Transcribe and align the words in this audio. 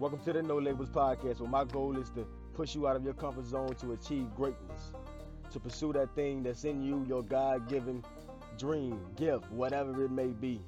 Welcome 0.00 0.20
to 0.20 0.32
the 0.32 0.42
No 0.42 0.56
Labels 0.56 0.88
Podcast, 0.88 1.40
where 1.40 1.50
my 1.50 1.64
goal 1.64 1.98
is 1.98 2.08
to 2.12 2.26
push 2.54 2.74
you 2.74 2.88
out 2.88 2.96
of 2.96 3.04
your 3.04 3.12
comfort 3.12 3.44
zone 3.44 3.74
to 3.74 3.92
achieve 3.92 4.34
greatness, 4.34 4.94
to 5.50 5.60
pursue 5.60 5.92
that 5.92 6.14
thing 6.14 6.42
that's 6.42 6.64
in 6.64 6.82
you, 6.82 7.04
your 7.06 7.22
God 7.22 7.68
given 7.68 8.02
dream, 8.56 8.98
gift, 9.16 9.50
whatever 9.50 10.02
it 10.02 10.10
may 10.10 10.28
be. 10.28 10.62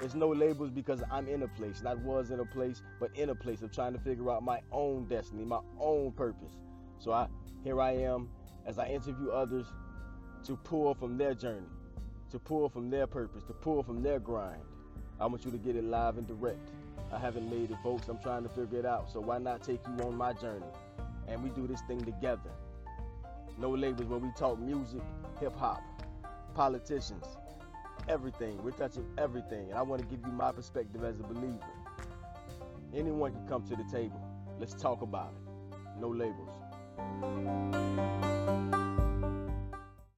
It's 0.00 0.14
no 0.14 0.28
labels 0.28 0.70
because 0.70 1.02
I'm 1.10 1.26
in 1.26 1.42
a 1.42 1.48
place, 1.48 1.82
not 1.82 1.98
was 2.02 2.30
in 2.30 2.38
a 2.38 2.44
place, 2.44 2.82
but 3.00 3.10
in 3.16 3.30
a 3.30 3.34
place 3.34 3.62
of 3.62 3.72
trying 3.72 3.94
to 3.94 3.98
figure 3.98 4.30
out 4.30 4.44
my 4.44 4.60
own 4.70 5.06
destiny, 5.08 5.44
my 5.44 5.58
own 5.80 6.12
purpose. 6.12 6.52
So 7.00 7.10
I 7.10 7.26
here 7.64 7.80
I 7.80 7.96
am 7.96 8.28
as 8.64 8.78
I 8.78 8.86
interview 8.86 9.30
others 9.30 9.66
to 10.44 10.56
pull 10.56 10.94
from 10.94 11.18
their 11.18 11.34
journey, 11.34 11.66
to 12.30 12.38
pull 12.38 12.68
from 12.68 12.90
their 12.90 13.08
purpose, 13.08 13.42
to 13.48 13.54
pull 13.54 13.82
from 13.82 14.04
their 14.04 14.20
grind. 14.20 14.62
I 15.18 15.26
want 15.26 15.44
you 15.44 15.50
to 15.50 15.58
get 15.58 15.74
it 15.74 15.82
live 15.82 16.16
and 16.16 16.28
direct. 16.28 16.70
I 17.12 17.18
haven't 17.18 17.50
made 17.50 17.70
it, 17.70 17.76
folks. 17.82 18.08
I'm 18.08 18.18
trying 18.18 18.44
to 18.44 18.48
figure 18.48 18.78
it 18.78 18.86
out. 18.86 19.10
So 19.10 19.20
why 19.20 19.38
not 19.38 19.62
take 19.62 19.80
you 19.86 20.04
on 20.04 20.16
my 20.16 20.32
journey? 20.32 20.66
And 21.26 21.42
we 21.42 21.50
do 21.50 21.66
this 21.66 21.80
thing 21.82 22.04
together. 22.04 22.50
No 23.58 23.70
labels 23.70 24.08
where 24.08 24.18
we 24.18 24.30
talk 24.36 24.58
music, 24.58 25.02
hip 25.40 25.56
hop, 25.56 25.82
politicians, 26.54 27.24
everything. 28.08 28.62
We're 28.62 28.70
touching 28.70 29.06
everything. 29.18 29.70
And 29.70 29.78
I 29.78 29.82
want 29.82 30.02
to 30.02 30.08
give 30.08 30.24
you 30.24 30.32
my 30.32 30.52
perspective 30.52 31.04
as 31.04 31.18
a 31.20 31.24
believer. 31.24 31.58
Anyone 32.94 33.32
can 33.32 33.46
come 33.48 33.66
to 33.66 33.76
the 33.76 33.84
table. 33.84 34.20
Let's 34.58 34.74
talk 34.74 35.02
about 35.02 35.32
it. 35.34 36.00
No 36.00 36.08
labels. 36.08 36.48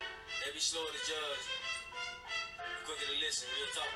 They 0.01 0.59
slow 0.59 0.81
to 0.81 0.99
judge. 1.07 1.52
Listen, 3.33 3.49
real 3.57 3.73
talk. 3.73 3.89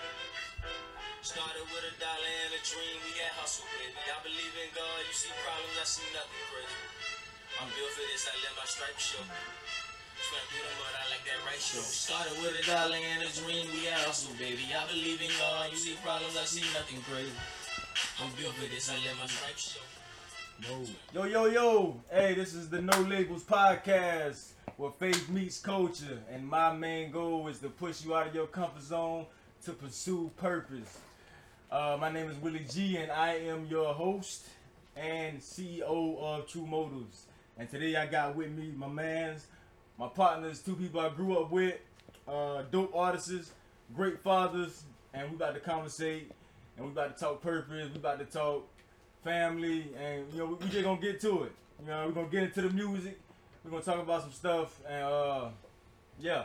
Started 1.20 1.68
with 1.68 1.84
a 1.84 1.92
dollar 2.00 2.32
and 2.40 2.56
a 2.56 2.60
dream, 2.64 2.96
we 3.04 3.20
had 3.20 3.36
hustle, 3.36 3.68
baby. 3.76 3.92
I 4.08 4.16
believe 4.24 4.56
in 4.64 4.72
God, 4.72 4.96
you 5.04 5.12
see 5.12 5.28
problems, 5.44 5.76
I 5.76 5.84
see 5.84 6.08
nothing 6.16 6.40
crazy. 6.48 6.80
I'm 7.60 7.68
built 7.76 7.92
for 7.92 8.06
this, 8.08 8.24
I 8.24 8.32
let 8.40 8.56
my 8.56 8.64
stripes 8.64 9.12
show. 9.12 9.20
Swam 9.20 10.40
through 10.48 10.64
the 10.64 10.72
mud, 10.80 10.88
I 10.88 11.04
like 11.12 11.24
that 11.28 11.36
show. 11.60 11.84
Started 11.84 12.32
with 12.40 12.56
a 12.56 12.64
dollar 12.64 12.96
and 12.96 13.28
a 13.28 13.30
dream, 13.36 13.68
we 13.76 13.84
had 13.84 14.08
hustle, 14.08 14.32
baby. 14.40 14.72
I 14.72 14.88
believe 14.88 15.20
in 15.20 15.28
God, 15.36 15.68
you 15.68 15.76
see 15.76 16.00
problems, 16.00 16.32
I 16.40 16.48
see 16.48 16.64
nothing 16.72 17.04
crazy. 17.04 17.36
I'm 18.16 18.32
built 18.40 18.56
for 18.56 18.72
this, 18.72 18.88
I 18.88 18.96
let 19.04 19.20
my 19.20 19.28
stripes 19.28 19.76
show. 19.76 19.84
Yo, 21.12 21.28
yo, 21.28 21.44
yo. 21.52 22.00
Hey, 22.08 22.32
this 22.32 22.56
is 22.56 22.72
the 22.72 22.80
No 22.80 22.96
Labels 23.04 23.44
Podcast 23.44 24.56
where 24.76 24.90
faith 24.90 25.28
meets 25.28 25.58
culture. 25.58 26.18
And 26.30 26.46
my 26.46 26.72
main 26.72 27.10
goal 27.10 27.48
is 27.48 27.58
to 27.60 27.68
push 27.68 28.04
you 28.04 28.14
out 28.14 28.28
of 28.28 28.34
your 28.34 28.46
comfort 28.46 28.82
zone 28.82 29.26
to 29.66 29.72
pursue 29.72 30.30
purpose. 30.36 30.96
Uh, 31.72 31.96
my 32.00 32.08
name 32.08 32.30
is 32.30 32.36
Willie 32.36 32.64
G, 32.70 32.98
and 32.98 33.10
I 33.10 33.34
am 33.34 33.66
your 33.66 33.92
host 33.94 34.46
and 34.96 35.40
CEO 35.40 36.20
of 36.20 36.46
True 36.46 36.64
Motives. 36.64 37.24
And 37.58 37.68
today 37.68 37.96
I 37.96 38.06
got 38.06 38.36
with 38.36 38.52
me 38.52 38.72
my 38.76 38.86
mans, 38.86 39.44
my 39.98 40.06
partners, 40.06 40.60
two 40.60 40.76
people 40.76 41.00
I 41.00 41.08
grew 41.08 41.36
up 41.36 41.50
with, 41.50 41.74
uh, 42.28 42.62
dope 42.70 42.94
artists, 42.94 43.50
great 43.92 44.22
fathers, 44.22 44.84
and 45.12 45.30
we 45.30 45.34
about 45.34 45.54
to 45.54 45.60
conversate, 45.60 46.30
and 46.76 46.86
we 46.86 46.92
about 46.92 47.16
to 47.16 47.20
talk 47.20 47.42
purpose, 47.42 47.90
we 47.92 47.96
about 47.96 48.20
to 48.20 48.24
talk 48.24 48.68
family, 49.24 49.88
and 50.00 50.32
you 50.32 50.38
know, 50.38 50.46
we, 50.46 50.54
we 50.54 50.68
just 50.68 50.84
gonna 50.84 51.00
get 51.00 51.20
to 51.22 51.42
it. 51.42 51.52
You 51.80 51.88
know, 51.88 52.06
we're 52.06 52.12
gonna 52.12 52.28
get 52.28 52.44
into 52.44 52.62
the 52.62 52.70
music. 52.70 53.18
We're 53.64 53.72
gonna 53.72 53.82
talk 53.82 54.00
about 54.00 54.22
some 54.22 54.32
stuff, 54.32 54.80
and 54.88 55.02
uh, 55.02 55.48
yeah, 56.20 56.44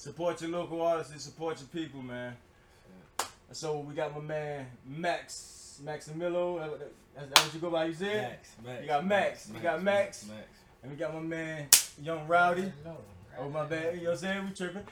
support 0.00 0.40
your 0.40 0.50
local 0.50 0.80
artists, 0.80 1.24
support 1.24 1.58
your 1.60 1.68
people, 1.68 2.00
man. 2.02 2.34
And 3.48 3.56
so 3.56 3.78
we 3.80 3.94
got 3.94 4.14
my 4.14 4.22
man 4.22 4.66
Max 4.86 5.80
Maximillo. 5.84 6.58
that- 6.60 6.78
that- 6.78 6.92
That's, 7.14 7.28
that's 7.28 7.44
what 7.46 7.54
you 7.54 7.60
go 7.60 7.70
by. 7.70 7.84
You 7.86 7.92
said. 7.94 8.30
Max, 8.30 8.48
Max. 8.64 8.82
You 8.82 8.86
got 8.88 9.06
Max, 9.06 9.48
you 9.52 9.60
got 9.60 9.82
Max. 9.82 10.26
Max. 10.28 10.46
And 10.82 10.92
we 10.92 10.96
got 10.96 11.12
my 11.12 11.20
man 11.20 11.68
Young 12.02 12.26
Rowdy. 12.28 12.72
Oh 13.38 13.48
my 13.50 13.66
bad. 13.66 13.96
You 13.96 14.02
know 14.04 14.10
what 14.10 14.12
I'm 14.12 14.16
saying? 14.18 14.46
We 14.48 14.54
tripping. 14.54 14.86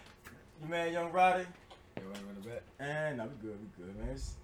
You 0.63 0.69
man 0.69 0.93
Young 0.93 1.13
Rowdy. 1.13 1.47
You 1.97 2.03
want 2.05 2.17
to 2.17 2.25
run 2.25 2.35
the 2.43 2.49
back? 2.51 2.63
And 2.81 3.19
no, 3.19 3.25
we 3.25 3.49
good, 3.49 3.59
we 3.61 3.85
good, 3.85 3.97
man. 3.97 4.09
It's 4.11 4.35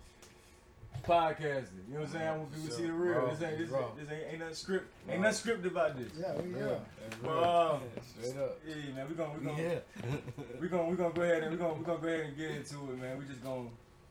podcasting. 1.04 1.86
You 1.88 1.94
know 1.94 2.00
what 2.00 2.06
I'm 2.08 2.12
saying? 2.12 2.28
I 2.28 2.36
want 2.36 2.52
people 2.52 2.68
to 2.68 2.74
see 2.74 2.86
the 2.86 2.92
real. 2.92 3.18
Raw, 3.20 3.30
This 3.34 3.42
ain't 3.42 3.58
this, 3.58 3.68
raw. 3.70 3.88
this 3.98 4.10
ain't, 4.10 4.22
ain't 4.30 4.38
nothing 4.40 4.54
script. 4.54 4.86
Ain't 5.08 5.20
Raw. 5.20 5.28
nothing 5.30 5.54
scripted 5.54 5.66
about 5.66 5.98
this. 5.98 6.12
Yeah, 6.18 6.34
we 6.40 6.50
Yeah. 6.50 6.56
here. 6.58 6.80
That's 7.10 7.22
Well, 7.22 7.34
real. 7.36 7.44
um, 7.44 7.80
Yeah, 7.94 8.02
Straight 8.30 8.42
up. 8.42 8.58
Yeah, 8.66 8.94
man. 8.94 9.08
We 9.08 9.14
gonna 9.14 9.32
we 9.32 9.38
We 9.40 9.44
gonna 9.46 9.56
here. 9.58 9.82
we 10.60 10.68
gonna 10.68 10.84
we 10.90 10.96
gonna 10.96 11.14
go 11.14 11.22
ahead 11.22 11.42
and 11.42 11.52
we 11.52 11.56
gonna 11.58 11.74
we 11.74 11.84
gonna 11.84 11.98
go 12.00 12.08
ahead 12.08 12.20
and 12.20 12.36
get 12.36 12.50
into 12.50 12.74
it, 12.92 13.00
man. 13.00 13.18
We 13.18 13.24
just 13.26 13.42
gonna 13.42 13.68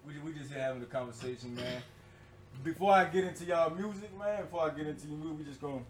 we 0.07 0.13
we 0.19 0.33
just 0.37 0.51
here 0.51 0.61
having 0.61 0.81
a 0.81 0.85
conversation, 0.85 1.55
man. 1.55 1.81
Before 2.63 2.91
I 2.93 3.05
get 3.05 3.23
into 3.25 3.45
y'all 3.45 3.69
music, 3.71 4.17
man. 4.17 4.41
Before 4.43 4.61
I 4.61 4.69
get 4.69 4.87
into 4.87 5.07
your 5.07 5.17
music, 5.17 5.37
we 5.39 5.43
just 5.45 5.61
gonna 5.61 5.81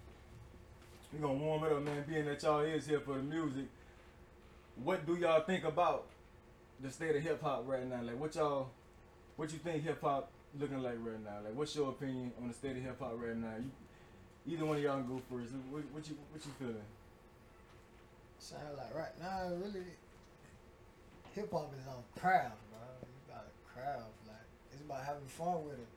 we 1.12 1.20
gonna 1.20 1.34
warm 1.34 1.64
it 1.66 1.72
up, 1.74 1.82
man. 1.84 2.04
Being 2.08 2.26
that 2.26 2.42
y'all 2.42 2.62
is 2.62 2.88
here 2.88 3.00
for 3.02 3.16
the 3.18 3.24
music, 3.24 3.66
what 4.84 5.06
do 5.06 5.16
y'all 5.16 5.42
think 5.44 5.64
about 5.66 6.06
the 6.82 6.90
state 6.90 7.16
of 7.16 7.22
hip 7.22 7.42
hop 7.42 7.64
right 7.68 7.88
now? 7.88 8.02
Like, 8.02 8.20
what 8.20 8.34
y'all 8.36 8.70
what 9.36 9.52
you 9.52 9.60
think 9.60 9.84
hip 9.84 10.02
hop 10.02 10.32
looking 10.60 10.82
like 10.82 10.98
right 11.00 11.24
now? 11.24 11.38
Like, 11.44 11.56
what's 11.56 11.76
your 11.76 11.90
opinion 11.90 12.32
on 12.42 12.48
the 12.48 12.54
state 12.54 12.78
of 12.78 12.84
hip 12.84 13.00
hop 13.00 13.14
right 13.18 13.36
now? 13.36 13.56
You, 13.58 13.72
either 14.56 14.66
one 14.66 14.78
of 14.78 14.84
y'all 14.84 14.98
can 14.98 15.08
go 15.08 15.22
first. 15.30 15.54
What, 15.70 15.84
what 15.92 16.08
you 16.08 16.16
what 16.32 16.46
you 16.46 16.52
feeling? 16.60 16.76
Sound 18.40 18.78
like 18.78 18.94
right 18.96 19.20
now, 19.22 19.50
really, 19.56 19.86
hip 21.34 21.52
hop 21.52 21.74
is 21.80 21.88
on 21.88 22.04
crowd, 22.20 22.52
bro. 22.72 22.82
You 23.02 23.34
got 23.34 23.46
a 23.46 23.74
crowd, 23.74 24.12
like 24.28 24.36
it's 24.72 24.82
about 24.82 25.04
having 25.04 25.28
fun 25.28 25.66
with 25.66 25.80
it. 25.80 25.88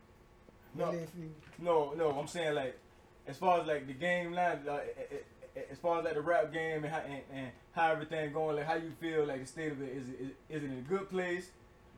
No. 0.75 0.91
Really, 0.91 1.03
if 1.03 1.11
you 1.19 1.31
No, 1.59 1.93
no, 1.97 2.11
I'm 2.11 2.27
saying 2.27 2.55
like, 2.55 2.79
as 3.27 3.37
far 3.37 3.61
as 3.61 3.67
like 3.67 3.87
the 3.87 3.95
game 3.95 4.33
line, 4.33 4.61
like, 4.67 4.97
eh, 4.99 5.17
eh, 5.57 5.61
as 5.71 5.79
far 5.79 5.99
as 5.99 6.05
like 6.05 6.15
the 6.15 6.21
rap 6.21 6.53
game 6.53 6.85
and 6.85 6.93
how, 6.93 7.01
and, 7.01 7.23
and 7.33 7.51
how 7.73 7.91
everything 7.91 8.33
going, 8.33 8.57
like 8.57 8.67
how 8.67 8.75
you 8.75 8.93
feel, 9.01 9.27
like 9.27 9.41
the 9.41 9.47
state 9.47 9.73
of 9.73 9.83
it, 9.83 9.97
is 9.97 10.09
it 10.09 10.37
is 10.49 10.63
it 10.63 10.67
in 10.67 10.79
a 10.79 10.89
good 10.89 11.11
place? 11.11 11.51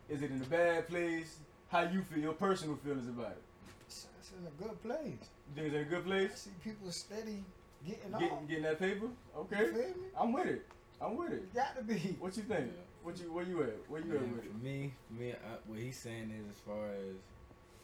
Is 0.08 0.22
it 0.22 0.30
in 0.30 0.40
a 0.40 0.46
bad 0.46 0.88
place? 0.88 1.38
How 1.68 1.82
you 1.82 2.02
feel, 2.02 2.18
your 2.18 2.32
personal 2.32 2.76
feelings 2.76 3.08
about 3.08 3.32
it? 3.32 3.42
it's, 3.86 4.06
it's 4.18 4.30
in 4.32 4.46
a 4.46 4.62
good 4.62 4.82
place. 4.82 5.28
You 5.48 5.54
think 5.54 5.66
it's 5.66 5.74
in 5.76 5.80
a 5.82 5.84
good 5.84 5.98
I 6.04 6.08
place? 6.08 6.32
see 6.40 6.50
people 6.64 6.90
steady 6.90 7.44
getting 7.86 8.10
Getting, 8.12 8.30
off. 8.30 8.48
getting 8.48 8.62
that 8.64 8.78
paper? 8.78 9.06
You 9.06 9.40
Okay, 9.40 9.64
feel 9.66 9.74
me? 9.74 10.08
I'm 10.18 10.32
with 10.32 10.46
it. 10.46 10.66
I'm 11.00 11.16
with 11.16 11.32
it. 11.32 11.42
You 11.52 11.60
got 11.60 11.76
to 11.76 11.82
be. 11.84 12.16
What 12.20 12.36
you 12.36 12.42
think? 12.44 12.66
Yeah. 12.72 12.82
What 13.02 13.18
you 13.20 13.32
where 13.32 13.44
you 13.44 13.62
at? 13.62 13.76
Where 13.88 14.00
you 14.00 14.16
at 14.16 14.22
with 14.22 14.44
it? 14.44 14.50
for 14.52 14.58
me, 14.64 14.92
for 15.06 15.14
me, 15.22 15.32
I, 15.32 15.54
what 15.66 15.78
he's 15.78 15.96
saying 15.98 16.32
is 16.34 16.50
as 16.50 16.58
far 16.66 16.88
as 16.90 17.14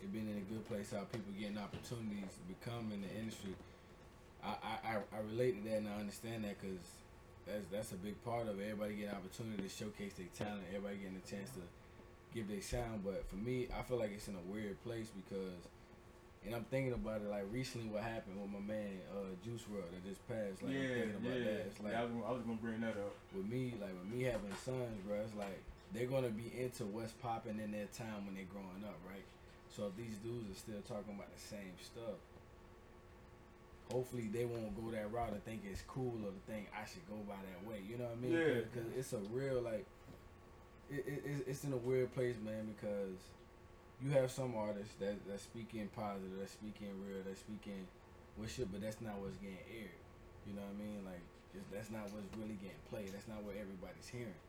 it 0.03 0.13
being 0.13 0.29
in 0.29 0.37
a 0.39 0.47
good 0.53 0.67
place, 0.67 0.91
how 0.91 1.05
people 1.07 1.33
getting 1.39 1.57
opportunities 1.57 2.35
to 2.35 2.43
become 2.51 2.91
in 2.93 3.01
the 3.03 3.13
industry. 3.17 3.55
I, 4.43 4.49
I, 4.61 4.75
I, 4.85 4.93
I 5.17 5.21
relate 5.31 5.63
to 5.63 5.69
that 5.71 5.77
and 5.79 5.89
I 5.89 6.01
understand 6.01 6.45
that 6.45 6.61
because 6.61 6.83
that's 7.47 7.65
that's 7.71 7.93
a 7.93 8.01
big 8.03 8.17
part 8.25 8.49
of 8.49 8.59
it. 8.61 8.65
Everybody 8.73 8.97
getting 8.97 9.15
opportunity 9.15 9.63
to 9.63 9.69
showcase 9.71 10.15
their 10.19 10.27
talent. 10.37 10.65
Everybody 10.75 10.97
getting 11.05 11.21
a 11.23 11.29
chance 11.31 11.51
to 11.57 11.63
give 12.35 12.49
their 12.49 12.61
sound. 12.61 13.05
But 13.05 13.29
for 13.31 13.37
me, 13.37 13.69
I 13.77 13.83
feel 13.83 13.99
like 13.99 14.13
it's 14.13 14.29
in 14.29 14.35
a 14.35 14.53
weird 14.53 14.83
place 14.85 15.09
because, 15.15 15.63
and 16.45 16.55
I'm 16.55 16.65
thinking 16.65 16.93
about 16.93 17.23
it 17.23 17.31
like 17.31 17.45
recently 17.53 17.89
what 17.89 18.03
happened 18.03 18.41
with 18.41 18.51
my 18.51 18.61
man 18.61 18.99
uh, 19.15 19.33
Juice 19.45 19.63
WRLD 19.71 19.91
that 19.95 20.05
just 20.05 20.23
passed. 20.29 20.63
Like 20.63 20.75
I'm 20.75 20.83
yeah, 20.83 20.89
thinking 20.89 21.19
about 21.23 21.39
yeah. 21.39 21.45
that. 21.45 21.61
It's 21.71 21.81
like 21.81 21.93
yeah 21.93 22.01
I, 22.01 22.05
was, 22.05 22.13
gonna- 22.13 22.27
I 22.27 22.33
was 22.33 22.43
gonna 22.43 22.63
bring 22.63 22.81
that 22.83 22.97
up. 22.99 23.15
with 23.35 23.47
me, 23.47 23.75
like 23.81 23.95
with 23.95 24.11
me 24.11 24.25
having 24.27 24.53
sons, 24.65 24.99
bro, 25.07 25.23
it's 25.23 25.35
like 25.39 25.63
they're 25.95 26.11
gonna 26.11 26.35
be 26.35 26.51
into 26.59 26.85
what's 26.91 27.13
popping 27.23 27.63
in 27.63 27.71
their 27.71 27.87
time 27.95 28.27
when 28.27 28.35
they're 28.35 28.51
growing 28.51 28.83
up, 28.85 28.99
right? 29.07 29.25
So 29.71 29.87
if 29.91 29.97
these 29.97 30.19
dudes 30.23 30.51
are 30.51 30.59
still 30.59 30.83
talking 30.87 31.15
about 31.15 31.31
the 31.35 31.41
same 31.41 31.75
stuff, 31.83 32.19
hopefully 33.91 34.29
they 34.33 34.45
won't 34.45 34.75
go 34.77 34.91
that 34.91 35.13
route 35.13 35.33
and 35.33 35.45
think 35.45 35.63
it's 35.71 35.83
cool 35.87 36.15
or 36.25 36.31
to 36.31 36.43
think 36.53 36.69
I 36.75 36.87
should 36.87 37.07
go 37.09 37.17
by 37.27 37.35
that 37.43 37.69
way. 37.69 37.79
You 37.89 37.99
know 37.99 38.05
what 38.05 38.19
I 38.19 38.23
mean? 38.23 38.33
Yeah. 38.33 38.61
Because 38.71 38.89
it's 38.97 39.13
a 39.13 39.19
real 39.31 39.61
like, 39.61 39.87
it, 40.91 41.05
it, 41.07 41.41
it's- 41.49 41.65
in 41.65 41.73
a 41.73 41.77
weird 41.77 42.15
place, 42.15 42.37
man. 42.45 42.67
Because 42.75 43.19
you 44.03 44.11
have 44.11 44.31
some 44.31 44.55
artists 44.57 44.95
that 45.01 45.17
that 45.29 45.41
speak 45.41 45.71
in 45.75 45.89
positive, 45.89 46.39
that 46.41 46.51
speak 46.51 46.77
in 46.81 46.93
real, 47.07 47.23
that 47.25 47.39
speaking 47.39 47.87
with 48.37 48.51
shit, 48.51 48.71
but 48.73 48.83
that's 48.83 49.01
not 49.01 49.19
what's 49.21 49.37
getting 49.39 49.63
aired. 49.71 50.01
You 50.47 50.55
know 50.55 50.63
what 50.63 50.77
I 50.77 50.85
mean? 50.85 51.01
Like 51.05 51.25
it's, 51.55 51.65
that's 51.73 51.91
not 51.91 52.11
what's 52.11 52.29
really 52.37 52.59
getting 52.59 52.83
played. 52.91 53.13
That's 53.13 53.29
not 53.29 53.43
what 53.43 53.55
everybody's 53.57 54.09
hearing. 54.11 54.41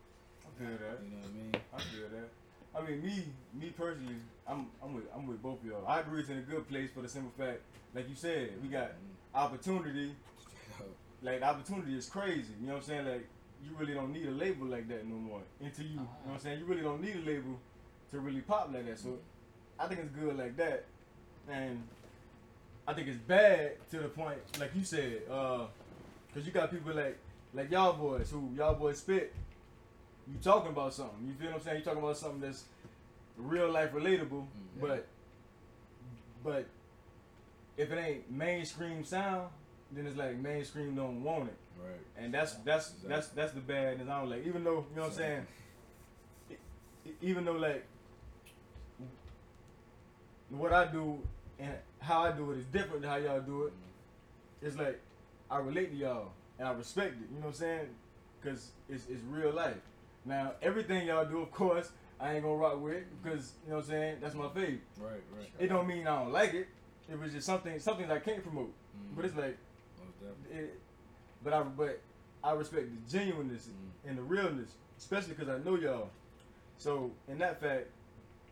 I 0.43 0.49
feel 0.57 0.77
that. 0.77 0.97
You 1.03 1.11
know 1.13 1.21
what 1.21 1.31
I 1.31 1.37
mean? 1.37 1.53
I 1.73 1.79
feel 1.79 2.09
that. 2.09 2.29
I 2.75 2.81
mean, 2.83 3.01
me, 3.05 3.23
me 3.53 3.69
personally, 3.69 4.15
I'm, 4.47 4.67
I'm 4.83 4.93
with, 4.93 5.05
I'm 5.15 5.27
with 5.27 5.41
both 5.41 5.61
of 5.61 5.65
y'all. 5.65 5.87
I 5.87 6.01
agree 6.01 6.19
it's 6.19 6.29
in 6.29 6.39
a 6.39 6.41
good 6.41 6.67
place 6.67 6.89
for 6.93 7.01
the 7.01 7.07
simple 7.07 7.31
fact, 7.37 7.61
like 7.93 8.09
you 8.09 8.15
said, 8.15 8.49
we 8.61 8.67
got 8.67 8.89
mm-hmm. 8.89 9.37
opportunity. 9.37 10.11
Like 11.21 11.39
the 11.39 11.45
opportunity 11.45 11.97
is 11.97 12.07
crazy. 12.07 12.53
You 12.59 12.67
know 12.67 12.73
what 12.73 12.83
I'm 12.83 12.87
saying? 12.87 13.05
Like 13.07 13.27
you 13.63 13.71
really 13.77 13.93
don't 13.93 14.11
need 14.11 14.27
a 14.27 14.31
label 14.31 14.67
like 14.67 14.87
that 14.89 15.05
no 15.07 15.15
more. 15.15 15.41
Until 15.61 15.85
you, 15.85 15.91
you 15.91 15.95
know 15.97 16.07
what 16.25 16.33
I'm 16.33 16.39
saying? 16.39 16.59
You 16.59 16.65
really 16.65 16.81
don't 16.81 17.01
need 17.01 17.15
a 17.15 17.19
label 17.29 17.59
to 18.11 18.19
really 18.19 18.41
pop 18.41 18.69
like 18.73 18.85
that. 18.87 18.99
So 18.99 19.17
I 19.79 19.87
think 19.87 20.01
it's 20.01 20.11
good 20.11 20.37
like 20.37 20.55
that, 20.57 20.85
and 21.49 21.81
I 22.87 22.93
think 22.93 23.07
it's 23.07 23.17
bad 23.17 23.73
to 23.91 23.99
the 23.99 24.07
point, 24.09 24.37
like 24.59 24.71
you 24.75 24.83
said, 24.83 25.21
uh, 25.29 25.65
cause 26.33 26.45
you 26.45 26.51
got 26.51 26.69
people 26.71 26.93
like, 26.93 27.17
like 27.53 27.71
y'all 27.71 27.93
boys 27.93 28.29
who 28.31 28.49
y'all 28.55 28.75
boys 28.75 28.99
spit. 28.99 29.33
You 30.27 30.37
talking 30.41 30.71
about 30.71 30.93
something? 30.93 31.27
You 31.27 31.33
feel 31.33 31.47
what 31.51 31.57
I'm 31.57 31.61
saying? 31.63 31.77
You 31.79 31.83
talking 31.83 32.01
about 32.03 32.17
something 32.17 32.41
that's 32.41 32.63
real 33.37 33.69
life 33.71 33.91
relatable, 33.91 34.29
Mhm. 34.41 34.81
but 34.81 35.07
but 36.43 36.65
if 37.77 37.91
it 37.91 37.97
ain't 37.97 38.31
mainstream 38.31 39.03
sound, 39.03 39.49
then 39.91 40.07
it's 40.07 40.15
like 40.17 40.37
mainstream 40.37 40.95
don't 40.95 41.23
want 41.23 41.49
it, 41.49 41.55
Right. 41.81 41.99
and 42.17 42.33
that's 42.33 42.53
that's 42.65 42.87
Exactly. 42.89 43.09
that's 43.09 43.27
that's 43.29 43.51
the 43.53 43.61
bad. 43.61 44.05
Don't 44.05 44.29
like, 44.29 44.45
even 44.45 44.63
though 44.63 44.85
you 44.89 44.95
know 44.95 45.01
what 45.03 45.11
I'm 45.11 45.17
saying, 45.17 45.47
even 47.21 47.45
though 47.45 47.53
like 47.53 47.85
what 50.49 50.71
I 50.73 50.85
do 50.85 51.19
and 51.59 51.73
how 51.99 52.23
I 52.23 52.31
do 52.31 52.51
it 52.51 52.59
is 52.59 52.65
different 52.65 53.01
than 53.01 53.09
how 53.11 53.17
y'all 53.17 53.41
do 53.41 53.63
it. 53.65 53.73
It's 54.61 54.77
like 54.77 54.99
I 55.49 55.57
relate 55.59 55.91
to 55.91 55.97
y'all 55.97 56.31
and 56.59 56.67
I 56.67 56.71
respect 56.73 57.13
it. 57.13 57.27
You 57.31 57.39
know 57.39 57.47
what 57.47 57.47
I'm 57.47 57.53
saying? 57.53 57.87
Because 58.41 58.71
it's 58.89 59.07
it's 59.07 59.21
real 59.29 59.51
life. 59.53 59.75
Now 60.25 60.53
everything 60.61 61.07
y'all 61.07 61.25
do, 61.25 61.39
of 61.41 61.51
course, 61.51 61.89
I 62.19 62.33
ain't 62.33 62.43
gonna 62.43 62.55
rock 62.55 62.81
with 62.81 63.03
because 63.21 63.53
you 63.65 63.71
know 63.71 63.77
what 63.77 63.85
I'm 63.85 63.89
saying. 63.91 64.17
That's 64.21 64.35
my 64.35 64.47
favorite. 64.49 64.81
Right. 64.99 65.11
Right. 65.37 65.49
It 65.59 65.67
don't 65.67 65.87
mean 65.87 66.07
I 66.07 66.23
don't 66.23 66.31
like 66.31 66.53
it. 66.53 66.67
It 67.11 67.19
was 67.19 67.31
just 67.31 67.45
something 67.45 67.79
something 67.79 68.09
I 68.11 68.19
can't 68.19 68.41
promote. 68.43 68.69
Mhm. 68.97 69.15
But 69.15 69.25
it's 69.25 69.35
like, 69.35 69.57
Most 70.03 70.19
definitely. 70.19 70.65
it, 70.69 70.79
but 71.45 71.53
I 71.53 71.61
but 71.63 72.01
I 72.43 72.51
respect 72.51 72.87
the 72.91 73.17
genuineness 73.17 73.67
Mhm. 73.67 74.09
and 74.09 74.17
the 74.17 74.23
realness, 74.23 74.71
especially 74.97 75.35
because 75.35 75.47
I 75.49 75.57
know 75.59 75.75
y'all. 75.77 76.09
So 76.77 77.11
in 77.29 77.37
that 77.37 77.61
fact, 77.61 77.87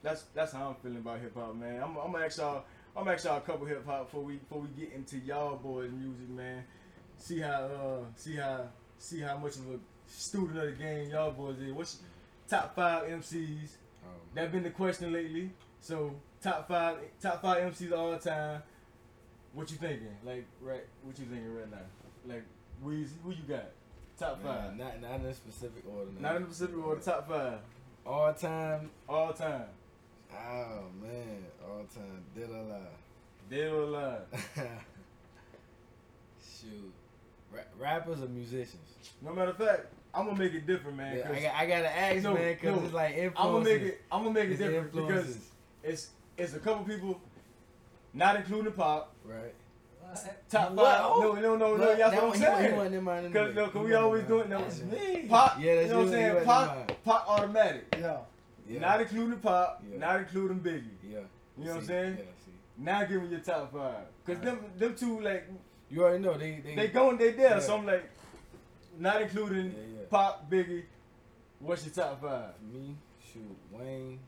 that's 0.01 0.23
that's 0.33 0.53
how 0.53 0.69
I'm 0.69 0.75
feeling 0.75 0.99
about 0.99 1.19
hip 1.19 1.35
hop, 1.35 1.55
man. 1.55 1.83
I'm, 1.83 1.97
I'm 1.97 2.11
gonna 2.13 2.25
ask 2.25 2.37
y'all. 2.37 2.63
I'm 2.95 3.03
gonna 3.03 3.15
ask 3.15 3.25
y'all 3.25 3.37
a 3.37 3.41
couple 3.41 3.65
hip 3.65 3.85
hop 3.85 4.05
before 4.05 4.23
we 4.23 4.35
before 4.37 4.61
we 4.61 4.69
get 4.69 4.93
into 4.93 5.17
y'all 5.17 5.57
boys 5.57 5.91
music, 5.91 6.29
man. 6.29 6.63
See 7.17 7.39
how 7.39 7.63
uh 7.63 7.99
see 8.15 8.35
how 8.37 8.69
see 8.97 9.19
how 9.19 9.37
much 9.37 9.55
of 9.57 9.67
a 9.71 9.79
student 10.07 10.57
of 10.57 10.65
the 10.65 10.71
game 10.71 11.09
y'all 11.09 11.31
boys 11.31 11.57
is. 11.59 11.73
What's 11.73 11.99
top 12.47 12.75
five 12.75 13.09
MCs? 13.09 13.75
Um, 14.05 14.09
That 14.35 14.51
been 14.51 14.63
the 14.63 14.69
question 14.71 15.11
lately. 15.11 15.51
So 15.81 16.13
top 16.41 16.67
five 16.67 16.97
top 17.21 17.41
five 17.41 17.63
MCs 17.73 17.91
all 17.97 18.11
the 18.11 18.17
time. 18.19 18.61
What 19.53 19.69
you 19.71 19.77
thinking? 19.77 20.15
Like 20.25 20.45
right? 20.61 20.85
What 21.03 21.17
you 21.19 21.25
thinking 21.25 21.53
right 21.55 21.69
now? 21.71 21.77
Like 22.27 22.43
Weezy, 22.85 23.09
who 23.23 23.31
you 23.31 23.43
got? 23.47 23.69
Top 24.17 24.43
man, 24.43 24.53
five. 24.55 24.77
Not 24.77 25.01
not 25.01 25.19
in 25.19 25.25
a 25.25 25.33
specific 25.33 25.83
order. 25.87 26.11
Not 26.19 26.35
in 26.35 26.41
the 26.43 26.47
Pacific 26.49 26.77
order. 26.85 27.01
Top 27.01 27.27
five 27.27 27.59
All 28.05 28.33
time. 28.33 28.89
all 29.09 29.33
time. 29.33 29.65
Oh 30.31 30.83
man. 31.01 31.45
All 31.67 31.85
time. 31.93 32.23
Dead 32.35 32.49
or 32.49 32.57
alive. 32.57 32.81
Dead 33.49 33.71
or 33.71 33.81
alive. 33.83 34.21
Shoot. 36.59 36.93
Ra- 37.51 37.61
rappers 37.79 38.21
or 38.21 38.27
musicians? 38.27 38.95
No 39.21 39.33
matter 39.33 39.51
of 39.51 39.57
fact, 39.57 39.87
I'm 40.13 40.25
gonna 40.27 40.37
make 40.37 40.53
it 40.53 40.67
different, 40.67 40.97
man. 40.97 41.17
Yeah, 41.17 41.31
I, 41.31 41.39
got, 41.41 41.55
I 41.55 41.65
gotta 41.65 41.97
ask, 41.97 42.23
No, 42.23 42.33
man, 42.33 42.53
because 42.53 42.77
no. 42.79 42.85
it's 42.85 42.93
like 42.93 43.15
influences. 43.15 43.37
I'm 43.39 43.51
gonna 43.51 43.65
make 43.65 43.81
it. 43.81 44.01
I'm 44.11 44.23
gonna 44.23 44.33
make 44.33 44.49
it 44.49 44.57
different 44.57 44.91
because 44.93 45.37
it's 45.83 46.09
it's 46.37 46.53
a 46.53 46.59
couple 46.59 46.83
people, 46.85 47.19
not 48.13 48.35
including 48.35 48.65
the 48.65 48.71
pop. 48.71 49.13
Right. 49.25 49.53
Top 50.49 50.71
What? 50.71 50.85
five. 50.97 50.99
No, 51.23 51.33
no, 51.33 51.41
no, 51.41 51.55
no. 51.57 51.75
Look, 51.75 51.97
That's 51.97 51.99
that 51.99 52.13
what 52.13 52.23
I'm 52.23 52.29
one- 52.29 52.39
he 52.39 52.45
wa- 52.45 52.55
He 52.57 52.63
saying. 52.63 52.75
wasn't 52.77 52.95
in 52.95 53.03
mine. 53.03 53.33
Cause, 53.33 53.55
no, 53.55 53.65
cause 53.67 53.73
He 53.73 53.79
we 53.87 53.93
always 53.95 54.21
in 54.23 54.27
doing 54.27 54.49
that. 54.49 54.59
no 54.59 54.65
That's 54.65 54.81
me. 54.81 55.25
Pop. 55.29 55.57
Yeah, 55.59 55.75
that's 55.75 55.87
you 55.87 55.93
know 55.93 55.97
what 55.99 56.05
I'm 56.07 56.11
saying. 56.11 56.45
Pop, 56.45 57.03
pop 57.03 57.25
automatic. 57.29 57.95
Yeah. 57.99 58.17
Yeah. 58.69 58.79
Not 58.79 59.01
including 59.01 59.39
pop. 59.39 59.83
Yeah. 59.91 59.97
Not 59.99 60.19
including 60.19 60.59
Biggie. 60.59 60.83
Yeah. 61.03 61.19
You 61.57 61.65
know 61.65 61.71
what 61.71 61.79
I'm 61.81 61.85
saying? 61.85 62.17
Yeah, 62.17 62.23
see. 62.45 62.51
Now 62.77 63.03
give 63.05 63.21
me 63.21 63.27
your 63.29 63.39
top 63.39 63.71
five. 63.73 64.05
Cause 64.25 64.39
them 64.39 64.59
them 64.77 64.95
two 64.95 65.19
like 65.21 65.47
You 65.89 66.03
already 66.03 66.23
know 66.23 66.37
they 66.37 66.61
they, 66.63 66.75
they 66.75 66.87
going 66.87 67.17
they 67.17 67.31
there. 67.31 67.51
Yeah. 67.51 67.59
So 67.59 67.77
I'm 67.77 67.85
like, 67.85 68.09
not 68.97 69.21
including 69.21 69.65
Yeah, 69.71 69.77
yeah. 69.99 70.05
pop 70.09 70.49
Biggie. 70.49 70.83
What's 71.59 71.85
your 71.85 71.93
top 71.93 72.21
five? 72.21 72.55
For 72.57 72.63
me, 72.77 72.95
shoot, 73.21 73.57
Wayne, 73.71 74.19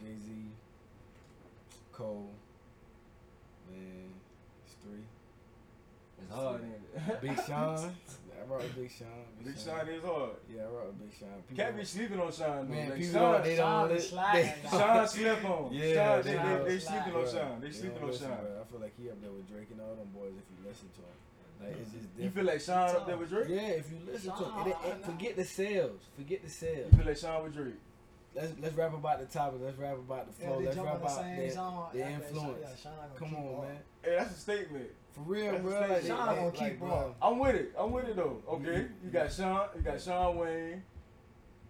Jay 0.00 0.14
Z, 0.24 0.30
Cole, 1.92 2.30
man, 3.70 4.10
it's 4.64 4.74
three. 4.82 5.04
It's 6.30 6.38
hard, 6.38 6.60
ain't 6.62 7.10
it? 7.10 7.20
Big 7.22 7.36
Sean, 7.46 7.74
I 8.40 8.46
rock 8.46 8.62
with 8.62 8.76
Big 8.76 8.90
Sean. 8.90 9.08
Big 9.44 9.58
Sean 9.58 9.88
is 9.88 10.02
hard. 10.04 10.30
Yeah, 10.48 10.62
I 10.62 10.66
rock 10.70 10.86
with 10.86 10.98
Big 11.02 11.18
Sean. 11.18 11.28
People 11.48 11.64
Can't 11.64 11.76
be 11.76 11.84
sleeping 11.84 12.20
on 12.20 12.32
Sean. 12.32 12.68
though. 12.68 12.74
Man, 12.74 12.88
like, 12.90 12.98
people 12.98 13.20
Sean, 13.20 13.42
they 13.42 13.56
Sean 13.56 13.88
don't 13.88 13.96
is 13.96 14.02
li- 14.04 14.08
sliding 14.08 14.44
they- 14.62 14.70
now. 14.70 14.78
Sean 14.78 15.08
slept 15.08 15.44
on. 15.44 15.72
Yeah, 15.72 15.82
Sean, 15.82 16.22
they, 16.22 16.32
Sean 16.34 16.58
they, 16.62 16.64
they 16.70 16.74
is 16.74 16.84
sleeping 16.86 17.14
on 17.14 17.26
Sean. 17.30 17.60
They 17.60 17.66
you 17.66 17.72
sleeping 17.72 18.02
on 18.04 18.12
Sean. 18.14 18.28
bruh. 18.30 18.60
I 18.60 18.64
feel 18.70 18.80
like 18.80 18.94
he 18.96 19.10
up 19.10 19.20
there 19.20 19.30
with 19.32 19.48
Drake 19.50 19.68
and 19.70 19.80
all 19.80 19.94
them 19.98 20.08
boys 20.14 20.32
if 20.38 20.46
you 20.50 20.58
listen 20.68 20.88
to 20.94 21.02
him. 21.02 21.18
Like 21.60 21.76
it's 21.82 21.90
just 21.92 22.06
different. 22.16 22.24
You 22.24 22.30
feel 22.30 22.44
like 22.46 22.60
Sean 22.62 22.96
up 22.96 23.06
there 23.06 23.16
with 23.18 23.28
Drake? 23.28 23.46
Yeah, 23.50 23.76
if 23.82 23.90
you 23.90 23.98
listen 24.06 24.30
to 24.32 24.36
him, 24.38 24.50
Sean, 24.54 24.68
it, 24.68 24.76
it, 24.86 25.04
forget 25.04 25.36
the 25.36 25.44
sales, 25.44 26.00
forget 26.16 26.42
the 26.42 26.48
sales. 26.50 26.88
You 26.92 26.98
feel 26.98 27.06
like 27.06 27.16
Sean 27.18 27.44
with 27.44 27.54
Drake? 27.54 27.74
Let's 28.34 28.52
let's 28.62 28.74
rap 28.76 28.94
about 28.94 29.18
the 29.20 29.26
topic. 29.26 29.60
Let's 29.62 29.76
rap 29.76 29.94
about 29.98 30.30
the 30.30 30.32
Yeah, 30.40 30.48
flow. 30.48 30.58
they 30.60 30.64
let's 30.66 30.76
jump 30.76 30.86
rap 30.86 30.94
on 30.94 31.00
the 31.02 31.06
about 31.06 31.20
same 31.20 31.36
the, 31.36 31.50
song. 31.50 31.88
the 31.92 32.02
after 32.02 32.14
that, 32.22 32.26
influence. 32.30 32.58
Yeah, 32.62 32.76
Sean 32.82 32.92
Come 33.18 33.28
keep 33.28 33.38
on, 33.38 33.54
up. 33.56 33.62
man. 33.68 33.78
Hey, 34.02 34.16
that's 34.18 34.36
a 34.36 34.38
statement. 34.38 34.90
For 35.12 35.20
real, 35.22 35.52
That's 35.52 35.62
bro. 35.64 35.80
Like, 35.80 36.06
Sean 36.06 36.26
gonna 36.26 36.44
like, 36.44 36.54
keep 36.54 36.78
bro, 36.78 36.90
up. 36.90 37.16
I'm 37.20 37.38
with 37.38 37.54
it. 37.56 37.72
I'm 37.76 37.90
with 37.90 38.08
it 38.08 38.16
though. 38.16 38.42
Okay, 38.48 38.64
mm-hmm. 38.64 39.06
you 39.06 39.10
got 39.10 39.32
Sean. 39.32 39.68
You 39.74 39.82
got 39.82 40.00
Sean 40.00 40.36
Wayne, 40.36 40.82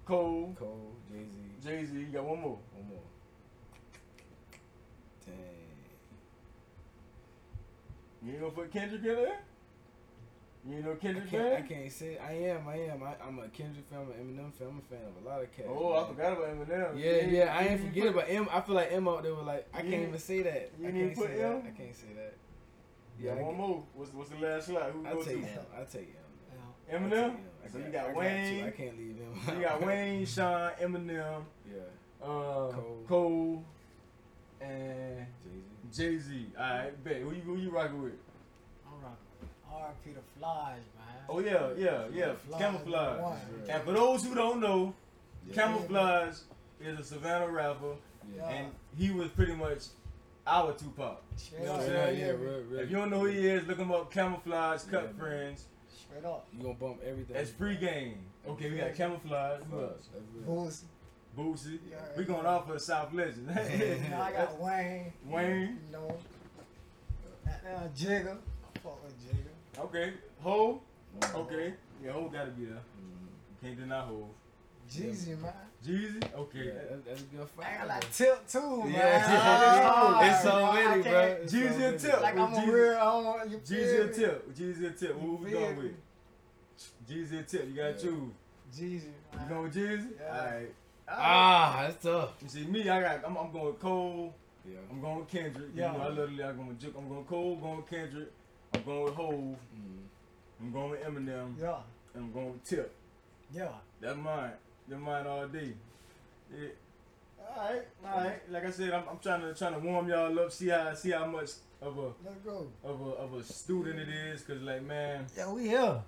Cole, 0.04 0.54
Cole, 0.58 0.92
Jay 1.10 1.24
Z, 1.24 1.68
Jay 1.68 1.84
Z. 1.86 1.98
You 1.98 2.06
got 2.06 2.24
one 2.24 2.40
more. 2.40 2.58
one 2.74 2.88
more. 2.88 2.98
Dang. 5.26 5.34
You 8.22 8.32
ain't 8.32 8.40
gonna 8.40 8.52
put 8.52 8.72
Kendrick 8.72 9.02
in 9.02 9.14
there? 9.16 9.40
You 10.68 10.76
ain't 10.76 10.84
no 10.84 10.92
I 10.92 10.94
Kendrick 10.96 11.30
can't, 11.30 11.54
I 11.54 11.60
can't 11.62 11.90
say 11.92 12.18
I 12.18 12.32
am. 12.32 12.68
I 12.68 12.76
am. 12.76 13.02
I, 13.02 13.14
I'm 13.26 13.38
a 13.38 13.48
Kendrick 13.48 13.86
fan. 13.88 14.00
I'm 14.00 14.10
an 14.10 14.18
Eminem 14.36 14.52
fan. 14.52 14.68
I'm 14.68 14.78
a 14.78 14.82
fan 14.82 14.98
of 15.08 15.24
a 15.24 15.28
lot 15.28 15.42
of 15.42 15.50
cats. 15.56 15.68
Oh, 15.70 15.94
I 16.04 16.06
forgot 16.08 16.32
about 16.34 16.48
Eminem. 16.50 16.98
Yeah, 16.98 17.24
You 17.26 17.36
yeah. 17.38 17.56
I 17.58 17.62
ain't 17.62 17.80
you 17.80 17.86
forget 17.88 18.02
put- 18.04 18.10
about 18.16 18.30
M. 18.30 18.48
I 18.52 18.60
feel 18.60 18.74
like 18.74 18.92
M 18.92 19.08
out 19.08 19.22
there 19.22 19.34
was 19.34 19.46
like 19.46 19.66
I 19.72 19.82
You 19.82 19.90
can't 19.90 20.02
even 20.08 20.18
say 20.18 20.42
that. 20.42 20.70
you 20.78 20.86
I 20.86 20.90
ain't 20.90 20.98
can't 20.98 21.14
put 21.16 21.26
say 21.28 21.36
that. 21.38 21.46
M? 21.46 21.62
I 21.66 21.70
can't 21.70 21.96
say 21.96 22.06
that. 22.16 22.34
Yeah, 23.18 23.32
I 23.32 23.34
one 23.36 23.44
get- 23.52 23.56
more. 23.58 23.82
What's 23.94 24.12
what's 24.12 24.30
the 24.30 24.36
last 24.38 24.66
slot? 24.66 24.90
Who 24.92 25.06
I 25.06 25.12
go 25.12 25.22
take 25.22 25.42
to? 25.42 25.48
M. 25.50 25.58
I 25.74 25.84
take 25.84 26.00
M. 26.02 26.08
Yeah. 26.90 26.96
I 26.96 27.00
take 27.00 27.10
Eminem. 27.10 27.24
M. 27.24 27.36
I 27.64 27.68
So 27.68 27.78
you 27.78 27.84
got- 27.84 27.92
got 27.92 28.02
I 28.04 28.06
got 28.08 28.16
Wayne. 28.16 28.60
two. 28.60 28.66
I 28.66 28.70
can't 28.70 28.98
leave 28.98 29.16
him. 29.16 29.56
You 29.56 29.62
got 29.66 29.86
Wayne, 29.86 30.26
Sean, 30.34 30.70
Eminem, 30.82 31.42
Yeah. 31.70 31.78
uh, 32.22 32.26
Cole. 32.72 33.04
Cole, 33.08 33.64
and 34.60 35.26
Jay 35.90 36.18
Z. 36.18 36.18
Jay 36.18 36.18
Z. 36.18 36.46
All 36.58 36.62
right, 36.64 37.04
bet. 37.04 37.16
Who 37.22 37.32
you 37.32 37.40
who 37.42 37.56
you 37.56 37.70
rocking 37.70 38.02
with? 38.02 38.12
I'm 39.72 39.82
rocking 39.82 39.94
with 40.06 40.06
R.P. 40.06 40.11
the 40.12 40.38
Flies, 40.38 40.81
man. 40.96 41.25
Oh 41.28 41.38
yeah, 41.40 41.69
yeah, 41.76 42.05
yeah. 42.12 42.32
Flies 42.49 42.61
Camoflauge. 42.62 43.20
one. 43.20 43.38
Yeah. 43.67 43.75
And 43.76 43.84
for 43.84 43.93
those 43.93 44.25
who 44.25 44.34
don't 44.34 44.61
know, 44.61 44.94
Yeah. 45.49 45.55
Camoflauge 45.67 46.40
is 46.81 46.99
a 46.99 47.05
Savannah 47.05 47.49
rapper, 47.49 47.94
Yeah. 48.37 48.49
and 48.49 48.67
he 48.99 49.11
was 49.11 49.28
pretty 49.31 49.55
much 49.55 49.84
our 50.47 50.73
Tupac. 50.73 51.23
Straight 51.37 51.61
You 51.61 51.66
know 51.66 51.73
what 51.73 51.80
I'm 51.83 51.87
saying? 51.88 52.18
yeah, 52.21 52.26
real, 52.30 52.61
real. 52.68 52.80
If 52.80 52.90
you 52.90 52.97
don't 52.97 53.11
know 53.11 53.21
who 53.21 53.26
he 53.26 53.47
is, 53.47 53.66
look 53.66 53.78
him 53.78 53.92
up. 53.92 54.12
Camoflauge, 54.12 54.90
Cut 54.90 54.92
Yeah, 54.92 55.00
man. 55.06 55.14
Friends. 55.18 55.64
Straight 55.94 56.25
up. 56.25 56.47
You 56.56 56.62
gonna 56.62 56.75
bump 56.75 57.00
everything. 57.06 57.35
That's 57.37 57.50
free 57.50 57.76
game. 57.76 58.18
Okay, 58.49 58.71
we 58.71 58.78
got 58.78 58.94
Camoflauge. 58.94 59.62
Who 59.71 59.80
else? 59.80 60.09
That's 60.12 60.85
Boosie. 61.38 61.78
Yeah, 61.88 61.97
We 62.16 62.25
going 62.25 62.44
off 62.44 62.66
for 62.66 62.73
the 62.73 62.80
South 62.80 63.12
Legend. 63.12 63.47
You 63.49 64.14
I 64.16 64.33
got 64.33 64.59
Wayne. 64.61 65.12
Wayne. 65.26 65.78
You 65.87 65.92
know. 65.92 66.16
That 67.44 67.62
uh, 67.76 67.88
Jigga. 67.97 68.33
I 68.37 68.78
fuck 68.80 69.02
with 69.04 69.14
Jigga. 69.25 69.39
Okay. 69.84 70.12
Ho. 70.42 70.80
Mm. 71.20 71.34
Okay. 71.37 71.75
Yeah, 72.04 72.12
Ho 72.12 72.28
gotta 72.32 72.50
be 72.50 72.64
there. 72.66 72.75
Mm. 72.75 73.62
Can't 73.62 73.76
deny 73.78 74.00
Ho. 74.00 74.28
Jeezy, 74.90 75.38
man. 75.40 75.52
Jeezy. 75.87 76.22
Okay. 76.37 76.66
Yeah, 76.66 76.72
that, 76.90 77.04
that's 77.06 77.20
a 77.22 77.25
good 77.25 77.49
fight. 77.50 77.66
I 77.75 77.78
got 77.78 77.88
like 77.88 78.12
Tip 78.12 78.46
too, 78.49 78.82
man. 78.84 78.92
Yeah, 78.92 80.30
it's 80.32 80.42
so 80.42 80.50
bro, 80.50 80.72
many, 80.75 81.02
bro. 81.02 81.20
It's 81.42 81.52
Jeezy 81.54 81.60
so 81.60 81.75
and 81.75 81.80
many. 81.80 81.99
Tip. 81.99 82.20
Like 82.22 82.37
I'm 82.38 82.52
a 82.52 82.56
Jeezy- 82.56 82.72
real, 82.72 82.94
I 82.94 83.04
don't 83.04 83.25
want 83.25 83.50
you 83.50 83.58
Jeezy 83.58 83.68
feel 83.96 84.02
and? 84.04 84.14
Tip. 84.14 84.54
Jeezy 84.54 84.87
and 84.87 84.99
Tip. 84.99 85.20
Who 85.20 85.34
we 85.37 85.50
feel 85.50 85.60
going 85.60 85.76
me? 85.76 85.82
with? 85.84 87.08
Jeezy 87.08 87.38
and 87.38 87.49
Tip. 87.49 87.68
You 87.68 87.75
gotta 87.75 87.90
Yeah. 87.90 87.96
choose. 87.96 88.32
Jeezy, 88.76 89.02
You 89.32 89.49
going 89.49 89.62
with 89.62 89.75
Jeezy? 89.75 90.08
Yeah. 90.20 90.37
Alright. 90.37 90.75
Ah, 91.08 91.78
that's 91.82 92.02
tough. 92.04 92.30
You 92.42 92.49
see 92.49 92.64
me, 92.66 92.88
I 92.88 93.00
got 93.00 93.25
I'm, 93.26 93.37
I'm 93.37 93.50
going 93.52 93.66
with 93.66 93.80
Cole. 93.80 94.34
Yeah. 94.68 94.76
I'm 94.90 95.00
going 95.00 95.18
with 95.20 95.28
Kendrick. 95.28 95.68
Yeah. 95.75 95.92
You 95.92 95.99
know, 95.99 96.04
I 96.04 96.08
literally 96.10 96.44
I'm 96.44 96.56
going 96.56 96.68
with 96.68 96.80
J- 96.80 96.92
I'm 96.96 97.08
going 97.08 97.18
with 97.20 97.28
Cole, 97.28 97.56
going 97.56 97.76
with 97.78 97.90
Kendrick. 97.90 98.32
I'm 98.80 98.87
going 98.87 99.04
with 99.04 99.14
Hove. 99.14 99.34
Mm. 99.34 99.56
I'm 100.60 100.72
going 100.72 100.90
with 100.90 101.02
Eminem. 101.02 101.54
Yeah, 101.60 101.76
And 102.14 102.25
I'm 102.25 102.32
going 102.32 102.52
with 102.52 102.64
Tip. 102.64 102.94
yeah. 103.54 103.68
That's 104.00 104.16
mine. 104.16 104.52
That's 104.88 105.00
mine 105.02 105.26
all 105.26 105.46
day. 105.49 105.75
Yeah. 106.50 106.68
Alright, 107.56 107.82
alright. 108.06 108.50
Like 108.50 108.64
I 108.64 108.70
said, 108.70 108.92
I'm, 108.92 109.02
I'm 109.10 109.18
trying 109.18 109.42
to 109.42 109.52
trying 109.54 109.75
to 109.75 109.80
warm 109.80 110.08
y'all 110.08 110.38
up, 110.38 110.50
see 110.52 110.68
how 110.68 110.94
see 110.94 111.10
how 111.10 111.26
much 111.26 111.50
of 111.82 111.99
a 111.99 112.12
of 112.87 113.00
a 113.00 113.04
of 113.04 113.34
a 113.34 113.42
student 113.42 113.99
it 113.99 114.08
is, 114.08 114.42
cause 114.42 114.60
like 114.62 114.82
man, 114.82 115.26
Yeah, 115.37 115.50
we 115.52 115.68
here. 115.68 116.00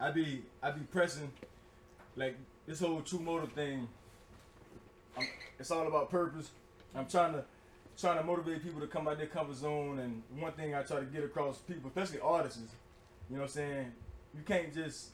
I 0.00 0.10
be 0.10 0.42
I 0.62 0.70
be 0.70 0.80
pressing 0.80 1.30
like 2.16 2.36
this 2.66 2.80
whole 2.80 3.02
true 3.02 3.18
motive 3.20 3.52
thing. 3.52 3.86
I'm, 5.16 5.26
it's 5.58 5.70
all 5.70 5.86
about 5.86 6.10
purpose. 6.10 6.50
I'm 6.94 7.06
trying 7.06 7.34
to 7.34 7.44
trying 8.00 8.18
to 8.18 8.24
motivate 8.24 8.62
people 8.62 8.80
to 8.80 8.86
come 8.86 9.08
out 9.08 9.18
their 9.18 9.26
comfort 9.26 9.56
zone. 9.56 9.98
And 9.98 10.22
one 10.40 10.52
thing 10.52 10.74
I 10.74 10.82
try 10.82 11.00
to 11.00 11.06
get 11.06 11.24
across 11.24 11.58
people, 11.58 11.90
especially 11.94 12.20
artists, 12.20 12.60
you 13.28 13.36
know 13.36 13.42
what 13.42 13.50
I'm 13.50 13.54
saying? 13.54 13.92
You 14.36 14.42
can't 14.44 14.72
just 14.72 15.08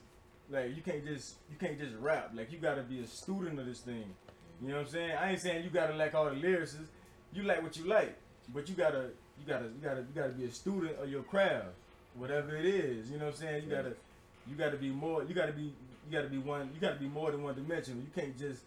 like 0.51 0.77
you 0.77 0.83
can't 0.83 1.05
just 1.05 1.37
you 1.51 1.57
can't 1.59 1.79
just 1.79 1.95
rap. 2.01 2.33
Like 2.35 2.53
you 2.53 2.59
gotta 2.59 2.83
be 2.83 3.01
a 3.01 3.07
student 3.07 3.59
of 3.59 3.67
this 3.67 3.81
thing. 3.81 4.05
You 4.61 4.69
know 4.69 4.77
what 4.77 4.87
I'm 4.87 4.93
saying? 4.93 5.13
I 5.19 5.31
ain't 5.33 5.41
saying 5.41 5.65
you 5.65 5.71
gotta 5.71 5.95
like 5.95 6.15
all 6.15 6.27
the 6.27 6.37
lyricists. 6.37 6.89
You 7.33 7.43
like 7.43 7.63
what 7.63 7.77
you 7.77 7.87
like, 7.87 8.17
but 8.53 8.69
you 8.69 8.75
gotta 8.75 9.11
you 9.39 9.47
gotta 9.47 9.65
you 9.65 9.81
gotta 9.83 10.01
you 10.01 10.15
gotta 10.15 10.33
be 10.33 10.45
a 10.45 10.51
student 10.51 10.99
of 11.01 11.09
your 11.09 11.23
craft, 11.23 11.69
whatever 12.15 12.57
it 12.57 12.67
is. 12.67 13.11
You 13.11 13.19
know 13.19 13.27
what 13.27 13.35
I'm 13.35 13.41
saying? 13.41 13.65
You 13.65 13.71
gotta 13.71 13.95
you 14.49 14.57
gotta 14.57 14.77
be 14.77 14.91
more. 14.91 15.25
You 15.25 15.35
gotta 15.35 15.53
be 15.53 15.63
you 15.63 16.13
gotta 16.13 16.29
be 16.29 16.39
one. 16.39 16.71
You 16.75 16.81
gotta 16.81 16.99
be 16.99 17.07
more 17.07 17.31
than 17.31 17.43
one 17.43 17.55
dimensional. 17.55 18.01
You 18.01 18.11
can't 18.15 18.39
just 18.39 18.63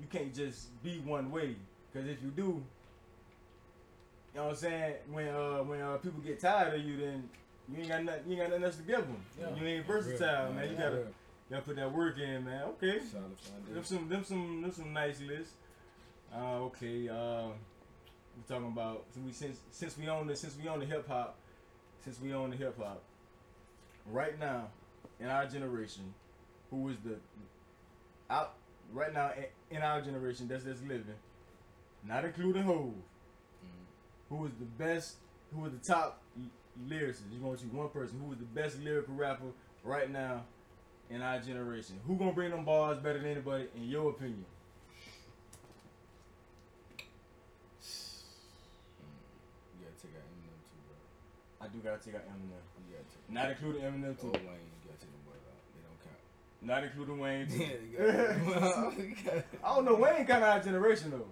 you 0.00 0.06
can't 0.10 0.34
just 0.34 0.82
be 0.82 0.98
one 1.00 1.30
way. 1.30 1.56
Because 1.92 2.08
if 2.08 2.22
you 2.22 2.30
do, 2.30 2.62
you 4.36 4.42
know 4.42 4.48
what 4.48 4.50
I'm 4.52 4.56
saying? 4.58 4.94
When 5.10 5.28
uh 5.28 5.62
when 5.62 5.80
uh, 5.80 5.96
people 5.96 6.20
get 6.20 6.38
tired 6.38 6.78
of 6.78 6.86
you, 6.86 6.98
then 6.98 7.26
you 7.72 7.78
ain't 7.78 7.88
got 7.88 8.04
nothing. 8.04 8.22
You 8.26 8.32
ain't 8.32 8.40
got 8.42 8.50
nothing 8.50 8.64
else 8.64 8.76
to 8.76 8.82
give 8.82 8.98
them. 9.00 9.16
Yeah. 9.40 9.46
You 9.58 9.66
ain't 9.66 9.86
versatile, 9.86 10.52
man. 10.52 10.70
You 10.70 10.76
gotta 10.76 11.06
gotta 11.50 11.62
put 11.62 11.76
that 11.76 11.90
work 11.90 12.18
in, 12.18 12.44
man. 12.44 12.62
Okay. 12.64 12.98
Them 13.72 13.82
some, 13.84 14.08
them 14.10 14.24
some, 14.24 14.60
them 14.60 14.72
some 14.72 14.92
nice 14.92 15.22
lists. 15.22 15.54
Uh, 16.34 16.58
okay. 16.64 17.08
Uh, 17.08 17.46
we 18.36 18.42
talking 18.46 18.66
about 18.66 19.06
since 19.14 19.24
we 19.24 19.32
since 19.32 19.60
since 19.70 19.96
we 19.96 20.06
own 20.06 20.26
the 20.26 20.36
since 20.36 20.54
we 20.62 20.68
own 20.68 20.80
the 20.80 20.86
hip 20.86 21.08
hop, 21.08 21.38
since 22.04 22.20
we 22.20 22.34
own 22.34 22.50
the 22.50 22.56
hip 22.56 22.76
hop. 22.78 23.02
Right 24.04 24.38
now, 24.38 24.68
in 25.18 25.28
our 25.28 25.46
generation, 25.46 26.12
who 26.70 26.90
is 26.90 26.96
the 27.02 27.16
out 28.28 28.52
right 28.92 29.14
now 29.14 29.30
in- 29.32 29.76
in 29.78 29.82
our 29.82 30.02
generation 30.02 30.46
that's 30.46 30.64
that's 30.64 30.82
living, 30.82 31.14
not 32.04 32.26
including 32.26 32.64
Hove, 32.64 32.92
who 34.28 34.46
is 34.46 34.52
the 34.58 34.64
best, 34.64 35.16
who 35.54 35.64
is 35.66 35.72
the 35.72 35.78
top 35.92 36.22
lyricist? 36.88 37.22
You're 37.32 37.40
gonna 37.42 37.56
choose 37.56 37.72
one 37.72 37.88
person 37.90 38.20
who 38.24 38.32
is 38.32 38.38
the 38.38 38.44
best 38.44 38.78
lyrical 38.80 39.14
rapper 39.14 39.46
right 39.84 40.10
now 40.10 40.44
in 41.10 41.22
our 41.22 41.38
generation. 41.38 41.96
Who 42.06 42.16
gonna 42.16 42.32
bring 42.32 42.50
them 42.50 42.64
bars 42.64 42.98
better 42.98 43.18
than 43.18 43.30
anybody 43.30 43.66
in 43.76 43.84
your 43.84 44.10
opinion? 44.10 44.44
You 49.78 49.84
gotta 49.84 49.98
take 50.00 50.14
out 50.16 50.24
Eminem 50.30 50.58
too, 50.64 50.78
bro. 50.86 50.96
I 51.60 51.68
do 51.68 51.78
gotta 51.78 52.02
take 52.04 52.14
out 52.14 52.26
Eminem. 52.28 52.62
You 52.86 52.96
gotta 52.96 53.08
take 53.10 53.30
Not 53.30 53.50
including 53.50 53.82
Eminem 53.82 54.16
Oh, 54.18 54.22
too. 54.22 54.32
Wayne, 54.32 54.66
you 54.66 54.80
gotta 54.86 55.00
take 55.00 55.12
them 55.12 55.24
boys 55.26 55.44
out. 55.46 55.60
They 55.74 55.82
don't 55.84 56.00
count. 56.02 56.22
Not 56.62 56.84
including 56.84 57.18
Wayne. 57.18 57.46
Too. 57.48 57.58
you 57.58 57.98
gotta- 57.98 59.02
you 59.02 59.16
gotta- 59.24 59.44
I 59.64 59.74
don't 59.74 59.84
know. 59.84 59.96
Wayne 59.96 60.26
kind 60.26 60.42
of 60.44 60.50
our 60.50 60.60
generation 60.60 61.10
though. 61.10 61.28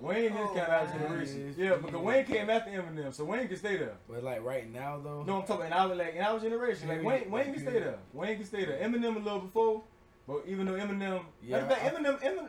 Wayne 0.00 0.24
is 0.24 0.32
Oh, 0.34 0.46
kind 0.54 0.58
of 0.60 0.68
our 0.70 0.84
man. 0.84 0.98
generation. 0.98 1.54
Yeah, 1.58 1.64
Yeah, 1.70 1.76
because 1.76 1.92
yeah. 1.92 1.98
Wayne 2.00 2.24
came 2.24 2.50
after 2.50 2.70
Eminem, 2.70 3.12
so 3.14 3.24
Wayne 3.24 3.48
can 3.48 3.56
stay 3.58 3.76
there. 3.76 3.94
But 4.08 4.24
like 4.24 4.42
right 4.42 4.70
now 4.72 4.98
though, 5.02 5.22
No, 5.24 5.40
I'm 5.40 5.46
talking 5.46 5.66
in 5.66 5.72
our 5.72 5.94
like 5.94 6.14
in 6.14 6.22
our 6.22 6.38
generation. 6.40 6.88
Like 6.88 7.02
Wayne, 7.02 7.30
Wayne 7.30 7.44
can 7.52 7.54
yeah. 7.62 7.70
stay 7.70 7.80
there. 7.80 7.98
Wayne 8.14 8.36
can 8.36 8.46
stay 8.46 8.64
there. 8.64 8.78
Eminem 8.80 9.16
a 9.16 9.18
little 9.18 9.40
before, 9.40 9.82
but 10.26 10.42
even 10.46 10.66
though 10.66 10.72
Eminem, 10.72 11.22
Yeah, 11.42 11.60
matter 11.60 11.62
of 11.64 11.68
fact, 11.68 11.84
I- 11.84 11.90
Eminem, 11.90 12.18
Eminem, 12.22 12.48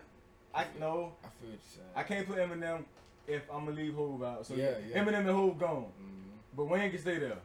I 0.54 0.66
no, 0.80 1.14
I 1.24 1.28
feel 1.28 1.50
what 1.50 1.50
you're 1.50 1.60
saying. 1.76 1.88
I 1.96 2.04
can't 2.04 2.28
put 2.28 2.38
Eminem 2.38 2.84
if 3.28 3.42
I'm 3.52 3.66
gonna 3.66 3.78
leave 3.78 3.94
Hove 3.96 4.24
out. 4.24 4.46
So 4.46 4.54
Yeah, 4.56 4.76
yeah. 4.88 5.04
Eminem 5.04 5.20
and 5.20 5.30
Hove 5.30 5.60
gone, 5.60 5.92
Mhm. 6.02 6.56
but 6.56 6.66
Wayne 6.66 6.90
can 6.90 7.00
stay 7.00 7.18
there. 7.20 7.38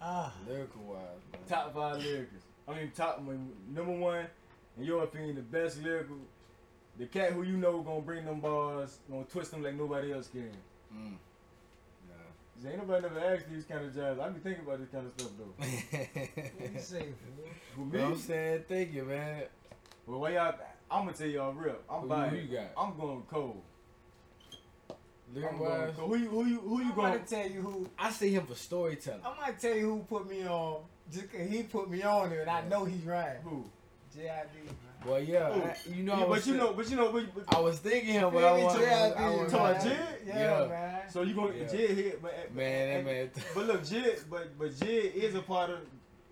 Ah, 0.00 0.32
Lyrical 0.46 0.82
wise, 0.82 0.98
man. 1.32 1.40
Top 1.48 1.72
five 1.74 1.96
lyricists. 1.98 2.42
I 2.68 2.74
mean, 2.74 2.90
top 2.94 3.18
I 3.18 3.22
mean, 3.22 3.52
number 3.72 3.92
one, 3.92 4.26
in 4.76 4.84
your 4.84 5.04
opinion, 5.04 5.36
the 5.36 5.42
best 5.42 5.82
lyrical, 5.82 6.16
the 6.98 7.06
cat 7.06 7.32
who 7.32 7.42
you 7.42 7.56
know 7.56 7.80
gonna 7.82 8.00
bring 8.00 8.24
them 8.24 8.40
bars, 8.40 8.98
gonna 9.10 9.24
twist 9.24 9.50
them 9.50 9.62
like 9.62 9.74
nobody 9.74 10.12
else 10.12 10.28
can. 10.28 10.50
Mm. 10.94 11.12
Nah. 12.08 12.68
Ain't 12.70 12.78
nobody 12.78 13.02
never 13.02 13.20
asked 13.20 13.48
these 13.50 13.64
kind 13.64 13.84
of 13.84 13.94
jobs. 13.94 14.18
I 14.20 14.28
be 14.30 14.40
thinking 14.40 14.64
about 14.64 14.78
this 14.80 14.88
kind 14.88 15.06
of 15.06 15.12
stuff 15.12 15.32
though. 15.38 15.64
what 16.58 16.72
you 16.72 16.80
say, 16.80 17.00
fool? 17.02 17.44
Who 17.76 17.84
But 17.90 18.00
I'm 18.00 18.16
saying, 18.16 18.64
thank 18.68 18.92
you, 18.94 19.04
man. 19.04 19.42
Well, 20.06 20.20
why 20.20 20.30
y'all? 20.34 20.54
I'm 20.90 21.04
gonna 21.06 21.16
tell 21.16 21.26
y'all 21.26 21.52
real. 21.52 21.76
I'm 21.90 22.02
Who- 22.02 22.08
buying. 22.08 22.30
who 22.30 22.36
you 22.36 22.56
got? 22.56 22.66
I'm 22.78 22.96
going 22.96 23.22
cold. 23.30 23.62
Lyric 25.34 25.52
I'm 25.52 25.58
going 25.58 25.70
wise, 25.80 25.90
cold. 25.96 26.08
Who 26.10 26.16
you? 26.22 26.28
Who 26.30 26.44
you? 26.46 26.60
Who 26.60 26.78
you 26.80 26.90
I'm 26.90 26.94
going? 26.94 27.12
gonna 27.14 27.24
tell 27.26 27.48
you 27.50 27.60
who. 27.60 27.88
I 27.98 28.10
see 28.10 28.30
him 28.32 28.46
for 28.46 28.54
storytelling. 28.54 29.20
I 29.24 29.34
might 29.40 29.58
tell 29.60 29.74
you 29.74 29.90
who 29.90 29.98
put 30.08 30.28
me 30.30 30.46
on. 30.46 30.82
Just 31.12 31.30
'cause 31.30 31.48
he 31.48 31.62
put 31.64 31.90
me 31.90 32.02
on 32.02 32.30
there, 32.30 32.40
and 32.42 32.50
I 32.50 32.62
know 32.68 32.84
he's 32.84 33.02
right. 33.04 33.36
Who? 33.44 33.64
JID, 34.16 34.24
man. 34.64 34.74
Well, 35.06 35.20
yeah, 35.22 35.52
Who? 35.52 35.62
I, 35.62 35.76
you 35.96 36.02
know, 36.02 36.18
Yeah, 36.18 36.24
but 36.26 36.46
you 36.46 36.52
thi- 36.54 36.58
know, 36.58 36.72
but 36.72 36.90
you 36.90 36.96
know, 36.96 37.12
but, 37.12 37.34
but, 37.34 37.56
I 37.56 37.60
was 37.60 37.78
thinking 37.78 38.14
him, 38.14 38.32
but 38.32 38.44
I 38.44 38.56
me, 38.56 38.64
want. 38.64 38.78
JID, 38.78 38.88
I 38.92 39.08
Talking 39.10 39.36
want 39.36 39.48
about 39.52 39.84
man. 39.84 39.96
JID? 39.96 40.26
Yeah, 40.26 40.38
Yeah. 40.62 40.66
man. 40.68 41.00
so 41.10 41.22
you 41.22 41.34
going 41.34 41.52
to 41.52 41.58
Yeah. 41.60 41.66
JID 41.66 41.94
hit, 41.96 42.22
but 42.22 42.54
man, 42.54 43.04
that 43.04 43.04
man. 43.04 43.30
But 43.54 43.66
look, 43.66 43.82
JID, 43.84 44.24
but 44.30 44.58
but 44.58 44.70
JID 44.72 45.14
is 45.14 45.34
a 45.34 45.42
part 45.42 45.70
of 45.70 45.78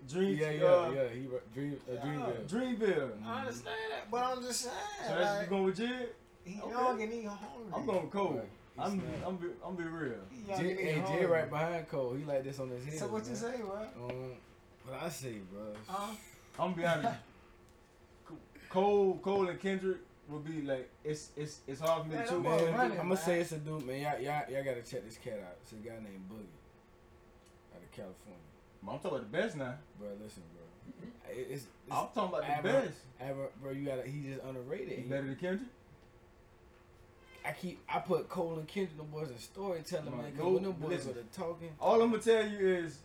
Dream. 0.07 0.37
yeah, 0.37 0.51
yeah, 0.51 0.65
uh, 0.65 0.91
yeah. 0.93 1.07
He 1.09 1.25
re- 1.25 1.39
dream, 1.53 1.79
uh, 1.89 1.93
Yeah. 1.93 2.01
Dreamville. 2.01 2.47
Dreamville. 2.47 3.09
I 3.25 3.39
understand 3.39 3.75
that, 3.91 4.11
but 4.11 4.23
I'm 4.23 4.41
just 4.43 4.61
saying. 4.61 4.75
So 5.07 5.15
that's 5.15 5.31
you 5.33 5.39
like, 5.39 5.49
going 5.49 5.63
with 5.63 5.77
JID? 5.77 6.07
he 6.43 6.61
okay. 6.61 6.69
young 6.71 7.01
and 7.01 7.13
he 7.13 7.23
hungry. 7.23 7.73
I'm 7.73 7.85
going 7.87 8.09
cold. 8.09 8.35
Right. 8.35 8.49
I'm 8.77 8.91
He's 8.99 9.01
I'm 9.25 9.35
be, 9.37 9.47
I'm 9.65 9.75
be 9.75 9.83
real. 9.83 10.13
He 10.29 10.51
young 10.51 10.59
and 10.59 10.79
hey, 10.79 11.03
J 11.07 11.25
right 11.25 11.49
behind 11.49 11.87
Cole. 11.89 12.13
He 12.13 12.23
like 12.25 12.43
this 12.43 12.59
on 12.59 12.69
his 12.69 12.83
head. 12.85 12.99
So 12.99 13.07
what 13.07 13.25
you 13.27 13.35
say, 13.35 13.55
bro? 13.61 13.77
Um, 14.09 14.31
what 14.85 15.01
I 15.01 15.09
say, 15.09 15.35
bro. 15.51 15.61
Huh? 15.87 16.11
I'm 16.59 16.73
gonna 16.73 16.75
be 16.75 16.85
honest. 16.85 17.19
Cole, 18.75 19.19
Cole 19.23 19.47
and 19.47 19.59
Kendrick 19.59 19.97
will 20.27 20.39
be 20.39 20.61
like 20.61 20.89
it's 21.03 21.29
it's 21.37 21.59
it's 21.67 21.79
hard 21.81 22.03
for 22.03 22.09
me 22.09 22.15
Man, 22.15 22.25
to 22.25 22.29
choose. 22.31 22.43
them 22.43 22.51
boys 22.51 22.61
Man, 22.61 22.73
running, 22.73 22.91
I'm 22.91 22.97
gonna 22.97 23.09
man. 23.15 23.17
say 23.17 23.39
it's 23.39 23.51
a 23.53 23.57
dude, 23.57 23.85
man. 23.85 24.01
Y'all, 24.01 24.19
y'all, 24.19 24.43
y'all 24.51 24.63
gotta 24.63 24.81
check 24.81 25.05
this 25.05 25.17
cat 25.23 25.39
out. 25.45 25.55
It's 25.61 25.71
a 25.71 25.75
guy 25.75 25.95
named 25.95 26.25
Boogie 26.31 27.75
out 27.75 27.81
of 27.83 27.91
California. 27.91 28.41
I'm 28.83 28.99
talking 28.99 29.07
about 29.17 29.31
the 29.31 29.37
best 29.37 29.55
now. 29.57 29.73
Bro, 29.99 30.09
listen, 30.21 30.43
bro. 30.53 31.09
It's, 31.31 31.51
it's 31.51 31.65
I'm 31.91 32.07
talking 32.13 32.37
about 32.37 32.41
the 32.41 32.69
Aver- 32.69 32.81
best. 32.85 32.97
Aver- 33.21 33.49
bro, 33.61 33.71
you 33.71 33.85
gotta. 33.85 34.03
He 34.03 34.29
just 34.29 34.43
underrated. 34.43 34.89
He 34.89 34.95
He- 34.95 35.01
better 35.09 35.25
than 35.25 35.35
Kendrick. 35.37 35.69
I 37.45 37.51
keep. 37.51 37.79
I 37.87 37.99
put 37.99 38.27
Cole 38.29 38.55
and 38.57 38.67
Kendrick, 38.67 38.97
them 38.97 39.07
boys 39.07 39.29
in 39.29 39.37
storytelling, 39.37 40.17
man. 40.17 40.31
Cause 40.35 40.53
when 40.53 40.63
them 40.63 40.71
boys 40.73 40.89
listen. 40.91 41.13
were 41.15 41.21
talking, 41.31 41.69
All 41.79 42.01
I'm 42.01 42.11
gonna 42.11 42.21
tell 42.21 42.45
you 42.47 42.67
is 42.67 42.97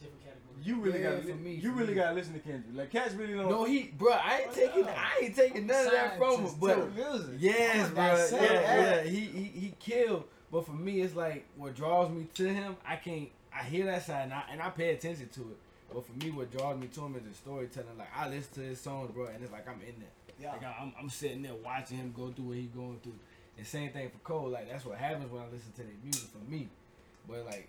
Different 0.00 0.24
category. 0.24 0.62
you 0.62 0.76
really 0.80 1.02
Yeah, 1.02 1.10
gotta 1.10 1.22
for 1.22 1.26
li- 1.28 1.32
me, 1.34 1.54
you 1.54 1.72
really 1.72 1.88
me. 1.88 1.94
gotta 1.94 2.14
listen 2.14 2.32
to 2.34 2.40
Kendrick. 2.40 2.64
Like 2.74 2.90
cats 2.90 3.14
really 3.14 3.34
don't. 3.34 3.48
no, 3.48 3.64
he, 3.64 3.92
bro. 3.96 4.12
I 4.12 4.42
ain't 4.44 4.52
taking. 4.52 4.86
I 4.86 5.20
ain't 5.22 5.36
taking 5.36 5.66
none 5.66 5.86
of 5.86 5.92
that 5.92 6.18
from 6.18 6.44
him. 6.46 6.54
But 6.60 6.94
music. 6.94 7.34
Yes, 7.38 7.88
I'm 7.88 7.94
bro. 7.94 8.02
not 8.04 8.18
Yeah, 8.18 8.24
saying 8.26 8.52
yeah. 8.52 9.02
He, 9.10 9.20
he 9.20 9.42
he 9.60 9.74
killed. 9.80 10.24
But 10.52 10.64
for 10.66 10.72
me, 10.72 11.00
it's 11.00 11.14
like 11.16 11.44
what 11.56 11.74
draws 11.74 12.10
me 12.10 12.26
to 12.34 12.48
him. 12.48 12.76
I 12.86 12.96
can't. 12.96 13.28
I 13.54 13.62
hear 13.64 13.86
that 13.86 14.04
side 14.06 14.24
and 14.24 14.34
I, 14.34 14.42
and 14.52 14.60
I 14.62 14.68
pay 14.70 14.90
attention 14.90 15.28
to 15.30 15.40
it. 15.40 15.56
But 15.92 16.04
for 16.06 16.12
me, 16.24 16.30
what 16.30 16.50
draws 16.56 16.78
me 16.78 16.88
to 16.88 17.00
him 17.06 17.16
is 17.16 17.22
the 17.22 17.34
storytelling. 17.34 17.96
Like 17.98 18.08
I 18.14 18.28
listen 18.28 18.52
to 18.54 18.60
his 18.60 18.80
songs, 18.80 19.10
bro, 19.12 19.26
and 19.26 19.42
it's 19.42 19.52
like 19.52 19.66
I'm 19.68 19.80
in 19.80 19.94
there. 19.98 20.10
Yeah. 20.40 20.52
Like 20.52 20.62
I'm, 20.78 20.92
I'm 21.00 21.08
sitting 21.08 21.42
there 21.42 21.54
watching 21.54 21.96
him 21.96 22.12
go 22.14 22.28
through 22.30 22.44
what 22.46 22.56
he 22.58 22.64
going 22.64 22.98
through. 23.02 23.14
And 23.56 23.66
same 23.66 23.90
thing 23.90 24.10
for 24.10 24.18
Cole. 24.18 24.50
Like 24.50 24.70
that's 24.70 24.84
what 24.84 24.98
happens 24.98 25.32
when 25.32 25.40
I 25.42 25.46
listen 25.46 25.72
to 25.76 25.82
their 25.82 25.92
music 26.02 26.28
for 26.30 26.50
me. 26.50 26.68
But 27.26 27.46
like 27.46 27.68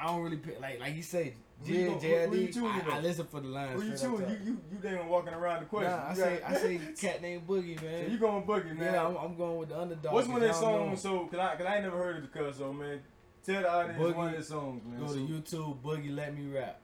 I 0.00 0.06
don't 0.06 0.22
really 0.22 0.36
pay, 0.38 0.56
like 0.60 0.80
like 0.80 0.94
he 0.94 1.02
said, 1.02 1.32
Who 1.66 1.72
you 1.72 1.98
J 2.00 2.24
gon- 2.26 2.32
who- 2.32 2.38
who 2.38 2.48
JID. 2.48 2.88
I, 2.92 2.96
I 2.96 3.00
listen 3.00 3.26
for 3.26 3.40
the 3.40 3.48
lines. 3.48 3.80
Who 3.82 3.88
you 3.88 3.96
straight 3.96 4.14
up. 4.14 4.20
You 4.30 4.36
you 4.44 4.58
you 4.72 4.78
damn 4.82 5.08
walking 5.08 5.34
around 5.34 5.60
the 5.60 5.66
question. 5.66 5.90
Nah, 5.90 6.08
I 6.08 6.14
say 6.14 6.42
I 6.42 6.54
say 6.54 6.80
cat 7.00 7.20
named 7.22 7.46
Boogie, 7.46 7.80
man. 7.82 8.06
So 8.06 8.12
you 8.12 8.18
going 8.18 8.42
boogie, 8.44 8.76
man? 8.76 8.94
yeah, 8.94 9.06
I'm, 9.06 9.16
I'm 9.16 9.36
going 9.36 9.58
with 9.58 9.68
the 9.68 9.78
underdog. 9.80 10.12
What's 10.14 10.26
one 10.28 10.36
of 10.36 10.42
their 10.42 10.52
'cause 10.52 10.62
I 10.64 10.72
don't 10.72 10.96
songs? 10.96 11.02
So, 11.02 11.26
cause 11.26 11.38
I, 11.38 11.56
cause 11.56 11.66
I 11.66 11.74
ain't 11.74 11.84
never 11.84 11.98
heard 11.98 12.16
of 12.16 12.22
the 12.32 12.38
cuss, 12.38 12.56
so 12.58 12.72
man, 12.72 13.00
tell 13.44 13.60
the 13.62 13.70
audience 13.70 14.16
one 14.16 14.26
of 14.28 14.32
their 14.32 14.42
songs, 14.42 14.82
man. 14.86 15.00
Go 15.00 15.06
So- 15.08 15.14
to 15.14 15.20
YouTube, 15.20 15.82
Boogie, 15.82 16.14
let 16.14 16.36
me 16.36 16.46
rap. 16.50 16.80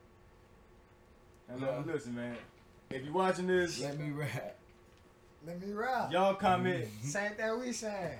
and, 1.48 1.62
uh, 1.62 1.66
Uh-huh. 1.68 1.82
listen, 1.92 2.14
man. 2.14 2.36
If 2.90 3.04
you 3.04 3.12
watching 3.12 3.46
this, 3.46 3.80
Let 3.80 3.98
me 3.98 4.10
rap. 4.10 4.56
Let 5.46 5.60
me 5.66 5.72
rap. 5.72 6.12
y'all 6.12 6.34
comment. 6.34 6.86
Same 7.02 7.32
thing 7.32 7.60
we 7.60 7.72
saying. 7.72 8.18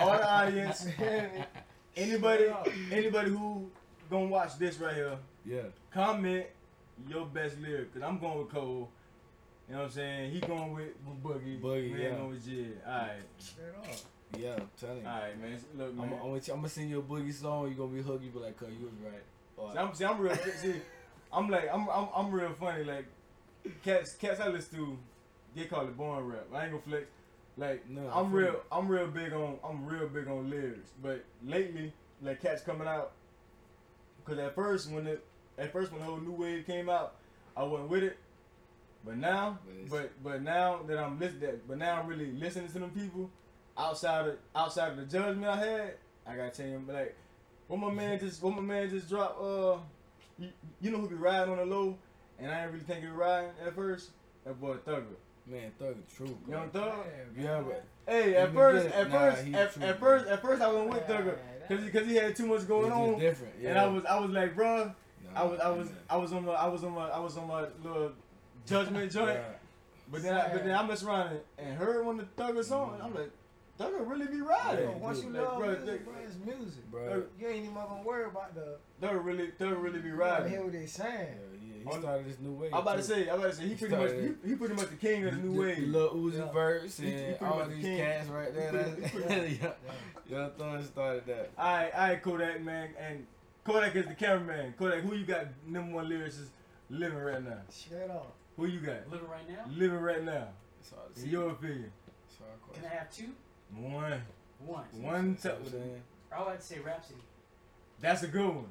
All 0.00 0.10
the 0.18 0.28
audience, 0.30 0.86
anybody, 1.96 2.46
anybody 2.90 3.30
who 3.30 3.70
gonna 4.12 4.26
watch 4.26 4.58
this 4.58 4.78
right 4.78 4.94
here, 4.94 5.18
Yeah. 5.44 5.62
comment 5.90 6.46
your 7.08 7.26
best 7.26 7.58
lyric. 7.58 7.92
Cause 7.94 8.02
I'm 8.02 8.18
going 8.18 8.38
with 8.38 8.50
Cole. 8.50 8.90
You 9.68 9.74
know 9.74 9.80
what 9.80 9.84
I'm 9.86 9.90
saying? 9.92 10.30
He 10.32 10.40
going 10.40 10.72
with, 10.74 10.88
with 11.06 11.22
Boogie. 11.22 11.60
Boogie, 11.60 11.92
man 11.92 12.00
yeah. 12.00 12.10
going 12.10 12.30
with 12.30 12.46
JID. 12.46 12.72
All 12.86 12.92
right, 12.92 13.10
Straight 13.38 13.66
up. 13.78 13.86
Yeah, 14.38 14.54
I'm 14.56 14.70
telling 14.78 15.02
you. 15.02 15.08
all 15.08 15.20
right, 15.20 15.40
man. 15.40 15.58
Look, 15.76 15.88
I'm, 15.88 15.96
man. 15.96 16.04
I'm, 16.12 16.18
gonna, 16.18 16.34
I'm 16.34 16.40
gonna 16.56 16.68
send 16.68 16.90
you 16.90 16.98
a 16.98 17.02
Boogie 17.02 17.32
song. 17.32 17.68
You 17.68 17.74
gonna 17.74 17.88
be 17.92 18.02
hooked. 18.02 18.24
You 18.24 18.30
be 18.30 18.38
like, 18.38 18.56
"Cuz 18.56 18.68
you 18.78 18.84
was 18.86 18.94
right." 19.04 19.22
Or, 19.56 19.72
See, 19.72 19.78
I'm, 19.78 19.94
see, 19.94 20.04
I'm 20.04 20.18
real. 20.20 20.34
See, 20.60 20.74
I'm 21.32 21.48
like, 21.48 21.68
I'm, 21.72 21.88
I'm, 21.88 22.08
I'm 22.14 22.30
real 22.30 22.52
funny. 22.52 22.84
Like, 22.84 23.06
cats, 23.82 24.14
cats 24.14 24.40
I 24.40 24.48
listen 24.48 24.78
to, 24.78 24.98
they 25.56 25.64
call 25.66 25.82
it 25.82 25.96
born 25.96 26.26
rap. 26.28 26.46
I 26.54 26.62
ain't 26.64 26.70
gonna 26.72 26.82
flex. 26.82 27.06
Like, 27.56 27.88
No, 27.88 28.08
I 28.08 28.20
I'm 28.20 28.32
real, 28.32 28.52
you. 28.52 28.60
I'm 28.70 28.88
real 28.88 29.08
big 29.08 29.32
on, 29.32 29.58
I'm 29.62 29.84
real 29.86 30.08
big 30.08 30.26
on 30.28 30.48
lyrics. 30.50 30.90
But 31.02 31.24
lately, 31.44 31.92
like, 32.22 32.40
cats 32.40 32.62
coming 32.62 32.88
out. 32.88 33.12
Cause 34.24 34.38
at 34.38 34.54
first, 34.54 34.90
when 34.90 35.06
it, 35.06 35.24
at 35.58 35.72
first 35.72 35.90
when 35.90 36.00
the 36.00 36.06
whole 36.06 36.18
new 36.18 36.32
wave 36.32 36.66
came 36.66 36.88
out, 36.88 37.14
I 37.56 37.62
wasn't 37.64 37.90
with 37.90 38.04
it. 38.04 38.18
But 39.04 39.16
now, 39.16 39.58
But 39.64 39.90
but 39.90 40.22
but 40.22 40.42
now 40.42 40.80
that 40.86 40.98
I'm 40.98 41.18
listening, 41.18 41.60
but 41.66 41.78
now 41.78 42.00
I'm 42.00 42.06
really 42.06 42.30
listening 42.32 42.68
to 42.68 42.78
them 42.78 42.90
people 42.90 43.30
outside 43.76 44.28
of 44.28 44.36
outside 44.54 44.92
of 44.92 44.96
the 44.96 45.04
judgment 45.04 45.44
I 45.46 45.56
had. 45.56 45.94
I 46.24 46.36
gotta 46.36 46.50
tell 46.50 46.66
you, 46.66 46.82
like, 46.86 47.16
what 47.66 47.80
my 47.80 47.90
man 47.90 48.20
just, 48.20 48.42
what 48.42 48.54
my 48.54 48.62
man 48.62 48.88
just 48.90 49.08
dropped. 49.08 49.40
Uh, 49.40 49.78
you, 50.38 50.48
you 50.80 50.90
know 50.90 50.98
who 50.98 51.08
be 51.08 51.16
riding 51.16 51.52
on 51.52 51.58
the 51.58 51.64
low, 51.64 51.96
and 52.38 52.50
I 52.50 52.60
didn't 52.60 52.74
really 52.74 52.84
think 52.84 53.00
he 53.00 53.06
was 53.08 53.16
riding 53.16 53.50
at 53.64 53.74
first. 53.74 54.10
That 54.44 54.60
boy 54.60 54.76
Thugger, 54.86 55.04
man, 55.46 55.72
Thug 55.78 55.96
is 55.98 56.16
true. 56.16 56.38
Young. 56.48 56.70
Thug. 56.70 56.92
Yeah, 57.36 57.60
but 57.60 57.84
Hey, 58.06 58.34
at 58.34 58.52
first, 58.52 58.86
at 58.86 59.10
first, 59.10 59.46
at, 59.46 59.72
true, 59.72 59.82
at 59.82 60.00
first, 60.00 60.26
at 60.26 60.42
first, 60.42 60.62
I 60.62 60.72
went 60.72 60.90
with 60.90 61.06
Thugger 61.06 61.38
that- 61.76 61.84
because 61.84 61.92
because 61.92 62.08
he 62.08 62.14
had 62.16 62.36
too 62.36 62.46
much 62.46 62.66
going 62.68 62.92
on, 62.92 63.18
different. 63.18 63.54
Yeah. 63.60 63.70
and 63.70 63.78
I 63.78 63.86
was 63.86 64.04
I 64.04 64.18
was 64.20 64.30
like, 64.30 64.54
bruh, 64.56 64.86
Nah, 65.34 65.40
I 65.40 65.44
was 65.44 65.60
I 65.60 65.70
was 65.70 65.86
man. 65.88 65.96
I 66.10 66.16
was 66.16 66.32
on 66.32 66.44
my 66.44 66.52
I 66.52 66.66
was 66.68 66.84
on 66.84 66.92
my 66.94 67.08
I 67.08 67.18
was 67.18 67.36
on 67.38 67.48
my 67.48 67.60
little 67.82 68.12
judgment 68.66 69.10
joint, 69.12 69.28
Right. 69.28 69.44
but 70.10 70.22
then 70.22 70.34
I, 70.34 70.52
but 70.52 70.64
then 70.64 70.74
I 70.76 70.86
messed 70.86 71.04
around 71.04 71.28
and, 71.28 71.40
and 71.58 71.76
heard 71.78 72.04
one 72.04 72.20
of 72.20 72.26
the 72.36 72.42
Thugger 72.42 72.64
song, 72.64 72.94
and 72.94 73.02
I'm 73.02 73.14
like, 73.14 73.30
Thugger 73.80 74.08
really 74.08 74.26
be 74.26 74.40
riding. 74.40 74.88
Yeah, 74.90 74.96
once 74.96 75.22
you 75.24 75.30
Like, 75.30 75.42
love 75.42 75.62
bruh, 75.62 75.78
music, 75.82 76.04
bro, 76.04 76.14
it's 76.24 76.36
music. 76.36 76.90
Bro. 76.90 77.22
You 77.40 77.48
ain't 77.48 77.62
even 77.64 77.74
gonna 77.74 78.02
worry 78.04 78.24
about 78.26 78.54
the. 78.54 78.76
Thugger 79.00 79.24
really 79.24 79.48
Thugger 79.58 79.82
really 79.82 79.98
be 80.00 80.08
You 80.10 80.16
gotta 80.16 80.42
riding. 80.42 80.50
hear 80.50 80.62
what 80.62 80.72
they 80.72 80.80
Yeah, 80.82 80.86
saying. 80.86 81.38
yeah. 81.66 81.78
He 81.78 81.84
On- 81.90 82.00
started 82.00 82.26
this 82.28 82.38
new 82.38 82.52
wave. 82.52 82.72
I'm 82.74 82.80
about 82.82 82.96
to 82.98 83.02
say, 83.02 83.28
I'm 83.28 83.38
about 83.40 83.50
to 83.50 83.56
say, 83.56 83.66
he 83.68 83.74
pretty 83.74 83.96
much 83.96 84.10
he, 84.12 84.48
he 84.50 84.54
pretty 84.56 84.74
much 84.74 84.88
the 84.90 84.96
king 84.96 85.24
of 85.26 85.34
the 85.34 85.40
new 85.42 85.54
The- 85.54 85.60
wave. 85.60 85.80
The 85.80 85.86
Lil 85.98 86.14
Uzi 86.14 86.38
Yeah. 86.38 86.52
verse 86.52 86.96
He- 86.98 87.10
he 87.10 87.12
and 87.24 87.42
all 87.42 87.58
much 87.60 87.68
these 87.70 87.84
king. 87.84 87.98
cats 87.98 88.28
right 88.28 88.54
there. 88.54 88.72
That's, 88.72 88.94
he 89.12 89.18
pretty- 89.18 89.58
yeah. 89.62 89.72
Young 90.28 90.50
Thug 90.52 90.84
started 90.84 91.26
that. 91.26 91.50
All 91.58 91.64
right, 91.74 91.92
all 91.94 92.00
right, 92.08 92.22
Kodak 92.22 92.60
man, 92.62 92.90
and 93.00 93.26
Kodak 93.64 93.96
is 93.96 94.06
the 94.06 94.14
cameraman. 94.14 94.74
Kodak, 94.78 95.00
who 95.02 95.14
you 95.16 95.24
got 95.24 95.46
number 95.66 95.94
one 95.96 96.08
lyricist 96.08 96.48
living 96.90 97.18
right 97.18 97.42
now? 97.42 97.58
Straight 97.70 98.10
up. 98.10 98.32
Who 98.56 98.66
you 98.66 98.80
got 98.80 99.08
Living 99.10 99.28
right 99.28 99.48
now. 99.48 99.64
living 99.74 99.98
right 99.98 100.22
now? 100.22 100.48
That's 100.78 100.90
hard 100.94 101.10
In 101.16 101.22
see. 101.22 101.28
your 101.30 101.50
opinion, 101.50 101.90
That's 102.28 102.38
hard 102.38 102.50
Can 102.74 102.84
I 102.84 102.88
question. 102.88 102.98
have 102.98 103.10
two? 103.10 103.32
One, 103.76 104.20
One. 104.66 104.84
one. 104.84 104.84
See 104.92 105.00
what 105.02 105.14
I'm 105.14 105.34
T- 105.64 105.70
saying? 105.70 106.02
I 106.32 106.38
would 106.40 106.46
like 106.48 106.60
to 106.60 106.64
say 106.66 106.78
Rapsody. 106.78 107.20
that's 108.00 108.22
a 108.22 108.28
good 108.28 108.48
one. 108.54 108.66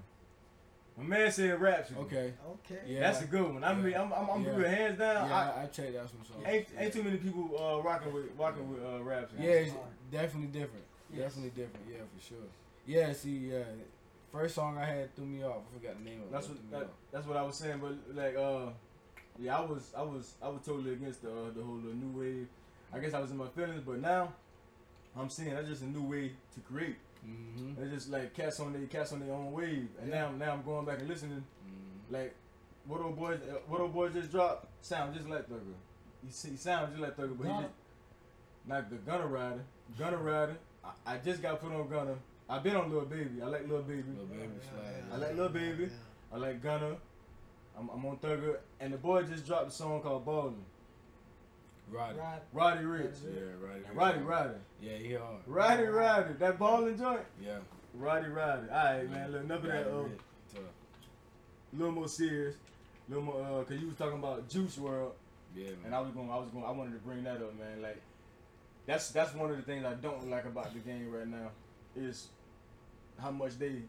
My 0.97 1.03
man 1.03 1.31
said 1.31 1.59
Rapsody. 1.59 1.99
Okay. 2.01 2.33
Okay. 2.65 2.81
Yeah. 2.85 2.99
That's 2.99 3.21
a 3.21 3.25
good 3.25 3.53
one. 3.53 3.63
I 3.63 3.73
mean, 3.73 3.91
Yeah. 3.91 4.01
I'm, 4.03 4.11
I'm, 4.13 4.29
I'm 4.29 4.43
Yeah. 4.45 4.55
good 4.55 4.67
hands 4.67 4.99
down. 4.99 5.29
Yeah, 5.29 5.35
I, 5.57 5.63
I 5.63 5.65
checked 5.67 5.95
out 5.97 6.09
some 6.09 6.19
songs. 6.23 6.45
I, 6.45 6.51
ain't, 6.51 6.67
ain't 6.77 6.93
too 6.93 7.03
many 7.03 7.17
people 7.17 7.49
uh, 7.57 7.81
rocking 7.81 8.13
with 8.13 8.25
rocking 8.37 8.69
with 8.69 8.83
uh, 8.83 9.01
Rapsody. 9.01 9.43
Yeah, 9.43 9.49
it's 9.51 9.73
definitely 10.11 10.47
different. 10.59 10.85
Yes. 11.11 11.33
Definitely 11.33 11.61
different. 11.63 11.85
Yeah, 11.89 11.97
for 12.15 12.25
sure. 12.25 12.37
Yeah, 12.85 13.13
see, 13.13 13.37
yeah. 13.51 13.63
First 14.31 14.55
song 14.55 14.77
I 14.77 14.85
had 14.85 15.15
threw 15.15 15.25
me 15.25 15.43
off. 15.43 15.57
I 15.73 15.77
forgot 15.79 15.97
the 15.97 16.09
name 16.09 16.19
of 16.21 16.25
it. 16.27 16.31
That's 16.31 16.47
but 16.47 16.57
what 16.57 16.71
that, 16.79 16.89
that's 17.11 17.27
what 17.27 17.37
I 17.37 17.41
was 17.43 17.55
saying. 17.55 17.79
But 17.81 18.15
like, 18.15 18.35
uh, 18.37 18.71
yeah, 19.39 19.57
I 19.57 19.61
was 19.61 19.91
I 19.97 20.01
was 20.03 20.35
I 20.41 20.47
was 20.49 20.61
totally 20.65 20.93
against 20.93 21.21
the 21.21 21.29
uh, 21.31 21.51
the 21.55 21.63
whole 21.63 21.79
uh, 21.79 21.93
new 21.93 22.17
wave. 22.17 22.47
I 22.93 22.99
guess 22.99 23.13
I 23.13 23.19
was 23.19 23.31
in 23.31 23.37
my 23.37 23.47
feelings, 23.47 23.81
but 23.85 23.99
now 23.99 24.33
I'm 25.17 25.29
saying 25.29 25.53
that's 25.53 25.67
just 25.67 25.81
a 25.81 25.85
new 25.87 26.03
way 26.03 26.31
to 26.53 26.59
create. 26.61 26.95
Mm-hmm. 27.27 27.81
It's 27.83 27.93
just 27.93 28.09
like 28.09 28.33
cats 28.33 28.59
on 28.59 28.73
their 28.73 28.85
cats 28.87 29.11
on 29.13 29.19
their 29.19 29.33
own 29.33 29.51
wave. 29.51 29.87
And 30.01 30.09
Yeah. 30.09 30.21
now 30.21 30.31
now 30.31 30.51
I'm 30.53 30.63
going 30.63 30.85
back 30.85 30.99
and 30.99 31.07
listening. 31.09 31.43
Mm-hmm. 31.65 32.13
Like 32.13 32.35
what 32.87 33.01
old 33.01 33.17
boys 33.17 33.39
uh, 33.49 33.55
what 33.67 33.81
old 33.81 33.93
boys 33.93 34.13
just 34.13 34.31
dropped 34.31 34.67
sound 34.85 35.13
just 35.13 35.27
like 35.29 35.47
Thugger. 35.49 35.75
He, 36.25 36.31
see- 36.31 36.51
he 36.51 36.57
sounds 36.57 36.89
just 36.89 37.01
like 37.01 37.15
Thugger, 37.17 37.37
but 37.37 37.47
he 37.47 37.53
just 37.61 37.73
not 38.65 38.89
the 38.89 38.95
Gunna 38.97 39.27
Rider. 39.27 39.63
Gunna 39.97 40.17
Rider. 40.17 40.57
I, 40.83 41.13
I 41.13 41.17
just 41.17 41.41
got 41.41 41.59
put 41.61 41.71
on 41.71 41.87
Gunna. 41.89 42.15
I've 42.49 42.63
been 42.63 42.75
on 42.75 42.89
Lil 42.91 43.05
Baby. 43.05 43.41
I 43.41 43.45
like 43.47 43.67
Lil 43.67 43.81
Baby. 43.83 44.03
Lil 44.17 44.25
Baby 44.25 44.49
slide. 44.61 45.03
I 45.13 45.17
like 45.17 45.35
Lil 45.37 45.49
Baby. 45.49 45.89
I 46.33 46.37
like 46.37 46.61
Gunna. 46.61 46.95
I'm, 47.77 47.89
I'm 47.89 48.05
on 48.05 48.17
Thugger. 48.17 48.57
And 48.79 48.93
the 48.93 48.97
boy 48.97 49.23
just 49.23 49.45
dropped 49.45 49.67
a 49.69 49.71
song 49.71 50.01
called 50.01 50.25
Ballin'. 50.25 50.55
Roddy. 51.91 52.17
Right. 52.17 52.41
Roddy 52.53 52.83
Ricch. 52.85 53.17
Yeah, 53.25 53.41
Roddy. 53.61 53.81
Roddy 53.93 54.19
Roddy. 54.23 54.53
Yeah, 54.81 54.97
he 54.97 55.13
hard. 55.13 55.41
Roddy 55.45 55.83
Roddy. 55.83 56.33
That 56.39 56.57
ballin' 56.57 56.97
joint. 56.97 57.21
Yeah. 57.43 57.57
Roddy 57.93 58.29
Roddy. 58.29 58.67
Alright, 58.69 59.09
man. 59.11 59.31
Look, 59.33 59.43
enough 59.43 59.57
of 59.59 59.67
that. 59.67 59.91
Roddy 59.91 60.11
Uh, 60.55 60.59
a 60.59 61.75
little 61.75 61.93
more 61.93 62.07
serious. 62.07 62.55
A 63.07 63.11
little 63.13 63.23
more, 63.25 63.41
uh, 63.41 63.63
cause 63.65 63.77
you 63.79 63.87
was 63.87 63.95
talking 63.97 64.19
about 64.19 64.47
Juice 64.47 64.77
WRLD, 64.77 65.11
Yeah, 65.55 65.65
man. 65.65 65.77
and 65.87 65.95
I 65.95 65.99
was 65.99 66.11
going, 66.11 66.29
I 66.29 66.37
was 66.37 66.49
going, 66.49 66.63
I 66.65 66.71
wanted 66.71 66.93
to 66.93 66.99
bring 66.99 67.23
that 67.25 67.37
up, 67.41 67.57
man. 67.59 67.81
Like, 67.81 68.01
that's 68.85 69.09
that's 69.11 69.33
one 69.33 69.49
of 69.51 69.57
the 69.57 69.63
things 69.63 69.83
I 69.85 69.93
don't 69.95 70.29
like 70.29 70.45
about 70.45 70.71
the 70.73 70.79
game 70.79 71.11
right 71.11 71.27
now, 71.27 71.49
is 71.95 72.27
how 73.19 73.31
much 73.31 73.57
they 73.59 73.81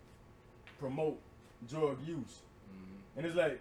promote 0.78 1.20
drug 1.68 1.98
use, 2.06 2.40
Mhm. 2.72 3.16
and 3.16 3.26
it's 3.26 3.36
like, 3.36 3.60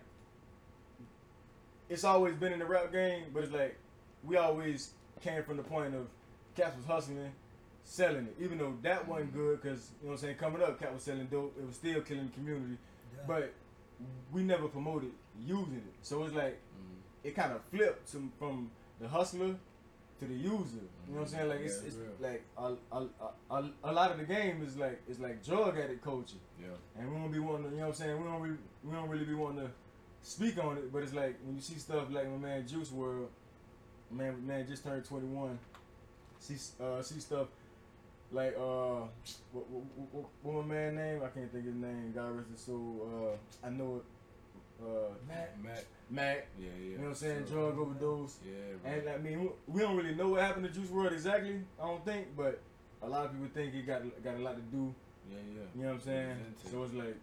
it's 1.90 2.04
always 2.04 2.34
been 2.36 2.54
in 2.54 2.60
the 2.60 2.66
rap 2.66 2.92
game, 2.92 3.26
but 3.34 3.44
it's 3.44 3.54
like, 3.54 3.78
we 4.24 4.38
always 4.38 4.92
came 5.22 5.44
from 5.44 5.58
the 5.58 5.64
point 5.64 5.96
of 5.96 6.08
cats 6.56 6.76
was 6.78 6.86
hustling, 6.86 7.32
selling 7.84 8.28
it, 8.28 8.36
even 8.40 8.58
though 8.58 8.74
that 8.82 9.08
wasn't 9.08 9.34
good, 9.34 9.62
cause 9.62 9.92
you 10.02 10.08
know 10.08 10.12
what 10.14 10.14
I'm 10.14 10.18
saying, 10.20 10.36
coming 10.36 10.62
up, 10.62 10.80
cat 10.80 10.94
was 10.94 11.04
selling 11.04 11.26
dope, 11.28 11.56
it 11.60 11.66
was 11.66 11.76
still 11.76 12.02
killing 12.02 12.26
the 12.28 12.32
community, 12.34 12.78
but 13.28 13.54
we 14.32 14.44
never 14.44 14.68
promoted 14.68 15.12
using 15.40 15.76
it. 15.88 15.94
So 16.02 16.24
it's 16.24 16.34
like 16.36 16.54
Mhm. 16.54 16.98
it 17.24 17.36
kind 17.36 17.52
of 17.54 17.62
flipped 17.66 18.10
from, 18.10 18.32
from 18.40 18.72
the 19.00 19.08
hustler 19.08 19.56
to 20.20 20.26
the 20.26 20.34
user. 20.34 20.78
You 21.08 21.16
know 21.16 21.22
what 21.22 21.22
I'm 21.22 21.28
saying? 21.28 21.50
Like 21.50 21.60
it's, 21.62 21.82
Yeah, 21.82 21.88
it's 21.88 21.96
real. 21.98 22.12
like 22.20 22.44
a, 22.58 22.74
a, 22.92 23.08
a, 23.50 23.70
a, 23.84 23.92
lot 23.92 24.12
of 24.12 24.18
the 24.20 24.24
game 24.26 24.62
is 24.64 24.78
like 24.78 25.02
it's 25.08 25.20
like 25.20 25.44
drug 25.44 25.78
addict 25.78 26.04
culture, 26.04 26.38
Yeah. 26.60 26.68
and 26.98 27.12
we 27.12 27.18
don't 27.18 27.32
be 27.32 27.40
wanting 27.40 27.66
to. 27.66 27.70
You 27.72 27.76
know 27.78 27.82
what 27.88 27.88
I'm 27.90 27.94
saying? 27.96 28.18
We 28.18 28.24
don't 28.30 28.42
really, 28.42 28.58
we 28.84 28.92
don't 28.92 29.10
really 29.10 29.26
be 29.26 29.34
wanting 29.34 29.66
to 29.68 29.72
speak 30.22 30.64
on 30.64 30.78
it. 30.78 30.92
But 30.94 31.04
it's 31.04 31.14
like 31.14 31.38
when 31.44 31.56
you 31.56 31.62
see 31.62 31.76
stuff 31.80 32.06
like 32.12 32.30
my 32.30 32.38
man 32.38 32.68
Juice 32.68 32.90
WRLD, 32.90 33.28
man, 34.12 34.46
man 34.46 34.68
just 34.68 34.84
turned 34.84 35.06
21. 35.06 35.58
See, 36.40 36.56
uh, 36.84 37.02
see 37.02 37.20
stuff 37.20 37.48
like 38.32 38.56
uh, 38.58 39.06
what, 39.52 39.70
what, 39.70 39.84
what, 40.12 40.26
what 40.42 40.66
my 40.66 40.74
man 40.76 40.96
name? 40.96 41.22
I 41.24 41.28
can't 41.28 41.52
think 41.52 41.68
of 41.68 41.74
his 41.74 41.76
name. 41.76 42.14
God 42.16 42.36
rest 42.36 42.50
his 42.52 42.62
soul. 42.62 43.10
Uh, 43.64 43.68
I 43.68 43.70
know 43.70 43.98
it. 43.98 44.04
Uh, 44.84 45.14
Mac. 45.28 45.64
Mac. 45.64 45.86
Mac. 46.10 46.48
Yeah, 46.60 46.70
yeah. 46.80 46.92
You 46.92 46.98
know 46.98 47.04
what 47.04 47.10
I'm 47.10 47.16
saying? 47.16 47.46
Sure. 47.48 47.72
Drug 47.72 47.80
overdose. 47.80 48.38
Yeah, 48.46 48.54
bro. 48.82 48.92
And 48.92 49.10
I 49.10 49.18
mean, 49.18 49.50
we 49.68 49.82
don't 49.82 49.96
really 49.96 50.16
know 50.16 50.30
what 50.30 50.42
happened 50.42 50.66
to 50.66 50.72
Juice 50.72 50.90
WRLD 50.90 51.14
exactly. 51.14 51.62
I 51.80 51.86
don't 51.86 52.04
think, 52.04 52.28
but 52.36 52.60
a 53.02 53.08
lot 53.08 53.26
of 53.26 53.32
people 53.32 53.48
think 53.54 53.76
it 53.76 53.86
got 53.86 54.02
got 54.24 54.36
a 54.36 54.40
lot 54.40 54.56
to 54.56 54.62
do. 54.76 54.94
yeah, 55.30 55.38
yeah. 55.38 55.62
You 55.76 55.82
know 55.84 55.88
what 55.90 55.96
I'm 55.96 56.02
saying? 56.02 56.30
Represented. 56.30 56.72
So 56.72 56.84
it's 56.84 56.94
like, 56.94 57.18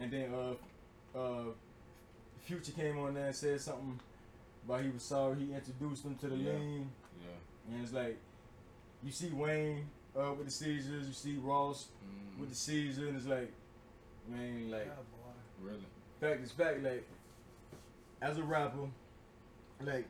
and 0.00 0.10
then 0.10 0.34
uh, 0.34 1.18
uh, 1.18 1.44
Future 2.42 2.72
came 2.72 2.98
on 2.98 3.14
there 3.14 3.26
and 3.26 3.34
said 3.36 3.60
something 3.60 3.98
about 4.68 4.84
he 4.84 4.90
was 4.90 5.02
sorry. 5.02 5.36
He 5.46 5.52
introduced 5.54 6.02
them 6.04 6.14
to 6.16 6.28
the 6.28 6.36
Yeah. 6.36 6.52
lean, 6.52 6.90
Yeah. 7.22 7.72
and 7.74 7.82
it's 7.82 7.92
like, 7.92 8.18
you 9.02 9.10
see 9.10 9.30
Wayne 9.30 9.88
uh, 10.16 10.34
with 10.36 10.46
the 10.46 10.50
seizures, 10.52 11.06
you 11.06 11.12
see 11.12 11.36
Ross 11.36 11.88
Mhm. 12.04 12.40
with 12.40 12.48
the 12.50 12.54
seizure, 12.54 13.08
and 13.08 13.16
it's 13.16 13.26
like, 13.26 13.52
man, 14.28 14.70
like 14.70 14.86
Yeah. 14.86 14.94
Really. 15.62 15.86
fact 16.20 16.42
is 16.42 16.52
fact. 16.52 16.82
Like, 16.82 17.06
as 18.20 18.36
a 18.36 18.42
rapper, 18.42 18.90
like, 19.80 20.06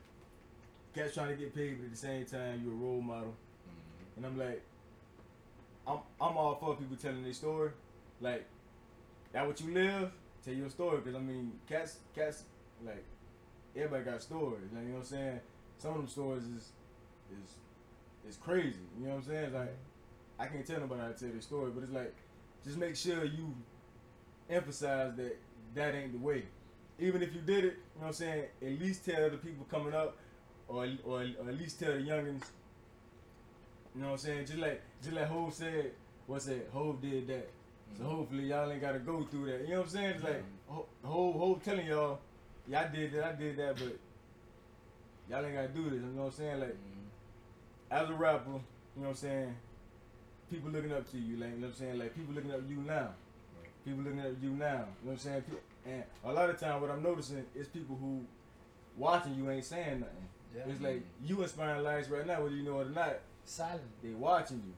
cats 0.95 1.15
trying 1.15 1.29
to 1.29 1.37
get 1.37 1.55
paid, 1.55 1.79
but 1.79 1.85
at 1.85 1.91
the 1.91 1.97
same 1.97 2.25
time, 2.25 2.63
you're 2.65 2.73
a 2.73 2.77
role 2.77 3.01
model. 3.01 3.35
Mhm. 3.69 4.17
And 4.17 4.27
I'm 4.27 4.39
like, 4.39 4.63
I'm 5.87 5.99
I'm 6.21 6.37
all 6.37 6.55
for 6.57 6.77
people 6.77 6.97
telling 6.97 7.23
their 7.23 7.33
story. 7.35 7.71
Like, 8.21 8.47
that 9.33 9.47
what 9.47 9.61
you 9.61 9.73
live, 9.73 10.11
tell 10.43 10.55
your 10.55 10.71
story. 10.71 11.01
Cause 11.03 11.15
I 11.15 11.19
mean, 11.21 11.61
cats, 11.67 11.99
cats, 12.15 12.45
like, 12.83 13.05
everybody 13.79 14.05
got 14.05 14.23
stories. 14.23 14.71
Like, 14.73 14.83
you 14.85 14.89
know 14.91 14.95
what 14.97 15.01
I'm 15.01 15.05
saying? 15.07 15.41
Some 15.79 15.91
of 15.93 15.97
them 15.99 16.09
stories 16.09 16.45
is 16.45 16.73
is 17.33 17.51
is 18.31 18.37
crazy. 18.37 18.77
You 18.99 19.07
know 19.07 19.15
what 19.15 19.25
I'm 19.25 19.25
saying? 19.25 19.53
Like, 19.55 19.77
I 20.39 20.47
can't 20.47 20.67
tell 20.67 20.81
nobody 20.81 21.01
how 21.03 21.09
to 21.09 21.15
tell 21.15 21.29
their 21.31 21.41
story, 21.41 21.71
but 21.75 21.83
it's 21.85 21.93
like, 21.93 22.15
just 22.65 22.77
make 22.79 22.97
sure 22.97 23.25
you 23.25 23.55
emphasize 24.51 25.15
that 25.17 25.37
that 25.75 25.95
ain't 25.95 26.13
the 26.13 26.19
way. 26.19 26.45
Even 26.99 27.23
if 27.23 27.33
you 27.35 27.41
did 27.41 27.65
it, 27.65 27.65
you 27.65 28.01
know 28.01 28.01
what 28.01 28.07
I'm 28.09 28.13
saying? 28.15 28.45
At 28.63 28.81
least 28.81 29.05
tell 29.05 29.31
the 29.31 29.37
people 29.37 29.65
coming 29.71 29.95
up, 29.95 30.17
or 30.69 30.87
or, 31.05 31.21
or 31.41 31.49
at 31.49 31.59
least 31.59 31.79
tell 31.81 31.93
the 31.93 31.99
youngins. 31.99 32.43
You 33.95 34.03
know 34.03 34.07
what 34.09 34.13
I'm 34.13 34.19
saying? 34.19 34.47
Just 34.47 34.59
like 34.59 34.83
just 35.03 35.15
like 35.15 35.27
Hove 35.29 35.55
said, 35.55 35.93
what's 36.27 36.47
that? 36.47 36.69
Hove 36.73 37.01
did 37.01 37.27
that. 37.29 37.49
So 37.97 38.03
Mhm. 38.05 38.07
hopefully 38.07 38.45
y'all 38.49 38.71
ain't 38.71 38.81
gotta 38.81 38.99
go 38.99 39.23
through 39.25 39.47
that. 39.47 39.63
You 39.63 39.69
know 39.75 39.79
what 39.79 39.85
I'm 39.87 39.89
saying? 39.91 40.11
It's 40.17 40.25
like 40.25 40.45
Ho- 40.67 40.87
Hove 41.05 41.35
Hove 41.37 41.63
telling 41.63 41.87
y'all, 41.87 42.19
yeah, 42.69 42.81
I 42.83 42.95
did 42.95 43.13
that, 43.13 43.25
I 43.25 43.33
did 43.33 43.57
that, 43.57 43.77
but 43.77 43.99
y'all 45.31 45.45
ain't 45.45 45.55
gotta 45.55 45.69
do 45.69 45.85
this. 45.85 45.95
You 46.01 46.07
know 46.07 46.23
what 46.23 46.27
I'm 46.27 46.33
saying? 46.33 46.61
Like 46.61 46.75
Mhm. 46.75 47.09
as 47.91 48.11
a 48.11 48.15
rapper, 48.15 48.51
you 48.51 48.53
know 48.55 48.61
what 49.03 49.09
I'm 49.09 49.15
saying? 49.15 49.57
People 50.51 50.71
looking 50.71 50.93
up 50.93 51.11
to 51.11 51.19
you, 51.19 51.37
like 51.37 51.51
you 51.51 51.57
know 51.57 51.67
what 51.69 51.75
I'm 51.75 51.75
saying? 51.75 51.99
Like 51.99 52.15
people 52.15 52.35
looking 52.35 52.53
up 52.53 52.61
to 52.63 52.69
you 52.69 52.79
now. 52.83 53.15
People 53.85 54.03
looking 54.03 54.21
up 54.21 54.35
to 54.35 54.41
you 54.47 54.51
now. 54.51 54.67
You 54.67 54.79
know 54.79 54.87
what 55.03 55.13
I'm 55.13 55.19
saying? 55.19 55.45
And 55.87 56.05
a 56.25 56.33
lot 56.33 56.51
of 56.51 56.59
time, 56.59 56.81
what 56.81 56.91
I'm 56.91 57.03
noticing 57.03 57.45
is 57.55 57.69
people 57.69 57.97
who 57.97 58.25
watching 58.97 59.35
you 59.35 59.51
ain't 59.51 59.65
saying 59.65 60.01
nothing. 60.01 60.29
Yeah. 60.57 60.63
It's 60.67 60.81
like 60.81 61.03
you 61.23 61.43
inspiring 61.43 61.85
lives 61.85 62.09
right 62.09 62.27
now, 62.27 62.43
whether 62.43 62.55
you 62.55 62.63
know 62.63 62.81
it 62.81 62.89
or 62.89 62.91
not. 62.91 63.21
Silent. 63.45 63.83
They 64.03 64.11
watching 64.11 64.59
you. 64.67 64.75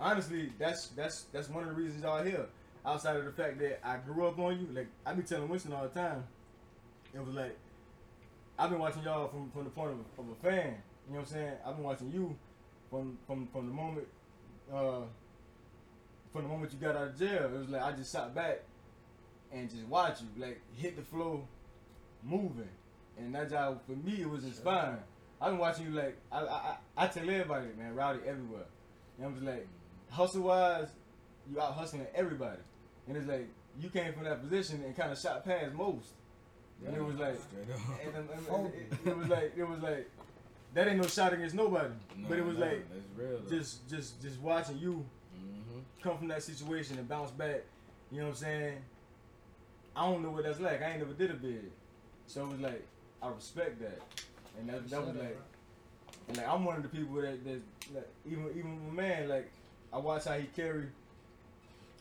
Honestly, 0.00 0.52
that's 0.58 0.88
that's 0.88 1.22
that's 1.32 1.48
one 1.48 1.62
of 1.64 1.68
the 1.70 1.74
reasons 1.80 2.02
y'all 2.02 2.22
here. 2.24 2.46
Outside 2.84 3.16
of 3.16 3.24
the 3.24 3.30
fact 3.32 3.58
that 3.60 3.78
I 3.84 3.98
grew 3.98 4.26
up 4.26 4.38
on 4.38 4.58
you, 4.58 4.66
like 4.72 4.88
I 5.06 5.12
be 5.14 5.22
telling 5.22 5.48
Winston 5.48 5.72
all 5.72 5.84
the 5.84 5.88
time. 5.90 6.24
It 7.14 7.24
was 7.24 7.34
like 7.34 7.56
I've 8.58 8.70
been 8.70 8.78
watching 8.78 9.02
y'all 9.02 9.28
from, 9.28 9.50
from 9.50 9.64
the 9.64 9.70
point 9.70 9.90
of, 9.90 10.24
of 10.24 10.30
a 10.30 10.34
fan. 10.36 10.76
You 11.08 11.14
know 11.14 11.20
what 11.20 11.20
I'm 11.20 11.26
saying? 11.26 11.52
I've 11.66 11.76
been 11.76 11.84
watching 11.84 12.12
you 12.12 12.36
from 12.90 13.18
from 13.26 13.48
from 13.48 13.66
the 13.66 13.72
moment 13.72 14.06
uh 14.72 15.00
from 16.32 16.42
the 16.42 16.48
moment 16.48 16.72
you 16.72 16.78
got 16.78 16.96
out 16.96 17.08
of 17.08 17.18
jail. 17.18 17.44
It 17.44 17.58
was 17.58 17.68
like 17.68 17.82
I 17.82 17.92
just 17.92 18.12
sat 18.12 18.34
back 18.34 18.60
and 19.52 19.68
just 19.68 19.84
watch 19.86 20.18
you, 20.20 20.42
like 20.42 20.60
hit 20.76 20.96
the 20.96 21.02
flow 21.02 21.46
moving. 22.22 22.68
And 23.18 23.34
that 23.34 23.50
job 23.50 23.80
for 23.86 23.92
me 23.92 24.22
it 24.22 24.30
was 24.30 24.44
inspiring. 24.44 25.02
I've 25.40 25.52
been 25.52 25.58
watching 25.58 25.86
you 25.86 25.92
like 25.92 26.16
I 26.30 26.40
I, 26.40 26.76
I, 26.96 27.06
tell 27.08 27.28
everybody, 27.28 27.66
man, 27.76 27.94
rowdy 27.94 28.20
everywhere. 28.26 28.66
And 29.18 29.26
I'm 29.26 29.44
like, 29.44 29.66
hustle 30.10 30.42
wise, 30.42 30.88
you 31.50 31.60
out 31.60 31.74
hustling 31.74 32.06
everybody. 32.14 32.60
And 33.08 33.16
it's 33.16 33.26
like 33.26 33.48
you 33.80 33.88
came 33.90 34.12
from 34.12 34.24
that 34.24 34.40
position 34.40 34.82
and 34.84 34.96
kind 34.96 35.10
of 35.10 35.18
shot 35.18 35.44
past 35.44 35.74
most. 35.74 36.12
And 36.86 36.96
it 36.96 37.04
was 37.04 37.16
like, 37.16 37.36
and, 38.04 38.14
and- 38.16 38.28
and- 38.50 38.66
it, 38.74 38.92
it 39.08 39.16
was 39.16 39.28
like, 39.28 39.52
it 39.56 39.68
was 39.68 39.80
like, 39.80 40.10
that 40.74 40.88
ain't 40.88 40.96
no 40.96 41.06
shot 41.06 41.32
against 41.32 41.54
nobody. 41.54 41.94
but 42.28 42.38
it 42.38 42.44
was 42.44 42.56
No, 42.56 42.64
no, 42.64 42.70
like, 42.72 42.86
real. 43.16 43.40
just, 43.48 43.88
just, 43.88 44.20
just 44.22 44.40
watching 44.40 44.78
you 44.78 45.04
Mhm. 45.36 45.82
come 46.02 46.18
from 46.18 46.28
that 46.28 46.42
situation 46.42 46.98
and 46.98 47.08
bounce 47.08 47.30
back. 47.30 47.62
You 48.10 48.18
know 48.18 48.24
what 48.24 48.30
I'm 48.30 48.36
saying? 48.36 48.78
I 49.94 50.06
don't 50.10 50.22
know 50.22 50.30
what 50.30 50.44
that's 50.44 50.60
like. 50.60 50.80
I 50.82 50.90
ain't 50.90 50.98
never 50.98 51.12
did 51.12 51.30
a 51.30 51.34
bid, 51.34 51.70
so 52.26 52.44
it 52.46 52.52
was 52.52 52.60
like 52.60 52.82
I 53.22 53.28
respect 53.28 53.78
that, 53.80 54.00
and 54.58 54.68
that, 54.70 54.88
that 54.88 55.00
was 55.06 55.14
like, 55.14 55.38
and 56.28 56.36
like 56.38 56.48
I'm 56.48 56.64
one 56.64 56.76
of 56.76 56.82
the 56.82 56.88
people 56.88 57.16
that 57.20 57.44
that 57.44 57.60
like, 57.94 58.08
even 58.26 58.48
even 58.56 58.86
my 58.88 59.02
man 59.02 59.28
like 59.28 59.50
I 59.92 59.98
watch 59.98 60.24
how 60.24 60.34
he 60.38 60.44
carry. 60.56 60.86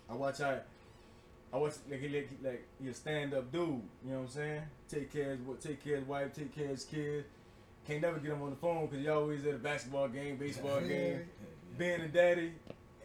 I 0.10 0.14
watch 0.16 0.40
how. 0.40 0.58
I 1.54 1.58
watch 1.58 1.74
like 1.90 2.00
he 2.00 2.08
like, 2.10 2.30
like 2.44 2.68
he 2.82 2.88
a 2.90 2.94
stand 2.94 3.34
up 3.34 3.52
dude. 3.52 3.62
You 3.68 3.82
know 4.06 4.16
what 4.20 4.22
I'm 4.24 4.28
saying? 4.30 4.62
Take 4.90 5.12
care 5.12 5.34
of 5.34 5.40
his 5.40 5.64
take 5.64 5.84
care 5.84 5.96
of 5.96 6.00
his 6.02 6.08
wife, 6.10 6.34
take 6.34 6.56
care 6.56 6.66
of 6.66 6.72
his 6.72 6.86
kids. 6.86 7.28
Can't 7.88 8.02
never 8.02 8.20
get 8.20 8.32
him 8.32 8.42
on 8.42 8.52
the 8.52 8.56
phone 8.56 8.86
because 8.86 9.00
he 9.04 9.08
always 9.10 9.46
at 9.46 9.56
a 9.56 9.58
basketball 9.58 10.08
game, 10.08 10.38
baseball 10.38 10.80
game 10.82 11.22
being 11.78 12.02
a 12.02 12.08
daddy 12.08 12.52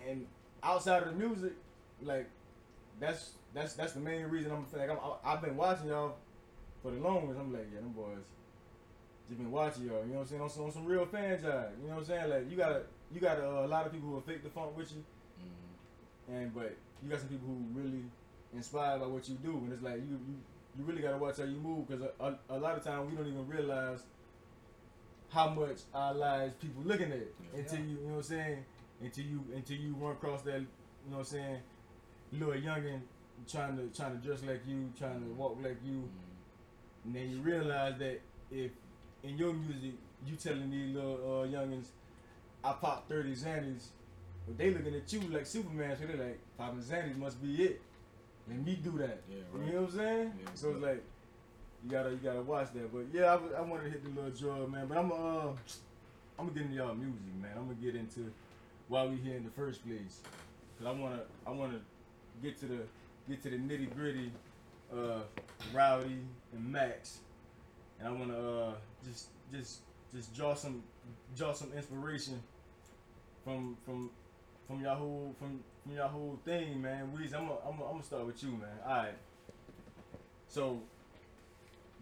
and 0.09 0.27
outside 0.63 1.03
of 1.03 1.09
the 1.09 1.15
music, 1.27 1.53
like 2.03 2.29
that's 3.01 3.33
that's 3.55 3.73
that's 3.75 3.93
the 3.95 4.01
main 4.01 4.27
reason 4.27 4.53
I'm 4.53 4.67
like 4.79 4.91
I'm, 4.91 4.99
I- 4.99 5.33
I've 5.33 5.43
been 5.43 5.57
watching 5.57 5.89
y'all 5.89 6.17
for 6.83 6.91
the 6.93 6.99
longest. 7.01 7.39
I'm 7.41 7.53
like, 7.53 7.67
yeah, 7.73 7.81
them 7.81 7.91
boys 7.93 8.19
just 9.29 9.39
been 9.39 9.51
watching 9.51 9.87
y'all. 9.87 10.03
You 10.05 10.13
know 10.13 10.15
what 10.17 10.21
I'm 10.21 10.27
saying? 10.29 10.43
On 10.43 10.51
some, 10.51 10.65
on 10.67 10.73
some 10.73 10.85
real 10.85 11.05
fan 11.07 11.37
jive. 11.39 11.43
You 11.83 11.89
know 11.89 11.95
what 11.95 11.99
I'm 11.99 12.05
saying? 12.05 12.31
Like 12.31 12.51
you 12.51 12.57
got 12.57 12.73
a 12.73 12.83
you 13.13 13.21
got 13.21 13.39
a, 13.39 13.65
a 13.65 13.67
lot 13.67 13.87
of 13.87 13.93
people 13.93 14.09
who 14.09 14.15
will 14.15 14.21
fake 14.21 14.43
the 14.45 14.51
funk 14.51 14.77
with 14.77 14.93
you, 14.93 15.03
Mhm. 15.41 16.35
and 16.37 16.55
but 16.55 16.77
you 17.03 17.09
got 17.11 17.19
some 17.21 17.29
people 17.29 17.49
who 17.49 17.81
really 17.81 18.03
inspired 18.57 19.01
by 19.01 19.07
what 19.07 19.29
you 19.29 19.37
do, 19.37 19.51
and 19.59 19.73
it's 19.73 19.83
like 19.83 19.97
you 19.97 20.19
you, 20.29 20.37
you 20.79 20.85
really 20.85 21.03
got 21.03 21.12
to 21.12 21.19
watch 21.19 21.37
how 21.38 21.45
you 21.45 21.57
move 21.57 21.87
because 21.88 22.03
a, 22.21 22.25
a, 22.25 22.38
a 22.51 22.59
lot 22.59 22.77
of 22.77 22.85
times 22.85 23.11
we 23.11 23.16
don't 23.16 23.27
even 23.27 23.47
realize 23.49 24.01
how 25.31 25.49
much 25.51 25.79
our 25.95 26.14
lives 26.14 26.55
people 26.55 26.83
looking 26.85 27.11
at 27.12 27.19
Yeah. 27.53 27.59
until 27.61 27.81
you 27.81 27.87
you 27.87 27.95
know 28.07 28.09
what 28.11 28.16
I'm 28.16 28.23
saying 28.23 28.64
until 29.03 29.25
you 29.25 29.45
until 29.55 29.77
you 29.77 29.95
run 29.99 30.12
across 30.12 30.42
that 30.42 30.61
you 30.61 30.66
know 31.11 31.19
what 31.19 31.19
I'm 31.19 31.25
saying 31.25 31.57
little 32.33 32.55
youngin 32.55 33.01
trying 33.49 33.77
to 33.77 33.88
trying 33.97 34.19
to 34.21 34.27
dress 34.27 34.42
like 34.42 34.62
you 34.66 34.92
trying 34.99 35.21
to 35.21 35.27
walk 35.35 35.59
like 35.62 35.79
you 35.85 35.92
Mhm. 36.09 37.05
and 37.05 37.14
then 37.16 37.31
you 37.31 37.40
realize 37.40 37.99
that 37.99 38.21
if 38.51 38.71
in 39.23 39.37
your 39.37 39.53
music 39.53 39.92
you 40.25 40.37
telling 40.37 40.71
these 40.71 40.95
little 40.95 41.14
uh, 41.42 41.47
youngins 41.47 41.88
I 42.64 42.73
pop 42.73 43.09
30 43.09 43.35
Xannies 43.35 43.88
but 44.47 44.57
they 44.59 44.71
looking 44.71 44.95
at 44.95 45.12
you 45.12 45.21
like 45.23 45.45
Superman 45.47 45.97
so 45.99 46.07
they're 46.07 46.16
like 46.16 46.38
popping 46.57 46.81
Xannies 46.81 47.16
must 47.16 47.42
be 47.42 47.62
it 47.64 47.83
let 48.49 48.65
me 48.65 48.79
do 48.83 48.99
that. 48.99 49.23
Yeah, 49.29 49.37
you 49.67 49.73
know 49.73 49.83
what 49.83 49.91
I'm 49.91 49.97
saying? 49.97 50.33
Yeah, 50.41 50.51
so 50.55 50.71
it's 50.71 50.83
like 50.83 51.03
you 51.85 51.91
gotta 51.91 52.11
you 52.11 52.17
gotta 52.17 52.43
watch 52.43 52.73
that. 52.75 52.93
But 52.93 53.07
yeah 53.13 53.35
I, 53.35 53.59
I 53.59 53.61
wanted 53.63 53.85
to 53.85 53.91
hit 53.91 54.05
the 54.05 54.11
little 54.11 54.31
drug 54.31 54.71
man. 54.71 54.87
But 54.87 54.99
I'm 54.99 55.13
uh 55.13 55.49
I'm 56.39 56.49
gonna 56.49 56.51
get 56.53 56.63
into 56.65 56.77
y'all 56.77 56.95
music 56.95 57.21
man. 57.41 57.53
I'm 57.57 57.65
gonna 57.69 57.75
get 57.75 57.97
into 57.97 58.33
why 58.89 59.07
we 59.07 59.17
here 59.17 59.37
in 59.37 59.45
the 59.45 59.51
first 59.51 59.87
place. 59.87 60.21
Cause 60.79 60.87
I 60.87 60.93
wanna 60.93 61.21
I 61.47 61.51
wanna 61.51 61.81
get 62.43 62.59
to 62.61 62.67
the 62.67 62.79
get 63.29 63.43
to 63.43 63.51
the 63.51 63.57
nitty 63.57 63.95
gritty 63.95 64.31
uh 64.93 65.21
Rowdy 65.73 66.19
and 66.53 66.73
Max. 66.73 67.19
And 67.99 68.09
I 68.09 68.13
wanna 68.13 68.39
uh 68.39 68.73
just 69.05 69.29
just 69.53 69.81
just 70.15 70.35
draw 70.35 70.55
some 70.55 70.83
draw 71.37 71.53
some 71.53 71.73
inspiration 71.73 72.43
from 73.45 73.77
from 73.85 74.11
from 74.67 74.83
y'all 74.83 74.97
whole 74.97 75.35
from 75.39 75.61
from 75.87 75.96
y'all 75.96 76.09
whole 76.09 76.38
thing, 76.44 76.81
man. 76.83 77.12
Weez, 77.16 77.35
I'm 77.35 77.49
gonna 77.49 77.61
I'm 77.66 77.96
I'm 77.96 78.03
start 78.03 78.27
with 78.27 78.42
you, 78.42 78.51
man. 78.51 78.68
All 78.87 78.96
right. 78.96 79.14
So 80.49 80.81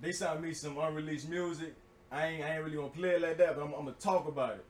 they 0.00 0.12
sent 0.12 0.40
me 0.42 0.52
some 0.54 0.78
unreleased 0.78 1.28
music. 1.28 1.74
I 2.10 2.26
ain't 2.26 2.44
I 2.44 2.54
ain't 2.54 2.64
really 2.64 2.76
gonna 2.76 2.88
play 2.88 3.10
it 3.10 3.22
like 3.22 3.38
that, 3.38 3.56
but 3.56 3.62
I'm, 3.62 3.72
I'm 3.74 3.84
gonna 3.84 3.96
talk 3.98 4.28
about 4.28 4.52
it. 4.54 4.64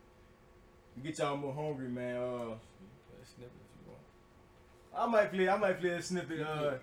Get 1.03 1.18
y'all 1.18 1.37
more 1.37 1.53
hungry, 1.53 1.88
man. 1.88 2.16
Uh, 2.16 2.20
Play 2.20 3.20
a 3.22 3.27
snippet 3.27 3.53
if 3.53 3.87
you 3.87 3.90
want. 3.90 4.00
I 4.96 5.07
might 5.11 5.33
play 5.33 5.48
I 5.48 5.57
might 5.57 5.81
play 5.81 5.90
a 5.90 6.03
snippet. 6.03 6.40
Uh, 6.40 6.74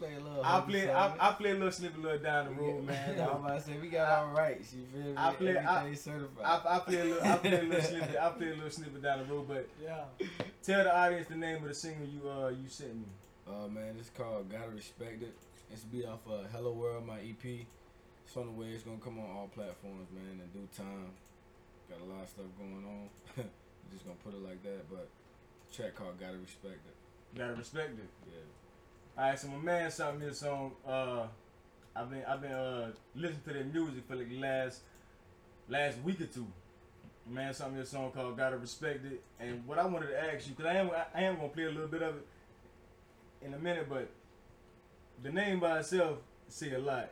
play- 0.00 0.08
you, 0.10 0.14
you 0.16 0.20
play 0.20 0.26
a 0.26 0.28
little. 0.28 0.44
I 0.44 0.60
play. 0.60 0.90
I, 0.90 1.28
I 1.28 1.32
play 1.32 1.50
a 1.50 1.54
little 1.54 1.70
snippet 1.70 1.98
a 1.98 2.02
little 2.02 2.18
down 2.18 2.44
the 2.46 2.52
road, 2.62 2.76
got- 2.78 2.86
man. 2.86 3.20
I 3.20 3.22
was 3.26 3.40
about 3.44 3.58
to 3.58 3.64
say 3.64 3.78
we 3.80 3.88
got 3.88 4.08
our 4.10 4.34
rights. 4.34 4.74
You 4.74 4.84
feel 4.92 5.12
me? 5.12 5.14
I 5.16 5.32
play- 5.32 5.56
I- 5.56 5.94
certified. 5.94 6.44
I, 6.44 6.76
I 6.76 6.78
play 6.80 7.00
a 7.00 7.04
little 7.04 7.24
I 7.28 7.36
play 7.36 7.58
a 7.58 7.62
little 7.62 7.82
snippet 7.90 8.16
I 8.20 8.28
play 8.30 8.46
a 8.48 8.54
little 8.54 8.70
snippet 8.70 9.02
down 9.02 9.18
the 9.20 9.24
road, 9.32 9.46
but 9.48 9.68
Yeah. 9.82 10.04
tell 10.62 10.84
the 10.84 10.96
audience 10.96 11.28
the 11.28 11.36
name 11.36 11.56
of 11.62 11.68
the 11.68 11.74
single 11.74 12.06
you 12.06 12.28
uh 12.28 12.48
you 12.48 12.68
sent 12.68 12.94
me. 12.96 13.04
Uh 13.46 13.68
man, 13.68 13.94
it's 13.98 14.10
called 14.10 14.50
Gotta 14.50 14.70
Respect 14.70 15.22
It. 15.22 15.34
It's 15.72 15.82
be 15.82 16.04
off 16.04 16.20
uh, 16.28 16.48
Hello 16.52 16.72
World, 16.72 17.06
my 17.06 17.18
EP. 17.20 17.66
It's 18.26 18.36
on 18.36 18.46
the 18.46 18.52
way. 18.52 18.68
It's 18.74 18.82
gonna 18.82 18.98
come 18.98 19.18
on 19.18 19.26
all 19.30 19.48
platforms, 19.54 20.08
man, 20.14 20.40
in 20.42 20.48
due 20.60 20.66
time. 20.76 21.10
Got 21.88 22.00
a 22.00 22.04
lot 22.12 22.22
of 22.22 22.28
stuff 22.28 22.46
going 22.58 22.84
on. 22.86 23.08
I'm 23.38 23.50
just 23.92 24.04
gonna 24.04 24.18
put 24.24 24.34
it 24.34 24.42
like 24.42 24.62
that, 24.62 24.88
but 24.90 25.08
track 25.74 25.94
called 25.96 26.18
Gotta 26.20 26.38
Respect 26.38 26.78
It. 26.86 26.94
Gotta 27.38 27.54
respect 27.54 27.98
it. 27.98 28.10
Yeah. 28.26 28.42
Alright, 29.20 29.38
so 29.38 29.48
my 29.48 29.58
man 29.58 29.90
sent 29.90 30.18
me 30.18 30.28
a 30.28 30.32
song. 30.32 30.72
Uh, 30.88 31.26
I've 31.94 32.08
been 32.08 32.24
I've 32.26 32.40
been 32.40 32.52
uh 32.52 32.90
listening 33.14 33.42
to 33.48 33.52
their 33.52 33.64
music 33.64 34.04
for 34.08 34.16
like 34.16 34.30
the 34.30 34.38
last 34.38 34.80
last 35.68 35.98
week 35.98 36.22
or 36.22 36.26
two. 36.26 36.46
My 37.26 37.42
man 37.42 37.52
sent 37.52 37.74
me 37.74 37.80
a 37.80 37.84
song 37.84 38.12
called 38.12 38.38
"Gotta 38.38 38.56
Respect 38.56 39.04
It," 39.04 39.22
and 39.38 39.66
what 39.66 39.78
I 39.78 39.84
wanted 39.84 40.06
to 40.06 40.18
ask 40.18 40.48
you, 40.48 40.54
cause 40.54 40.64
I 40.64 40.76
am 40.76 40.90
I 41.14 41.22
am 41.24 41.36
gonna 41.36 41.48
play 41.48 41.64
a 41.64 41.70
little 41.70 41.86
bit 41.86 42.00
of 42.02 42.16
it 42.16 42.26
in 43.42 43.52
a 43.52 43.58
minute, 43.58 43.90
but 43.90 44.08
the 45.22 45.30
name 45.30 45.60
by 45.60 45.80
itself 45.80 46.16
say 46.48 46.72
a 46.72 46.78
lot. 46.78 47.10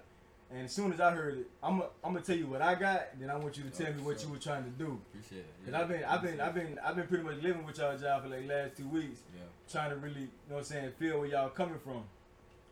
And 0.51 0.65
as 0.65 0.73
soon 0.73 0.93
as 0.95 1.01
I 1.01 1.11
heard 1.11 1.37
it, 1.39 1.51
I'm 1.63 1.83
i 1.83 1.85
I'm 2.03 2.15
gonna 2.15 2.25
tell 2.25 2.37
you 2.37 2.47
what 2.47 2.63
I 2.63 2.75
got. 2.75 3.19
Then 3.21 3.29
I 3.31 3.37
want 3.37 3.59
you 3.59 3.65
to 3.65 3.71
tell 3.71 3.89
Oh, 3.89 3.93
me 3.97 4.03
what 4.03 4.19
sure. 4.19 4.29
you 4.29 4.35
were 4.35 4.41
trying 4.41 4.65
to 4.65 4.71
do. 4.71 4.99
Appreciate 5.13 5.41
it. 5.41 5.65
Cause 5.65 5.75
I've 5.75 5.89
been 5.89 6.05
I've 6.05 6.23
been 6.23 6.41
I've 6.41 6.55
been 6.55 6.79
I've 6.83 6.97
been 6.97 7.07
pretty 7.07 7.25
much 7.25 7.43
living 7.43 7.65
with 7.67 7.77
y'all 7.79 7.99
job 7.99 8.23
for 8.23 8.29
like 8.31 8.47
last 8.49 8.77
two 8.77 8.89
weeks 8.89 9.21
Yeah. 9.35 9.43
trying 9.71 9.91
to 9.91 9.97
really, 9.97 10.21
you 10.23 10.29
know 10.49 10.55
what 10.55 10.59
I'm 10.61 10.65
saying, 10.65 10.93
feel 10.99 11.19
where 11.21 11.29
y'all 11.29 11.51
coming 11.51 11.79
from. 11.79 12.05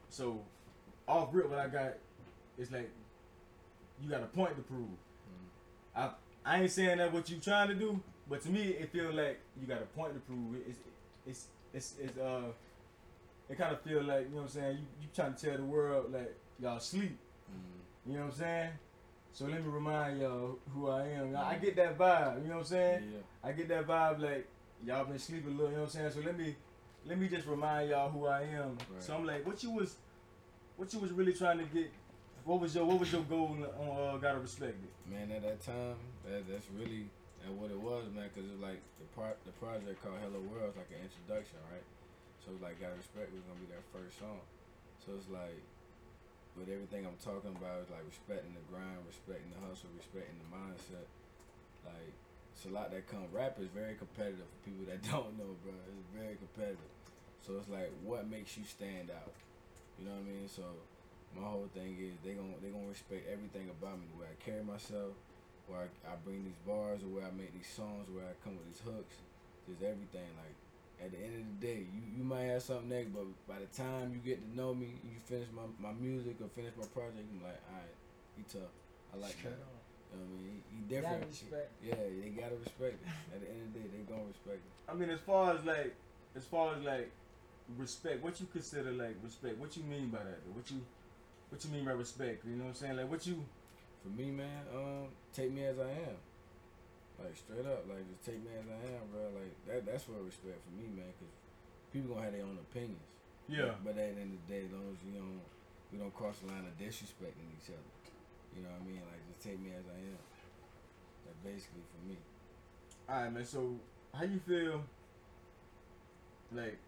So, 0.08 0.40
off 1.06 1.28
rip, 1.32 1.50
what 1.50 1.58
I 1.58 1.68
got 1.68 1.94
is 2.56 2.70
like, 2.72 2.88
you 4.02 4.08
got 4.10 4.22
a 4.22 4.26
point 4.26 4.56
to 4.56 4.62
prove. 4.62 4.88
Mm. 4.88 5.96
I 5.96 6.10
I 6.46 6.62
ain't 6.62 6.70
saying 6.70 6.96
that 6.98 7.12
what 7.12 7.28
you 7.28 7.36
trying 7.38 7.68
to 7.68 7.74
do, 7.74 8.00
but 8.30 8.40
to 8.42 8.48
me, 8.50 8.62
it 8.68 8.90
feel 8.90 9.12
like 9.12 9.38
you 9.60 9.66
got 9.66 9.82
a 9.82 9.86
point 9.86 10.14
to 10.14 10.20
prove. 10.20 10.56
It's 10.66 10.78
it's 11.26 11.46
it's, 11.74 11.94
it's 12.00 12.16
uh, 12.18 12.44
it 13.50 13.58
kind 13.58 13.72
of 13.74 13.82
feel 13.82 14.02
like 14.02 14.28
you 14.28 14.30
know 14.30 14.36
what 14.36 14.42
I'm 14.44 14.48
saying. 14.48 14.76
You 14.78 14.84
you 15.02 15.08
trying 15.14 15.34
to 15.34 15.46
tell 15.46 15.56
the 15.58 15.64
world 15.64 16.10
like 16.12 16.34
y'all 16.58 16.80
sleep. 16.80 17.18
You 18.06 18.14
know 18.14 18.20
what 18.20 18.32
I'm 18.32 18.38
saying? 18.38 18.70
So 19.32 19.44
let 19.44 19.62
me 19.64 19.70
remind 19.70 20.20
y'all 20.20 20.58
who 20.72 20.88
I 20.88 21.08
am. 21.08 21.36
I 21.36 21.50
I 21.50 21.54
get 21.56 21.76
that 21.76 21.98
vibe. 21.98 22.42
You 22.42 22.48
know 22.48 22.54
what 22.54 22.60
I'm 22.60 22.66
saying? 22.66 23.02
Yeah. 23.12 23.48
I 23.48 23.52
get 23.52 23.68
that 23.68 23.86
vibe 23.86 24.20
like 24.20 24.48
y'all 24.84 25.04
been 25.04 25.18
sleeping 25.18 25.52
a 25.52 25.56
little, 25.56 25.70
you 25.70 25.76
know 25.76 25.82
what 25.82 25.94
I'm 25.94 26.10
saying? 26.10 26.10
So 26.12 26.20
let 26.24 26.38
me 26.38 26.56
let 27.04 27.18
me 27.18 27.28
just 27.28 27.46
remind 27.46 27.90
y'all 27.90 28.10
who 28.10 28.26
I 28.26 28.42
am. 28.42 28.78
Right. 28.90 29.02
So 29.02 29.14
I'm 29.14 29.26
like, 29.26 29.46
what 29.46 29.62
you 29.62 29.70
was 29.72 29.96
what 30.76 30.92
you 30.92 31.00
was 31.00 31.12
really 31.12 31.32
trying 31.32 31.58
to 31.58 31.64
get 31.64 31.90
what 32.44 32.60
was 32.60 32.74
your 32.74 32.84
what 32.84 33.00
was 33.00 33.12
your 33.12 33.22
goal 33.22 33.58
on 33.78 34.14
uh, 34.14 34.16
gotta 34.18 34.38
respect 34.38 34.78
it? 34.82 35.10
Man, 35.10 35.30
at 35.32 35.42
that 35.42 35.60
time, 35.60 35.98
that, 36.24 36.48
that's 36.48 36.66
really 36.70 37.10
and 37.44 37.58
what 37.60 37.70
it 37.70 37.78
was, 37.78 38.06
man. 38.14 38.30
Cause 38.34 38.44
it's 38.46 38.62
like 38.62 38.82
the 38.98 39.06
part, 39.14 39.38
the 39.44 39.52
project 39.58 40.02
called 40.02 40.18
Hello 40.22 40.40
World 40.50 40.74
is 40.74 40.76
like 40.78 40.90
an 40.90 41.02
introduction, 41.06 41.58
right? 41.70 41.84
So 42.42 42.54
it's 42.54 42.62
like 42.62 42.78
Gotta 42.80 42.96
Respect 42.96 43.34
was 43.34 43.42
gonna 43.44 43.60
be 43.60 43.70
their 43.70 43.84
first 43.92 44.18
song. 44.18 44.42
So 45.02 45.12
it's 45.14 45.28
like 45.28 45.62
with 46.56 46.72
everything 46.72 47.04
I'm 47.04 47.20
talking 47.20 47.52
about, 47.52 47.86
like 47.92 48.04
respecting 48.08 48.56
the 48.56 48.64
grind, 48.72 49.04
respecting 49.04 49.52
the 49.52 49.60
hustle, 49.68 49.92
respecting 49.96 50.36
the 50.40 50.50
mindset. 50.50 51.06
Like 51.84 52.12
it's 52.56 52.64
a 52.64 52.72
lot 52.72 52.90
that 52.90 53.06
come. 53.06 53.28
Rap 53.30 53.60
is 53.60 53.68
very 53.70 53.94
competitive 53.94 54.48
for 54.48 54.60
people 54.64 54.84
that 54.88 55.04
don't 55.12 55.36
know, 55.36 55.52
bro. 55.60 55.76
It's 55.76 56.10
very 56.16 56.40
competitive. 56.40 56.92
So 57.44 57.60
it's 57.60 57.68
like 57.68 57.92
what 58.02 58.26
makes 58.26 58.56
you 58.56 58.64
stand 58.64 59.12
out. 59.12 59.36
You 60.00 60.08
know 60.08 60.16
what 60.16 60.26
I 60.26 60.32
mean? 60.32 60.48
So 60.48 60.64
my 61.36 61.44
whole 61.44 61.68
thing 61.76 61.96
is 62.00 62.16
they 62.24 62.32
gon' 62.32 62.56
they 62.64 62.72
gonna 62.72 62.88
respect 62.88 63.28
everything 63.28 63.68
about 63.68 64.00
me, 64.00 64.08
the 64.12 64.18
way 64.24 64.28
I 64.32 64.36
carry 64.40 64.64
myself, 64.64 65.12
where 65.68 65.86
I, 65.86 65.88
I 66.08 66.16
bring 66.24 66.44
these 66.44 66.60
bars, 66.64 67.04
or 67.04 67.12
where 67.12 67.28
I 67.28 67.32
make 67.36 67.52
these 67.52 67.68
songs, 67.68 68.08
where 68.08 68.24
I 68.24 68.34
come 68.40 68.56
with 68.56 68.68
these 68.72 68.84
hooks, 68.84 69.20
just 69.68 69.84
everything. 69.84 70.26
Like 70.40 70.56
at 71.02 71.10
the 71.12 71.18
end 71.18 71.34
of 71.36 71.44
the 71.60 71.66
day, 71.66 71.80
you 71.92 72.02
you 72.18 72.24
might 72.24 72.48
have 72.52 72.62
something 72.62 72.88
next, 72.88 73.12
but 73.12 73.24
by 73.46 73.58
the 73.60 73.68
time 73.76 74.12
you 74.14 74.20
get 74.24 74.40
to 74.40 74.56
know 74.56 74.74
me, 74.74 74.96
you 75.04 75.18
finish 75.26 75.48
my, 75.54 75.62
my 75.78 75.92
music 76.00 76.36
or 76.40 76.48
finish 76.56 76.72
my 76.76 76.86
project, 76.86 77.24
I'm 77.32 77.42
like, 77.42 77.60
all 77.68 77.76
right, 77.76 77.94
he 78.36 78.42
tough. 78.48 78.72
I 79.12 79.18
like 79.18 79.32
Straight 79.36 79.54
that. 79.56 79.60
You 79.60 80.18
know 80.18 80.24
what 80.24 80.24
I 80.24 80.42
mean? 80.42 80.62
He, 80.70 80.76
he 80.76 80.80
Gotta 81.00 81.20
different. 81.20 81.30
respect. 81.30 81.70
Yeah, 81.84 81.94
they 82.22 82.30
gotta 82.30 82.56
respect 82.56 82.96
it. 83.02 83.08
At 83.34 83.40
the 83.44 83.48
end 83.50 83.60
of 83.66 83.72
the 83.74 83.78
day, 83.80 83.86
they 83.92 84.02
gonna 84.08 84.28
respect 84.28 84.60
it. 84.64 84.72
I 84.90 84.94
mean 84.94 85.10
as 85.10 85.20
far 85.20 85.54
as 85.54 85.64
like 85.64 85.94
as 86.36 86.44
far 86.44 86.74
as 86.76 86.82
like 86.82 87.10
respect, 87.76 88.22
what 88.22 88.40
you 88.40 88.46
consider 88.52 88.92
like 88.92 89.16
respect? 89.22 89.58
What 89.58 89.76
you 89.76 89.82
mean 89.84 90.08
by 90.08 90.18
that? 90.24 90.40
What 90.54 90.70
you 90.70 90.80
what 91.50 91.64
you 91.64 91.70
mean 91.70 91.84
by 91.84 91.92
respect? 91.92 92.44
You 92.46 92.56
know 92.56 92.64
what 92.64 92.70
I'm 92.70 92.74
saying? 92.76 92.96
Like 92.96 93.10
what 93.10 93.26
you 93.26 93.44
For 94.02 94.08
me, 94.10 94.30
man, 94.30 94.62
um, 94.74 95.08
take 95.34 95.52
me 95.52 95.64
as 95.66 95.78
I 95.78 95.90
am. 95.90 96.16
Like 97.16 97.32
straight 97.32 97.64
up, 97.64 97.88
like 97.88 98.04
just 98.12 98.22
take 98.24 98.40
me 98.44 98.52
as 98.52 98.68
I 98.68 98.80
am, 98.92 99.08
bro. 99.08 99.32
Like 99.32 99.54
that. 99.66 99.88
That's 99.88 100.04
what 100.08 100.20
respect 100.20 100.60
for 100.60 100.72
me, 100.76 100.88
man. 100.92 101.08
Cause 101.16 101.32
people 101.92 102.12
gonna 102.12 102.28
have 102.28 102.36
their 102.36 102.44
own 102.44 102.60
opinions. 102.60 103.08
Yeah. 103.48 103.78
But 103.80 103.96
at 103.96 104.16
the 104.16 104.20
end 104.20 104.36
of 104.36 104.40
the 104.44 104.48
day, 104.52 104.62
as 104.68 104.72
long 104.72 104.92
as 104.92 105.00
you 105.00 105.16
don't, 105.16 105.40
we 105.92 105.96
don't 105.96 106.12
cross 106.12 106.44
the 106.44 106.52
line 106.52 106.68
of 106.68 106.76
disrespecting 106.76 107.48
each 107.56 107.72
other. 107.72 107.92
You 108.52 108.64
know 108.64 108.72
what 108.76 108.84
I 108.84 108.88
mean? 108.88 109.00
Like 109.00 109.22
just 109.32 109.40
take 109.40 109.56
me 109.56 109.72
as 109.72 109.86
I 109.88 109.96
am. 109.96 110.20
Like 111.24 111.38
basically 111.40 111.84
for 111.88 112.00
me. 112.04 112.20
All 113.08 113.22
right, 113.22 113.32
man. 113.32 113.44
So, 113.44 113.76
how 114.12 114.24
you 114.24 114.40
feel? 114.46 114.82
Like, 116.52 116.78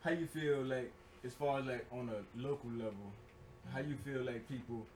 how 0.00 0.10
you 0.10 0.26
feel 0.26 0.62
like 0.62 0.92
as 1.24 1.34
far 1.34 1.60
as 1.60 1.66
like 1.66 1.86
on 1.92 2.10
a 2.10 2.20
local 2.38 2.70
level? 2.70 3.12
How 3.72 3.80
you 3.80 3.96
feel 4.04 4.22
like 4.22 4.48
people? 4.48 4.86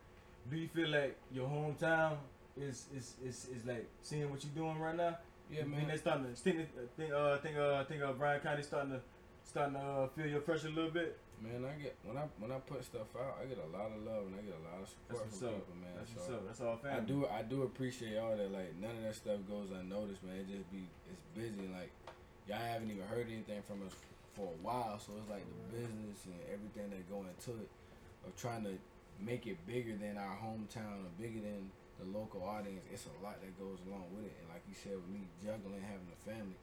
Do 0.51 0.57
you 0.57 0.69
feel 0.69 0.89
like 0.89 1.17
your 1.33 1.49
hometown 1.49 2.17
is 2.61 2.87
is 2.97 3.15
is, 3.25 3.49
is 3.55 3.65
like 3.67 3.87
seeing 4.03 4.31
what 4.31 4.43
you're 4.45 4.55
doing 4.55 4.79
right 4.79 4.97
now? 4.97 5.17
Yeah, 5.51 5.63
I 5.63 5.65
man. 5.65 5.81
mean, 5.81 5.89
they 5.89 5.97
starting 5.97 6.27
to 6.27 6.33
think 6.33 6.69
think 6.97 7.13
uh 7.13 7.39
think 7.39 7.57
uh 7.57 7.85
think 7.85 8.03
uh 8.03 8.13
Bryan 8.13 8.41
County 8.41 8.63
starting 8.63 8.93
to 8.93 9.01
starting 9.45 9.75
to 9.75 9.81
uh, 9.81 10.09
feel 10.09 10.27
your 10.27 10.41
pressure 10.41 10.69
a 10.69 10.71
little 10.71 10.91
bit. 10.91 11.17
Man, 11.41 11.65
I 11.65 11.81
get 11.81 11.97
when 12.05 12.19
I 12.19 12.27
when 12.39 12.51
I 12.53 12.59
put 12.59 12.85
stuff 12.85 13.09
out, 13.17 13.39
I 13.41 13.47
get 13.47 13.59
a 13.59 13.71
lot 13.71 13.89
of 13.95 14.03
love 14.03 14.27
and 14.27 14.35
I 14.35 14.43
get 14.43 14.59
a 14.59 14.65
lot 14.67 14.83
of 14.83 14.89
support 14.91 15.25
what's 15.25 15.39
from 15.39 15.49
up. 15.49 15.55
people, 15.55 15.77
man. 15.81 15.95
That's 15.97 16.11
so 16.11 16.19
what's 16.19 16.31
up. 16.35 16.43
That's 16.47 16.61
all 16.61 16.77
family. 16.77 16.99
I 16.99 17.01
do 17.07 17.17
I 17.31 17.43
do 17.43 17.63
appreciate 17.63 18.19
all 18.19 18.37
that. 18.37 18.51
Like 18.51 18.75
none 18.77 18.93
of 18.99 19.03
that 19.07 19.15
stuff 19.15 19.39
goes 19.49 19.71
unnoticed, 19.71 20.23
man. 20.27 20.43
It 20.43 20.51
just 20.51 20.69
be 20.75 20.85
it's 21.09 21.25
busy. 21.33 21.71
Like 21.71 21.95
y'all 22.51 22.59
haven't 22.59 22.91
even 22.91 23.07
heard 23.07 23.31
anything 23.31 23.63
from 23.65 23.87
us 23.87 23.95
for 24.35 24.51
a 24.51 24.59
while, 24.61 24.99
so 24.99 25.15
it's 25.17 25.31
like 25.31 25.47
the 25.47 25.79
business 25.79 26.27
and 26.27 26.37
everything 26.51 26.91
that 26.91 27.07
go 27.09 27.23
into 27.23 27.55
it 27.63 27.71
of 28.27 28.35
trying 28.37 28.65
to 28.67 28.75
make 29.23 29.47
it 29.47 29.59
bigger 29.67 29.95
than 29.97 30.19
our 30.19 30.37
hometown 30.43 31.07
or 31.07 31.11
bigger 31.19 31.41
than 31.41 31.71
the 31.99 32.07
local 32.15 32.43
audience. 32.47 32.87
It's 32.91 33.07
a 33.11 33.17
lot 33.23 33.43
that 33.43 33.53
goes 33.59 33.79
along 33.91 34.09
with 34.15 34.31
it, 34.31 34.35
and 34.39 34.47
like 34.51 34.63
you 34.71 34.75
said, 34.79 34.95
with 34.95 35.11
me 35.11 35.27
juggling 35.43 35.83
having 35.83 36.09
a 36.09 36.21
family, 36.23 36.59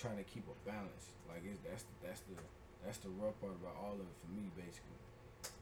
trying 0.00 0.18
to 0.18 0.26
keep 0.26 0.48
a 0.48 0.56
balance. 0.64 1.12
Like 1.28 1.44
it's 1.44 1.60
that's 1.62 1.84
that's 2.00 2.20
the 2.26 2.36
that's 2.84 2.98
the 3.04 3.12
rough 3.20 3.36
part 3.38 3.54
about 3.60 3.76
all 3.78 3.94
of 3.94 4.04
it 4.04 4.16
for 4.24 4.30
me, 4.32 4.48
basically. 4.56 5.00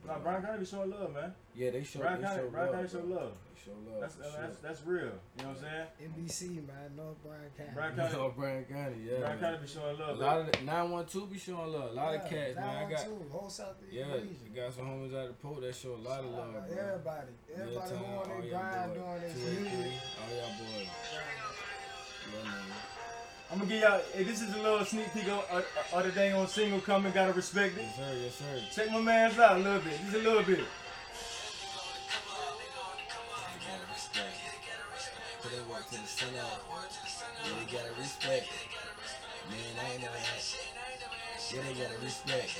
Nah, 0.06 0.14
But, 0.14 0.22
Bryan 0.22 0.36
um, 0.38 0.42
County 0.46 0.58
be 0.60 0.66
showing 0.66 0.90
love, 0.90 1.12
man. 1.14 1.34
yeah, 1.54 1.70
they 1.70 1.84
show. 1.84 2.00
Bryan 2.00 2.20
they 2.20 2.26
County- 2.26 2.40
show 2.42 2.48
Bryan 2.50 2.66
love. 2.66 2.74
County 2.76 2.88
show 2.88 3.04
love. 3.14 3.32
They 3.52 3.60
show 3.60 3.76
love. 3.84 4.00
That's 4.00 4.14
for 4.14 4.22
uh, 4.22 4.30
sure. 4.32 4.40
that's 4.40 4.58
that's 4.60 4.80
real. 4.86 5.00
You 5.04 5.10
know 5.44 5.48
what 5.48 5.48
I'm 5.48 5.56
saying? 5.60 5.86
NBC, 6.16 6.66
man, 6.66 6.96
North 6.96 7.22
Bryan 7.22 7.50
County. 7.56 7.70
Bryan 7.74 7.96
County, 7.96 8.14
Oh, 8.16 8.32
Bryan 8.34 8.64
County, 8.64 8.96
yeah. 9.04 9.18
Bryan 9.20 9.40
man. 9.40 9.52
County 9.52 9.58
be 9.60 9.68
showing 9.68 9.98
love. 9.98 10.16
A 10.16 10.20
lot 10.20 10.40
of 10.40 10.46
the, 10.52 10.58
912 10.64 11.30
be 11.32 11.38
showing 11.38 11.72
love. 11.72 11.90
A 11.90 11.94
lot 11.94 12.14
of 12.14 12.20
cats, 12.30 12.56
man. 12.56 12.64
I 12.64 12.82
got, 12.88 13.04
912, 13.04 13.30
whole 13.30 13.50
Southeast 13.50 13.92
yeah, 13.92 14.12
region. 14.14 14.36
got 14.56 14.72
some 14.72 14.86
homies 14.88 15.12
out 15.12 15.28
of 15.28 15.28
the 15.28 15.34
port 15.44 15.60
that 15.60 15.74
show 15.74 15.92
a 15.94 16.00
lot 16.00 16.24
of 16.24 16.30
love, 16.32 16.54
out 16.56 16.68
bro. 16.68 16.78
Everybody, 16.80 17.32
everybody 17.52 17.76
Real 17.76 18.00
who 18.00 18.04
time, 18.16 18.32
on 18.32 18.40
their 18.40 18.50
grind 18.50 18.94
doing 18.96 19.20
this 19.20 19.34
Two 19.36 19.46
and 19.46 19.60
music. 19.60 19.92
All 20.16 20.32
y'all 20.32 20.56
boys. 20.56 20.88
Yeah, 22.32 22.44
man. 22.48 22.99
I'm 23.50 23.58
gonna 23.58 23.68
give 23.68 23.82
y'all. 23.82 24.00
Hey, 24.14 24.22
this 24.22 24.42
is 24.42 24.54
a 24.54 24.62
little 24.62 24.84
sneak 24.84 25.12
peek 25.12 25.26
of, 25.26 25.42
of, 25.50 25.66
of 25.92 26.04
the 26.06 26.12
dang 26.12 26.34
on 26.34 26.46
single 26.46 26.78
coming. 26.78 27.10
Gotta 27.10 27.32
respect 27.32 27.76
it. 27.76 27.82
Yes, 27.82 27.96
sir. 27.96 28.14
Yes, 28.22 28.34
sir. 28.38 28.62
Check 28.70 28.92
my 28.92 29.00
man's 29.00 29.38
out 29.40 29.56
a 29.56 29.58
little 29.58 29.82
bit. 29.82 29.98
Just 30.06 30.14
a 30.14 30.18
little 30.18 30.44
bit. 30.44 30.62
Put 35.42 35.52
in 35.56 35.68
work 35.68 35.82
to 35.90 35.98
the 35.98 36.06
sun 36.06 36.28
out. 36.38 36.62
Yeah, 37.42 37.50
they 37.58 37.66
gotta 37.74 37.90
respect. 37.98 38.46
Man, 39.50 39.58
I 39.82 39.92
ain't 39.94 40.02
never 40.02 40.14
had. 40.14 40.38
Yeah, 41.50 41.62
they 41.66 41.74
gotta 41.74 41.98
respect. 42.04 42.54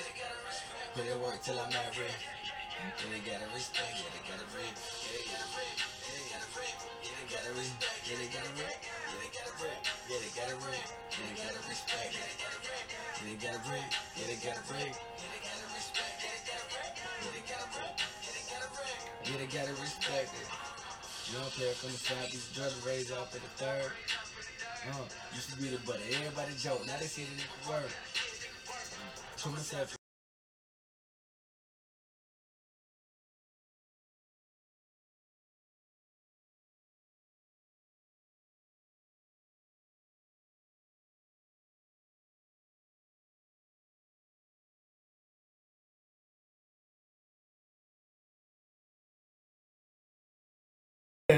Put 0.97 1.07
in 1.07 1.23
work 1.23 1.39
till 1.45 1.55
I'm 1.55 1.71
not 1.71 1.95
ready. 1.95 2.19
Yeah, 2.19 3.15
they 3.15 3.23
gotta 3.23 3.47
respect. 3.55 3.95
Yeah, 3.95 4.11
they 4.11 4.27
gotta 4.27 4.49
break. 4.51 4.75
Yeah, 4.75 5.15
they 5.15 5.31
gotta 5.31 5.51
break. 5.55 5.71
Yeah, 6.03 6.19
they 6.19 6.27
gotta 6.35 6.51
break. 6.51 6.75
Yeah, 6.99 7.15
they 7.15 7.27
gotta 7.31 7.53
break. 7.55 7.71
Yeah, 7.79 8.17
they 8.19 8.27
gotta 8.27 8.53
break. 8.59 8.81
Yeah, 8.83 9.19
they 9.23 9.31
gotta 9.31 9.55
break. 9.55 10.00
Yeah, 10.11 10.19
they 10.19 10.35
gotta 10.35 10.57
respect. 10.59 10.91
Yeah, 11.23 11.31
they 13.31 13.39
gotta 13.39 13.63
break. 13.63 13.87
Yeah, 14.19 14.27
they 14.27 14.43
gotta 14.43 14.63
break. 14.67 14.91
Yeah, 19.23 19.39
they 19.39 19.47
gotta 19.47 19.71
respect 19.79 20.35
it. 20.35 20.51
Young 21.33 21.47
player 21.55 21.71
from 21.79 21.93
the 21.95 21.99
southeast, 21.99 22.57
brother 22.57 22.75
raised 22.85 23.13
off 23.13 23.33
of 23.33 23.41
the 23.41 23.49
third. 23.55 23.93
Uh, 24.91 25.07
used 25.33 25.51
to 25.51 25.57
be 25.63 25.69
the 25.69 25.79
butt 25.87 26.03
of 26.03 26.11
everybody 26.11 26.55
joke. 26.59 26.85
Now 26.89 26.97
they 26.99 27.07
see 27.07 27.23
in 27.23 27.29
the 27.39 27.71
word. 27.71 27.93
To 29.37 29.49
myself. 29.51 30.00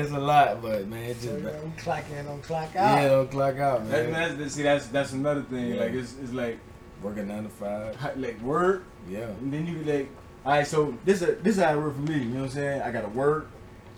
It's 0.00 0.10
a 0.12 0.18
lot, 0.18 0.62
but 0.62 0.86
man, 0.88 1.04
it's 1.10 1.20
So 1.22 1.28
just 1.32 1.38
you 1.38 1.50
know, 1.50 1.60
we 1.64 1.80
clock 1.82 2.04
in 2.10 2.26
on 2.26 2.40
clock 2.40 2.76
out. 2.76 2.98
yeah, 2.98 3.04
out. 3.04 3.08
don't 3.08 3.30
clock 3.30 3.56
out, 3.58 3.90
That, 3.90 4.10
man. 4.10 4.38
that's 4.38 4.54
see 4.54 4.62
that's 4.62 4.86
that's 4.86 5.12
another 5.12 5.42
thing. 5.42 5.74
Yeah. 5.74 5.80
Like 5.80 5.92
it's 5.92 6.14
it's 6.22 6.32
like 6.32 6.58
Working 7.02 7.26
nine 7.28 7.42
to 7.42 7.48
five. 7.48 7.96
like 8.16 8.40
work, 8.42 8.84
Yeah. 9.08 9.22
and 9.40 9.52
then 9.52 9.66
you 9.66 9.78
be 9.78 9.92
like, 9.92 10.08
all 10.46 10.52
right. 10.52 10.66
So 10.66 10.96
this 11.04 11.20
is 11.22 11.42
this 11.42 11.56
is 11.56 11.62
how 11.62 11.74
it 11.74 11.76
work 11.78 11.94
for 11.96 12.00
me. 12.02 12.18
You 12.18 12.24
know 12.26 12.34
what 12.40 12.44
I'm 12.44 12.50
saying? 12.50 12.82
I 12.82 12.92
gotta 12.92 13.08
work. 13.08 13.50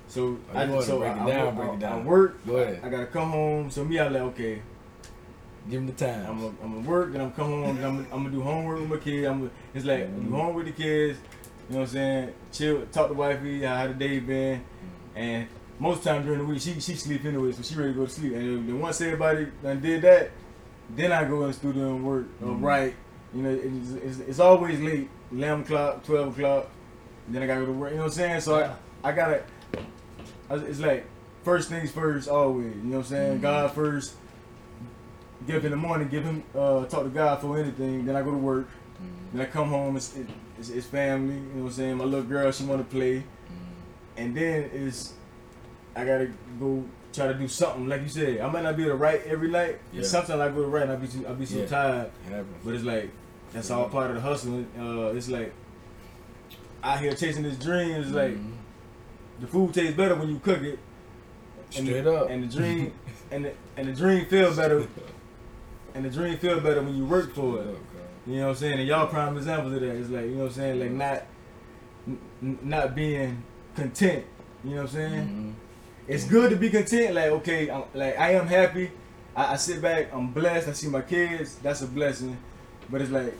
So 0.09 0.38
Oh, 0.54 0.59
I 0.59 0.64
you 0.64 0.70
wanna 0.72 0.83
so 0.83 0.98
break 1.00 1.12
I, 1.12 1.24
it 1.24 1.33
down, 1.33 1.57
work, 1.57 1.57
break 1.57 1.68
it 1.68 1.74
I- 1.85 1.88
down. 1.90 2.00
I 2.00 2.04
work. 2.04 2.46
Go 2.46 2.57
ahead. 2.57 2.80
I 2.83 2.88
gotta 2.88 3.07
come 3.07 3.30
home. 3.30 3.70
So 3.70 3.85
me, 3.85 3.98
I 3.98 4.09
like 4.09 4.22
okay. 4.22 4.62
Give 5.68 5.80
him 5.80 5.87
the 5.87 5.92
time. 5.92 6.26
I'm 6.28 6.38
gonna 6.40 6.54
I'm 6.62 6.74
gonna 6.74 6.88
work, 6.88 7.12
then 7.12 7.20
I'm 7.22 7.30
gonna 7.30 7.37
come 7.50 7.62
home. 7.64 7.76
Then 7.76 7.85
I'm, 7.85 7.98
I'm 8.12 8.22
gonna 8.24 8.30
do 8.30 8.40
homework 8.42 8.80
with 8.80 8.88
my 8.90 8.96
kid. 8.98 9.24
I'm 9.24 9.38
gonna, 9.38 9.50
it's 9.74 9.85
like 9.85 10.00
Mm-hmm. 10.09 10.24
do 10.30 10.37
homework 10.37 10.57
with 10.57 10.66
the 10.76 10.83
kids. 10.83 11.18
You 11.68 11.74
know 11.74 11.80
what 11.80 11.88
I'm 11.88 11.92
saying? 11.94 12.33
Chill, 12.52 12.87
talk 12.92 13.09
to 13.09 13.14
wifey. 13.14 13.62
How 13.62 13.87
the 13.87 13.94
day 13.94 14.18
been? 14.20 14.62
And 15.14 15.46
most 15.78 16.02
time 16.04 16.24
during 16.24 16.38
the 16.40 16.44
week, 16.44 16.60
she 16.60 16.78
she 16.80 16.94
sleep 16.94 17.24
anyway, 17.24 17.52
so 17.52 17.62
she 17.62 17.74
ready 17.74 17.92
to 17.92 17.98
go 17.98 18.06
to 18.06 18.10
sleep. 18.12 18.34
And 18.34 18.68
then 18.68 18.80
once 18.80 19.00
everybody 19.00 19.48
done 19.62 19.80
did 19.80 20.02
that, 20.02 20.30
then 20.90 21.12
I 21.12 21.24
go 21.24 21.42
in 21.42 21.48
the 21.48 21.52
studio 21.54 21.88
and 21.96 22.04
work 22.04 22.26
or 22.42 22.48
Mhm. 22.48 22.62
write. 22.62 22.94
You 23.34 23.42
know, 23.42 23.50
it's, 23.50 23.90
it's, 23.90 24.18
it's 24.28 24.38
always 24.38 24.80
late, 24.80 25.08
eleven 25.32 25.62
o'clock, 25.62 26.04
twelve 26.04 26.28
o'clock. 26.38 26.68
Then 27.28 27.42
I 27.42 27.46
gotta 27.46 27.60
go 27.60 27.66
to 27.66 27.72
work. 27.72 27.90
You 27.90 27.96
know 27.96 28.02
what 28.04 28.12
I'm 28.12 28.16
saying? 28.16 28.40
So 28.42 28.58
Yeah. 28.58 28.74
I 29.02 29.08
I 29.08 29.12
gotta. 29.12 29.42
I- 30.50 30.54
It's 30.56 30.78
like 30.80 31.06
first 31.42 31.68
things 31.68 31.90
first, 31.90 32.28
always. 32.28 32.74
You 32.76 32.82
know 32.84 32.98
what 32.98 33.06
I'm 33.06 33.10
saying? 33.10 33.38
Mhm. 33.38 33.42
God 33.42 33.72
first. 33.72 34.14
Get 35.46 35.56
up 35.56 35.64
in 35.64 35.72
the 35.72 35.76
morning, 35.76 36.08
give 36.08 36.24
him 36.24 36.42
uh, 36.54 36.84
talk 36.87 37.02
to 37.02 37.10
God 37.10 37.40
for 37.40 37.58
anything. 37.58 38.06
Then 38.06 38.16
I 38.16 38.22
go 38.22 38.30
to 38.30 38.37
work. 38.37 38.66
Mhm. 39.02 39.32
Then 39.32 39.40
I 39.42 39.50
come 39.50 39.68
home. 39.68 39.96
It's, 39.96 40.16
it, 40.16 40.26
it's, 40.58 40.70
it's 40.70 40.87
family. 40.87 41.34
You 41.34 41.40
know 41.40 41.62
what 41.64 41.68
I'm 41.70 41.72
saying? 41.72 41.96
My 41.98 42.04
little 42.04 42.24
girl, 42.24 42.50
she 42.52 42.64
want 42.64 42.88
to 42.88 42.96
play. 42.96 43.16
Mhm. 43.16 43.24
And 44.16 44.34
then 44.37 44.70
it's 44.72 45.12
I 45.96 46.04
gotta 46.04 46.30
go 46.59 46.85
try 47.12 47.28
to 47.28 47.35
do 47.35 47.46
something. 47.48 47.88
Like 47.88 48.02
you 48.02 48.09
said, 48.09 48.40
I 48.40 48.48
might 48.50 48.62
not 48.64 48.76
be 48.76 48.83
able 48.83 48.92
to 48.92 48.96
write 48.98 49.22
every 49.26 49.48
night. 49.50 49.78
Yeah. 49.92 50.02
Sometimes 50.02 50.40
I 50.40 50.48
go 50.48 50.62
to 50.62 50.68
write 50.68 50.85
and 50.85 50.92
I 50.92 50.96
be 50.96 51.07
too, 51.07 51.26
I 51.28 51.33
be 51.33 51.46
so 51.46 51.59
Yeah. 51.59 51.66
tired. 51.66 52.11
It. 52.30 52.46
But 52.64 52.74
it's 52.74 52.85
like 52.85 53.11
that's 53.52 53.70
all 53.70 53.88
part 53.88 54.11
of 54.11 54.16
the 54.16 54.22
hustle. 54.22 54.64
Uh, 54.78 55.14
it's 55.16 55.28
like 55.28 55.52
out 56.83 57.00
here 57.00 57.12
chasing 57.14 57.42
this 57.44 57.57
dream. 57.57 57.92
It's 57.92 58.11
like 58.11 58.33
Mhm. 58.37 58.52
the 59.40 59.46
food 59.46 59.72
tastes 59.74 59.96
better 59.96 60.14
when 60.16 60.28
you 60.28 60.38
cook 60.40 60.62
it. 60.62 60.78
And 61.76 61.87
Straight 61.87 62.02
the, 62.04 62.14
up. 62.14 62.30
And 62.30 62.44
the 62.48 62.57
dream 62.57 62.92
and 63.30 63.44
the, 63.46 63.52
and 63.76 63.88
the 63.88 63.92
dream 63.92 64.26
feel 64.26 64.54
better. 64.54 64.87
And 65.94 66.04
the 66.04 66.11
dream 66.11 66.37
feel 66.38 66.61
better 66.61 66.83
when 66.83 66.96
you 66.96 67.04
work 67.04 67.33
for 67.35 67.61
it. 67.61 67.66
You 68.26 68.37
know 68.37 68.42
what 68.46 68.48
I'm 68.50 68.57
saying? 68.57 68.78
And 68.80 68.88
y'all 68.88 69.07
prime 69.07 69.37
examples 69.37 69.74
of 69.74 69.80
that. 69.80 69.90
It's 69.96 70.11
like 70.11 70.24
you 70.24 70.30
know 70.33 70.38
what 70.44 70.46
I'm 70.46 70.52
saying, 70.52 70.80
like 70.80 70.90
not 70.90 71.22
n- 72.42 72.59
not 72.62 72.94
being 72.94 73.42
content. 73.76 74.24
You 74.64 74.70
know 74.70 74.76
what 74.76 74.83
I'm 74.83 74.88
saying? 74.88 75.28
Mhm. 75.28 75.52
It's 76.06 76.24
good 76.24 76.50
to 76.50 76.56
be 76.56 76.70
content. 76.70 77.14
Like 77.14 77.30
okay, 77.30 77.70
I'm, 77.70 77.84
like 77.94 78.18
I 78.18 78.32
am 78.32 78.46
happy. 78.46 78.90
I, 79.34 79.54
I 79.54 79.56
sit 79.56 79.80
back. 79.80 80.12
I'm 80.12 80.32
blessed. 80.32 80.68
I 80.68 80.72
see 80.72 80.88
my 80.88 81.00
kids. 81.00 81.56
That's 81.56 81.82
a 81.82 81.86
blessing. 81.86 82.36
But 82.90 83.00
it's 83.00 83.10
like 83.10 83.34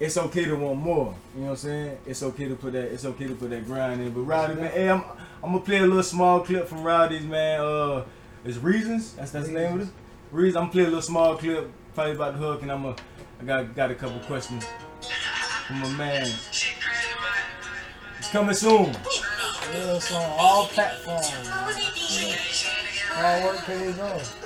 it's 0.00 0.16
okay 0.16 0.44
to 0.46 0.56
want 0.56 0.78
more. 0.78 1.14
You 1.34 1.40
know 1.40 1.46
what 1.46 1.52
I'm 1.52 1.56
saying? 1.56 1.98
It's 2.06 2.22
okay 2.22 2.48
to 2.48 2.54
put 2.54 2.72
that. 2.72 2.92
It's 2.92 3.04
okay 3.04 3.26
to 3.26 3.34
put 3.34 3.50
that 3.50 3.66
grind 3.66 4.00
in. 4.00 4.12
But 4.12 4.20
Rowdy 4.22 4.54
man, 4.54 4.70
hey, 4.72 4.88
I'm 4.88 5.04
I'm 5.42 5.52
gonna 5.52 5.60
play 5.60 5.78
a 5.78 5.86
little 5.86 6.02
small 6.02 6.40
clip 6.40 6.68
from 6.68 6.82
Rowdy's 6.82 7.24
man. 7.24 7.60
Uh, 7.60 8.04
it's 8.44 8.56
reasons. 8.58 9.12
That's 9.14 9.30
that's 9.30 9.48
the 9.48 9.52
name 9.52 9.80
of 9.80 9.88
it. 9.88 9.94
Reasons. 10.32 10.56
I'm 10.56 10.62
gonna 10.64 10.72
play 10.72 10.82
a 10.82 10.86
little 10.86 11.02
small 11.02 11.36
clip. 11.36 11.70
Probably 11.94 12.14
about 12.14 12.32
the 12.34 12.38
hook, 12.38 12.62
and 12.62 12.72
I'm 12.72 12.84
a. 12.86 12.96
I 13.40 13.44
got 13.44 13.74
got 13.74 13.90
a 13.90 13.94
couple 13.94 14.18
questions 14.20 14.64
from 15.66 15.80
my 15.80 15.90
man. 15.90 16.32
It's 18.18 18.30
coming 18.30 18.54
soon. 18.54 18.96
It's 19.72 20.12
on 20.12 20.22
all 20.38 20.66
platforms. 20.68 21.48
Hard 23.08 23.44
work 23.44 23.64
pays 23.64 23.98
off. 23.98 24.36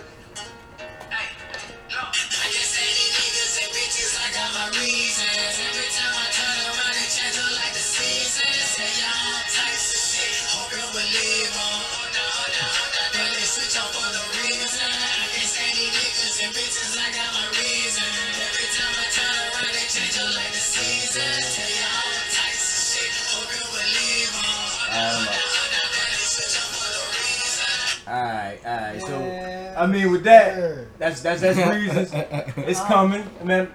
Alright, 28.11 28.66
alright. 28.66 29.01
so 29.01 29.20
Yeah, 29.20 29.75
I 29.79 29.87
mean, 29.87 30.11
with 30.11 30.25
that, 30.25 30.99
that's 30.99 31.20
that's 31.20 31.40
that's 31.40 31.59
reasons. 31.59 32.12
It's 32.57 32.81
coming. 32.81 33.25
Man, 33.44 33.70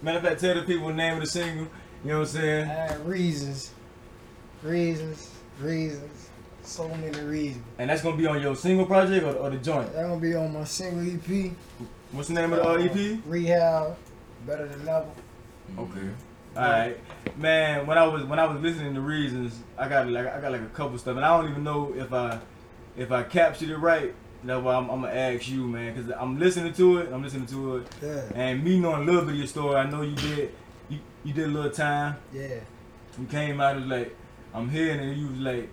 matter 0.00 0.18
of 0.18 0.24
fact, 0.24 0.40
tell 0.40 0.54
the 0.54 0.62
people 0.62 0.88
the 0.88 0.94
name 0.94 1.14
of 1.14 1.20
the 1.20 1.26
single. 1.26 1.66
You 2.02 2.12
know 2.12 2.20
what 2.20 2.28
I'm 2.28 2.34
saying? 2.34 2.68
Uh, 2.70 2.98
reasons, 3.04 3.72
reasons, 4.62 5.30
reasons, 5.60 6.30
so 6.62 6.88
many 6.88 7.20
reasons. 7.20 7.62
And 7.78 7.90
that's 7.90 8.00
gonna 8.00 8.16
be 8.16 8.26
on 8.26 8.40
your 8.40 8.56
single 8.56 8.86
project 8.86 9.22
or, 9.26 9.34
or 9.34 9.50
the 9.50 9.58
joint. 9.58 9.92
That 9.92 10.04
gonna 10.04 10.18
be 10.18 10.34
on 10.34 10.54
my 10.54 10.64
single 10.64 11.06
EP. 11.06 11.52
What's 12.12 12.28
the 12.28 12.34
name 12.34 12.54
of 12.54 12.60
the 12.60 12.68
uh, 12.68 12.74
EP? 12.76 13.20
Rehab, 13.26 13.96
better 14.46 14.66
than 14.66 14.88
ever. 14.88 15.04
Okay. 15.78 16.08
All 16.56 16.62
right, 16.62 16.96
man. 17.36 17.86
When 17.86 17.98
I 17.98 18.06
was 18.06 18.24
when 18.24 18.38
I 18.38 18.46
was 18.46 18.62
listening 18.62 18.94
to 18.94 19.02
Reasons, 19.02 19.60
I 19.76 19.90
got 19.90 20.08
like 20.08 20.26
I 20.26 20.40
got 20.40 20.52
like 20.52 20.62
a 20.62 20.66
couple 20.66 20.96
stuff, 20.96 21.16
and 21.16 21.24
I 21.26 21.36
don't 21.36 21.50
even 21.50 21.62
know 21.62 21.92
if 21.94 22.14
I 22.14 22.38
if 22.98 23.10
I 23.12 23.22
captured 23.22 23.70
it 23.70 23.76
right. 23.78 24.14
That's 24.44 24.62
why 24.62 24.74
I'm, 24.76 24.88
I'm 24.90 25.00
gonna 25.02 25.12
ask 25.14 25.48
you, 25.48 25.66
man, 25.66 25.94
because 25.94 26.12
I'm 26.16 26.38
listening 26.38 26.72
to 26.74 26.98
it. 26.98 27.12
I'm 27.12 27.22
listening 27.22 27.46
to 27.46 27.76
it, 27.78 27.86
Yeah, 28.02 28.22
and 28.34 28.62
me 28.62 28.78
knowing 28.78 29.02
a 29.02 29.04
little 29.04 29.22
bit 29.22 29.30
of 29.32 29.36
your 29.38 29.46
story, 29.48 29.74
I 29.76 29.88
know 29.90 30.02
you 30.02 30.14
did. 30.14 30.52
You 30.88 30.98
you 31.24 31.32
did 31.32 31.46
a 31.46 31.48
little 31.48 31.70
time. 31.70 32.16
yeah. 32.32 32.60
You 33.18 33.26
came 33.26 33.60
out 33.60 33.76
and 33.76 33.88
like, 33.88 34.14
I'm 34.54 34.68
here, 34.70 34.92
and 34.92 35.16
you 35.18 35.26
was 35.28 35.40
like, 35.40 35.68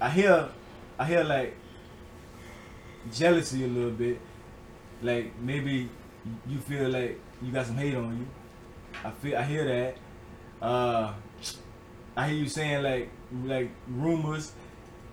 I 0.00 0.10
hear, 0.10 0.48
I 0.98 1.04
hear 1.06 1.24
like 1.24 1.54
jealousy 3.12 3.64
a 3.64 3.68
little 3.68 3.90
bit. 3.90 4.20
Like 5.02 5.32
maybe 5.40 5.88
you 6.46 6.58
feel 6.58 6.88
like 6.90 7.18
you 7.42 7.50
got 7.52 7.66
some 7.66 7.76
hate 7.76 7.94
on 7.94 8.18
you. 8.18 8.26
I 9.02 9.10
feel, 9.10 9.36
I 9.38 9.42
hear 9.44 9.64
that. 9.64 9.96
Uh, 10.66 11.14
I 12.16 12.28
hear 12.28 12.36
you 12.36 12.48
saying 12.48 12.82
like, 12.82 13.08
like 13.44 13.70
rumors, 13.88 14.52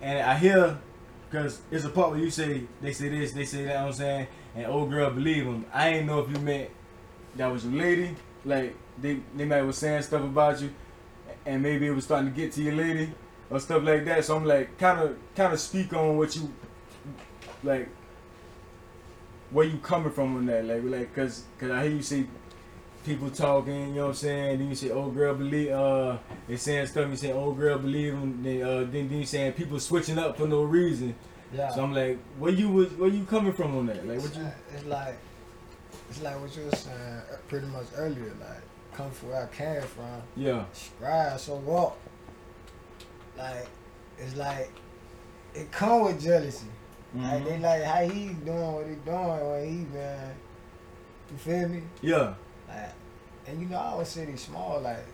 and 0.02 0.18
I 0.20 0.36
hear, 0.36 0.78
cause 1.30 1.60
it's 1.70 1.84
a 1.84 1.90
part 1.90 2.10
where 2.10 2.20
you 2.20 2.30
say 2.30 2.62
they 2.80 2.92
say 2.92 3.08
this, 3.08 3.32
they 3.32 3.44
say 3.44 3.64
that. 3.64 3.72
You 3.72 3.78
know 3.78 3.86
I'm 3.86 3.92
saying, 3.92 4.26
and 4.54 4.66
old 4.66 4.90
girl 4.90 5.10
believe 5.10 5.44
them. 5.44 5.66
I 5.72 5.88
ain't 5.90 6.06
know 6.06 6.20
if 6.20 6.30
you 6.30 6.38
meant 6.38 6.70
that 7.36 7.46
was 7.46 7.64
your 7.64 7.74
lady. 7.74 8.14
Like 8.44 8.76
they, 9.00 9.20
they 9.36 9.44
might 9.44 9.62
was 9.62 9.78
saying 9.78 10.02
stuff 10.02 10.22
about 10.22 10.60
you, 10.60 10.70
and 11.46 11.62
maybe 11.62 11.86
it 11.86 11.92
was 11.92 12.04
starting 12.04 12.30
to 12.30 12.36
get 12.36 12.52
to 12.52 12.62
your 12.62 12.74
lady 12.74 13.12
or 13.50 13.60
stuff 13.60 13.82
like 13.82 14.04
that. 14.04 14.24
So 14.24 14.36
I'm 14.36 14.44
like, 14.44 14.78
kind 14.78 15.00
of, 15.00 15.16
kind 15.34 15.52
of 15.52 15.60
speak 15.60 15.92
on 15.92 16.16
what 16.16 16.34
you, 16.36 16.52
like, 17.62 17.88
where 19.50 19.66
you 19.66 19.78
coming 19.78 20.12
from 20.12 20.36
on 20.36 20.46
that, 20.46 20.64
like, 20.64 20.82
like, 20.84 21.14
cause, 21.14 21.44
cause 21.58 21.70
I 21.70 21.84
hear 21.84 21.92
you 21.92 22.02
say 22.02 22.26
people 23.08 23.30
talking, 23.30 23.88
you 23.88 23.94
know 23.94 24.02
what 24.02 24.08
I'm 24.08 24.14
saying? 24.14 24.58
Then 24.58 24.68
you 24.68 24.74
say, 24.74 24.90
"Old 24.90 25.14
girl, 25.14 25.34
believe," 25.34 25.70
uh, 25.70 26.18
they 26.46 26.56
saying 26.56 26.86
stuff. 26.88 27.08
You 27.08 27.16
say, 27.16 27.32
"Old 27.32 27.58
girl, 27.58 27.78
believe 27.78 28.12
them." 28.12 28.42
Then, 28.42 28.62
uh, 28.62 28.78
then, 28.80 29.08
then 29.08 29.18
you 29.18 29.26
saying 29.26 29.54
people 29.54 29.80
switching 29.80 30.18
up 30.18 30.36
for 30.36 30.46
no 30.46 30.62
reason. 30.62 31.14
Yeah. 31.52 31.70
So 31.70 31.82
I'm 31.82 31.94
like, 31.94 32.18
where 32.38 32.52
you 32.52 32.68
was, 32.68 32.92
where 32.92 33.08
you 33.08 33.24
coming 33.24 33.54
from 33.54 33.76
on 33.78 33.86
that? 33.86 34.06
Like, 34.06 34.20
what 34.20 34.36
you? 34.36 34.46
It's 34.74 34.84
like, 34.84 35.16
it's 36.10 36.22
like 36.22 36.38
what 36.40 36.54
you 36.54 36.64
were 36.66 36.76
saying 36.76 37.22
uh, 37.32 37.36
pretty 37.48 37.66
much 37.68 37.86
earlier. 37.96 38.34
Like, 38.38 38.62
come 38.92 39.10
from 39.10 39.30
where 39.30 39.42
I 39.42 39.56
came 39.56 39.82
from, 39.82 40.22
Yeah, 40.36 40.64
rise 41.00 41.42
so 41.42 41.56
walk. 41.56 41.98
Like, 43.38 43.66
it's 44.18 44.36
like, 44.36 44.70
it 45.54 45.72
come 45.72 46.04
with 46.04 46.22
jealousy. 46.22 46.66
Like 47.14 47.44
they 47.46 47.58
like 47.58 47.82
how 47.84 48.06
he 48.06 48.28
doing 48.44 48.72
what 48.72 48.86
he 48.86 48.94
doing 48.96 49.50
when 49.50 49.68
he 49.68 49.84
been. 49.84 50.34
You 51.30 51.36
feel 51.38 51.68
me? 51.68 51.82
yeah, 52.02 52.34
and 53.48 53.60
you 53.60 53.68
know 53.68 53.78
I 53.78 53.86
always 53.86 54.08
say 54.08 54.24
they 54.24 54.36
small. 54.36 54.80
Like, 54.80 55.04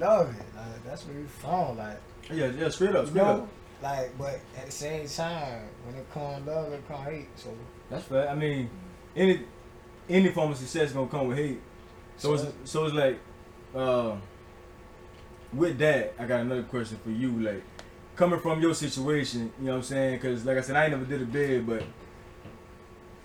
love 0.00 0.30
it. 0.30 0.44
Like 0.56 0.84
that's 0.84 1.04
where 1.06 1.18
he 1.18 1.24
from. 1.24 1.78
Like, 1.78 2.00
yeah, 2.32 2.50
yeah. 2.58 2.68
Straight 2.68 2.94
up, 2.94 3.04
you 3.04 3.10
straight 3.10 3.22
know. 3.22 3.42
up. 3.42 3.48
Like, 3.82 4.16
but 4.16 4.40
at 4.56 4.66
the 4.66 4.72
same 4.72 5.06
time, 5.08 5.62
when 5.84 5.96
it 5.96 6.06
come 6.12 6.46
love, 6.46 6.72
it 6.72 6.86
come 6.88 7.04
hate. 7.04 7.28
So, 7.36 7.50
That's 7.90 8.04
fair. 8.04 8.28
I 8.28 8.34
mean, 8.34 8.70
any 9.16 9.40
any 10.08 10.30
form 10.30 10.52
of 10.52 10.58
success 10.58 10.92
gonna 10.92 11.08
come 11.08 11.28
with 11.28 11.38
hate. 11.38 11.60
So 12.16 12.34
it's 12.34 12.44
so 12.64 12.84
it's 12.86 12.94
like, 12.94 13.18
uh, 13.74 14.16
with 15.52 15.78
that, 15.78 16.14
I 16.18 16.26
got 16.26 16.40
another 16.40 16.62
question 16.62 16.98
for 17.02 17.10
you. 17.10 17.40
Like, 17.40 17.62
coming 18.16 18.40
from 18.40 18.60
your 18.60 18.74
situation, 18.74 19.52
you 19.58 19.66
know 19.66 19.72
what 19.72 19.76
I'm 19.78 19.82
saying? 19.82 20.14
Because 20.16 20.44
like 20.44 20.58
I 20.58 20.60
said, 20.60 20.76
I 20.76 20.84
ain't 20.84 20.92
never 20.92 21.04
did 21.04 21.22
a 21.22 21.26
bid, 21.26 21.66
but 21.66 21.82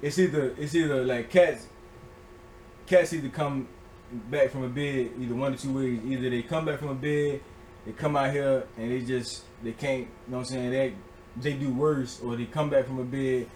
it's 0.02 0.18
either 0.18 0.56
it's 0.58 0.74
either 0.76 1.04
like 1.06 1.30
cats 1.30 1.68
cats 2.88 3.14
either 3.14 3.30
come 3.30 3.68
back 4.12 4.52
from 4.52 4.64
a 4.64 4.70
bid 4.70 5.12
either 5.20 5.36
one 5.36 5.54
or 5.54 5.58
two 5.58 5.74
ways. 5.74 6.00
Either 6.06 6.30
they 6.30 6.42
come 6.42 6.66
back 6.66 6.80
from 6.80 6.90
a 6.90 6.96
bid, 6.96 7.42
they 7.86 7.92
come 7.92 8.16
out 8.16 8.32
here 8.32 8.66
and 8.78 8.92
they 8.92 9.02
just 9.02 9.44
they 9.64 9.72
can't. 9.72 10.02
You 10.02 10.06
know 10.28 10.38
what 10.38 10.40
I'm 10.40 10.46
saying? 10.46 10.72
They 10.72 10.94
they 11.38 11.54
do 11.54 11.74
worse, 11.74 12.20
or 12.22 12.36
they 12.36 12.46
come 12.46 12.70
back 12.70 12.86
from 12.86 13.00
a 13.00 13.04
bid 13.04 13.50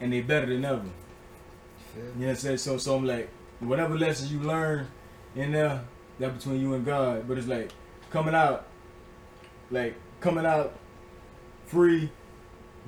and 0.00 0.12
they 0.12 0.20
better 0.20 0.46
than 0.46 0.64
ever. 0.64 0.82
me? 0.82 0.90
You 1.96 2.02
know 2.02 2.10
what 2.18 2.28
I'm 2.28 2.36
saying? 2.36 2.58
So, 2.58 2.76
so 2.78 2.96
I'm 2.96 3.06
like, 3.06 3.28
whatever 3.60 3.96
lessons 3.96 4.32
you 4.32 4.40
learn 4.40 4.86
in 5.34 5.52
there, 5.52 5.82
that 6.18 6.36
between 6.36 6.60
you 6.60 6.74
and 6.74 6.84
God. 6.84 7.26
But 7.26 7.38
it's 7.38 7.46
like 7.46 7.72
coming 8.10 8.34
out, 8.34 8.66
like 9.70 9.94
coming 10.20 10.46
out 10.46 10.78
free, 11.66 12.10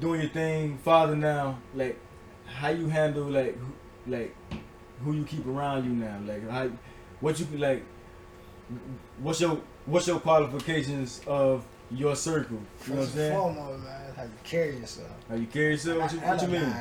doing 0.01 0.21
your 0.21 0.31
thing, 0.31 0.79
father 0.79 1.17
now. 1.17 1.59
Like 1.75 1.99
how 2.47 2.69
you 2.69 2.87
handle 2.89 3.25
like 3.25 3.57
who, 3.57 3.73
like 4.07 4.35
who 5.03 5.13
you 5.15 5.25
keep 5.25 5.47
around 5.47 5.85
you 5.85 5.93
now. 5.93 6.21
Like 6.27 6.49
how 6.49 6.71
what 7.21 7.39
you 7.41 7.47
like. 7.59 7.85
What's 9.21 9.41
your 9.41 9.61
what's 9.87 10.07
your 10.07 10.21
qualifications 10.21 11.21
of 11.27 11.65
your 11.91 12.15
circle? 12.15 12.59
You 12.87 12.95
know 12.95 13.01
what 13.01 13.09
I'm 13.09 13.15
saying? 13.15 13.33
foremost, 13.33 13.85
man, 13.85 14.15
how 14.17 14.23
you 14.25 14.31
carry 14.45 14.77
yourself. 14.77 15.11
How 15.29 15.35
you 15.37 15.47
carry 15.47 15.71
yourself? 15.73 15.99
What 16.03 16.13
you, 16.13 16.19
what 16.21 16.43
you 16.43 16.49
mean? 16.49 16.75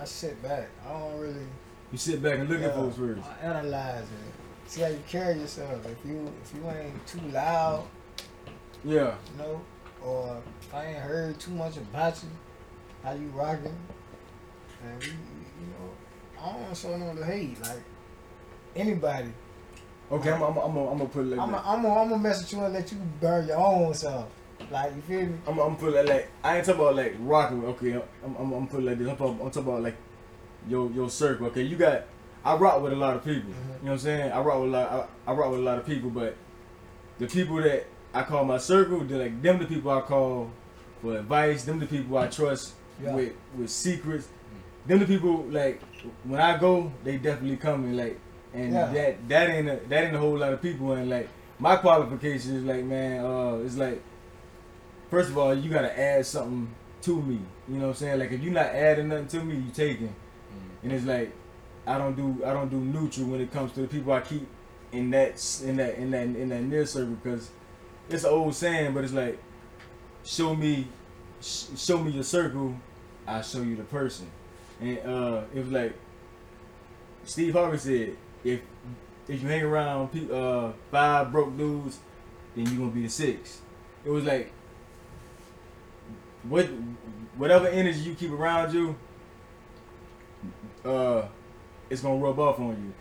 I 0.00 0.04
sit 0.04 0.42
back. 0.42 0.68
I 0.86 0.92
don't 0.92 1.18
really. 1.20 1.46
You 1.92 1.98
sit 1.98 2.22
back 2.22 2.38
and 2.38 2.48
look 2.48 2.58
at 2.60 2.68
Yeah, 2.68 2.72
folks 2.72 2.96
first. 2.96 3.20
I 3.26 3.46
analyze 3.46 4.02
it. 4.04 4.70
See 4.70 4.80
how 4.82 4.88
you 4.88 5.02
carry 5.08 5.38
yourself. 5.38 5.84
If 5.86 6.08
you 6.08 6.32
if 6.42 6.54
you 6.54 6.68
ain't 6.70 7.06
too 7.06 7.20
loud, 7.32 7.84
Yeah. 8.84 9.14
you 9.32 9.38
know, 9.38 9.60
or 10.02 10.40
if 10.60 10.74
I 10.74 10.86
ain't 10.86 10.98
heard 10.98 11.38
too 11.38 11.50
much 11.50 11.76
about 11.76 12.22
you, 12.22 12.28
how 13.02 13.12
you 13.12 13.26
rocking, 13.34 13.76
and 14.84 15.04
you, 15.04 15.10
you 15.10 15.66
know, 15.66 15.90
I 16.40 16.52
don't 16.52 16.62
want 16.62 16.74
to 16.74 16.80
show 16.80 16.96
no 16.96 17.14
the 17.14 17.24
hate. 17.26 17.60
Like 17.60 17.82
anybody, 18.76 19.32
Okay, 20.10 20.30
I'm, 20.32 20.42
I'm, 20.42 20.56
I'm, 20.56 20.76
I'm 20.76 20.98
gonna 20.98 21.06
put 21.06 21.20
it 21.26 21.28
like 21.28 21.40
I'm 21.40 21.52
that. 21.52 21.64
i 21.64 21.74
I'm 21.74 21.82
gonna 21.82 22.18
mess 22.18 22.40
with 22.42 22.52
you 22.52 22.64
and 22.64 22.74
let 22.74 22.90
you 22.90 22.98
burn 23.20 23.46
your 23.46 23.58
own 23.58 23.94
self. 23.94 24.28
Like 24.70 24.94
you 24.94 25.02
feel 25.02 25.26
me? 25.26 25.38
I'm, 25.46 25.58
I'm 25.58 25.76
put 25.76 25.94
it 25.94 26.06
like 26.08 26.28
I 26.42 26.56
ain't 26.56 26.66
talking 26.66 26.80
about 26.80 26.96
like 26.96 27.14
rocking. 27.20 27.62
with- 27.62 27.70
Okay, 27.76 27.92
I'm, 28.24 28.36
I'm, 28.36 28.52
I'm 28.52 28.66
put 28.66 28.80
it 28.80 28.86
like 28.86 28.98
this. 28.98 29.08
I'm 29.08 29.16
talking, 29.16 29.40
I'm 29.40 29.50
talking 29.50 29.68
about 29.68 29.82
like 29.82 29.96
your 30.68 30.90
your 30.90 31.08
circle. 31.10 31.46
Okay, 31.46 31.62
you 31.62 31.76
got. 31.76 32.04
I 32.44 32.54
rock 32.56 32.80
with 32.82 32.92
a 32.92 32.96
lot 32.96 33.16
of 33.16 33.24
people. 33.24 33.50
Mhm. 33.50 33.54
You 33.54 33.54
know 33.54 33.78
what 33.82 33.90
I'm 33.92 33.98
saying? 33.98 34.32
I 34.32 34.40
rock 34.40 34.60
with 34.60 34.68
a 34.68 34.72
lot. 34.72 35.08
I, 35.26 35.30
I 35.30 35.34
rock 35.34 35.50
with 35.50 35.60
a 35.60 35.62
lot 35.62 35.78
of 35.78 35.86
people, 35.86 36.10
but 36.10 36.36
the 37.18 37.26
people 37.26 37.56
that 37.56 37.86
I 38.14 38.22
call 38.22 38.44
my 38.44 38.58
circle, 38.58 39.00
they're 39.00 39.18
like 39.18 39.42
them. 39.42 39.58
The 39.58 39.66
people 39.66 39.90
I 39.90 40.00
call 40.00 40.50
for 41.02 41.16
advice. 41.18 41.64
Them 41.64 41.78
the 41.78 41.86
people 41.86 42.16
I 42.18 42.26
trust 42.28 42.74
Yeah. 43.02 43.14
with 43.14 43.32
with 43.56 43.70
secrets. 43.70 44.28
Them 44.86 44.98
the 45.00 45.06
people 45.06 45.44
like 45.50 45.80
when 46.24 46.40
I 46.40 46.58
go, 46.58 46.90
they 47.04 47.16
definitely 47.18 47.58
come 47.58 47.84
and 47.84 47.96
like, 47.96 48.18
and 48.54 48.72
Yeah. 48.72 48.86
that 48.92 49.28
that 49.28 49.50
ain't 49.50 49.68
a, 49.68 49.76
that 49.88 50.04
ain't 50.04 50.16
a 50.16 50.18
whole 50.18 50.36
lot 50.38 50.52
of 50.52 50.60
people. 50.62 50.92
And 50.92 51.08
like 51.10 51.28
my 51.58 51.76
qualification 51.76 52.56
is 52.56 52.64
like, 52.64 52.84
man, 52.84 53.24
uh, 53.24 53.54
it's 53.64 53.76
like 53.76 54.02
first 55.10 55.30
of 55.30 55.38
all, 55.38 55.54
you 55.54 55.70
gotta 55.70 55.98
add 55.98 56.24
something 56.26 56.74
to 57.02 57.20
me. 57.22 57.40
You 57.68 57.76
know 57.76 57.82
what 57.82 57.88
I'm 57.90 57.94
saying? 57.94 58.18
Like 58.18 58.32
if 58.32 58.40
you're 58.42 58.52
not 58.52 58.66
adding 58.66 59.08
nothing 59.08 59.28
to 59.28 59.42
me, 59.44 59.56
you're 59.56 59.74
taking. 59.74 60.14
And 60.82 60.92
it's 60.92 61.04
like 61.04 61.32
I 61.86 61.98
don't 61.98 62.16
do 62.16 62.44
I 62.44 62.52
don't 62.52 62.68
do 62.70 62.78
neutral 62.80 63.26
when 63.28 63.40
it 63.40 63.52
comes 63.52 63.72
to 63.72 63.80
the 63.82 63.88
people 63.88 64.12
I 64.12 64.20
keep 64.20 64.46
in 64.92 65.10
that 65.10 65.60
in 65.64 65.76
that 65.76 65.94
in 65.96 66.10
that 66.10 66.22
in 66.24 66.48
that 66.48 66.62
near 66.62 66.84
circle 66.86 67.16
because 67.22 67.50
it's 68.08 68.24
an 68.24 68.30
old 68.30 68.54
saying, 68.54 68.92
but 68.94 69.04
it's 69.04 69.12
like 69.12 69.38
show 70.24 70.54
me 70.54 70.86
sh- 71.40 71.66
show 71.76 71.98
me 71.98 72.10
your 72.12 72.24
circle, 72.24 72.74
I 73.26 73.40
show 73.42 73.62
you 73.62 73.76
the 73.76 73.84
person. 73.84 74.26
And 74.80 74.98
uh, 74.98 75.42
it 75.54 75.60
was 75.60 75.70
like 75.72 75.94
Steve 77.24 77.52
Harvey 77.54 77.78
said, 77.78 78.16
if 78.44 78.60
if 79.28 79.42
you 79.42 79.48
hang 79.48 79.62
around 79.62 80.08
pe- 80.08 80.30
uh, 80.30 80.72
five 80.90 81.30
broke 81.30 81.56
dudes, 81.56 81.98
then 82.54 82.66
you 82.66 82.78
gonna 82.78 82.90
be 82.90 83.02
the 83.02 83.08
six. 83.08 83.60
It 84.04 84.10
was 84.10 84.24
like 84.24 84.52
what 86.42 86.66
whatever 87.36 87.68
energy 87.68 88.00
you 88.00 88.14
keep 88.14 88.30
around 88.32 88.72
you, 88.72 88.96
uh, 90.84 91.22
it's 91.88 92.02
gonna 92.02 92.16
rub 92.16 92.38
off 92.38 92.58
on 92.58 92.70
you. 92.70 92.92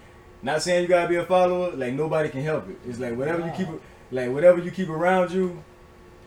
Not 0.41 0.61
saying 0.61 0.83
you 0.83 0.87
gotta 0.87 1.07
be 1.07 1.15
a 1.15 1.25
follower, 1.25 1.71
like 1.71 1.93
nobody 1.93 2.29
can 2.29 2.43
help 2.43 2.69
it. 2.69 2.77
It's 2.87 2.99
like 2.99 3.15
whatever 3.17 3.45
you 3.45 3.51
keep, 3.55 3.67
like 4.11 4.31
whatever 4.31 4.59
you 4.59 4.71
keep 4.71 4.89
around 4.89 5.31
you, 5.31 5.61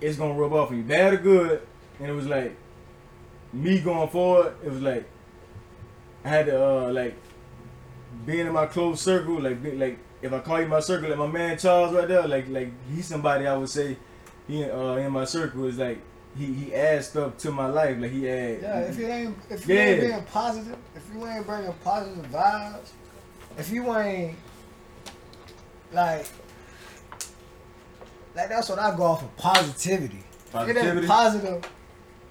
it's 0.00 0.16
gonna 0.16 0.34
rub 0.34 0.52
off 0.52 0.70
on 0.70 0.78
you, 0.78 0.82
bad 0.82 1.14
or 1.14 1.18
good. 1.18 1.62
And 1.98 2.08
it 2.10 2.14
was 2.14 2.26
like 2.26 2.56
me 3.52 3.80
going 3.80 4.08
forward. 4.08 4.54
It 4.64 4.70
was 4.70 4.80
like 4.82 5.08
I 6.24 6.28
had 6.28 6.46
to 6.46 6.62
uh 6.64 6.92
like 6.92 7.14
being 8.26 8.46
in 8.46 8.52
my 8.52 8.66
close 8.66 9.00
circle, 9.00 9.40
like 9.40 9.58
like 9.74 9.98
if 10.20 10.32
I 10.32 10.38
call 10.40 10.60
you 10.60 10.68
my 10.68 10.80
circle, 10.80 11.08
like 11.08 11.18
my 11.18 11.26
man 11.26 11.58
Charles 11.58 11.92
right 11.94 12.06
there, 12.08 12.26
like 12.26 12.48
like 12.48 12.70
he's 12.94 13.06
somebody 13.06 13.46
I 13.46 13.56
would 13.56 13.68
say 13.68 13.96
he 14.48 14.64
uh 14.64 14.96
in 14.96 15.12
my 15.12 15.24
circle 15.24 15.64
is 15.66 15.78
like 15.78 15.98
he 16.36 16.46
he 16.52 16.74
adds 16.74 17.08
stuff 17.08 17.36
to 17.38 17.50
my 17.50 17.66
life. 17.66 17.96
Like 17.98 18.10
he 18.10 18.28
add. 18.28 18.62
Yeah, 18.62 18.78
if 18.80 18.98
you 18.98 19.06
ain't 19.06 19.36
if 19.50 19.66
you 19.68 19.74
Yeah. 19.74 19.80
ain't 19.82 20.00
being 20.00 20.22
positive, 20.24 20.76
if 20.94 21.02
you 21.14 21.26
ain't 21.26 21.46
bringing 21.46 21.72
positive 21.84 22.26
vibes, 22.30 22.90
if 23.58 23.70
you 23.70 23.92
ain't 23.96 24.36
like 25.92 26.26
like 28.34 28.48
that's 28.48 28.68
what 28.68 28.78
I 28.78 28.96
go 28.96 29.04
off 29.04 29.22
of 29.22 29.36
positivity. 29.36 30.18
If 30.18 30.48
it 30.48 30.52
Positivity? 30.52 30.98
ain't 30.98 31.06
positive, 31.08 31.64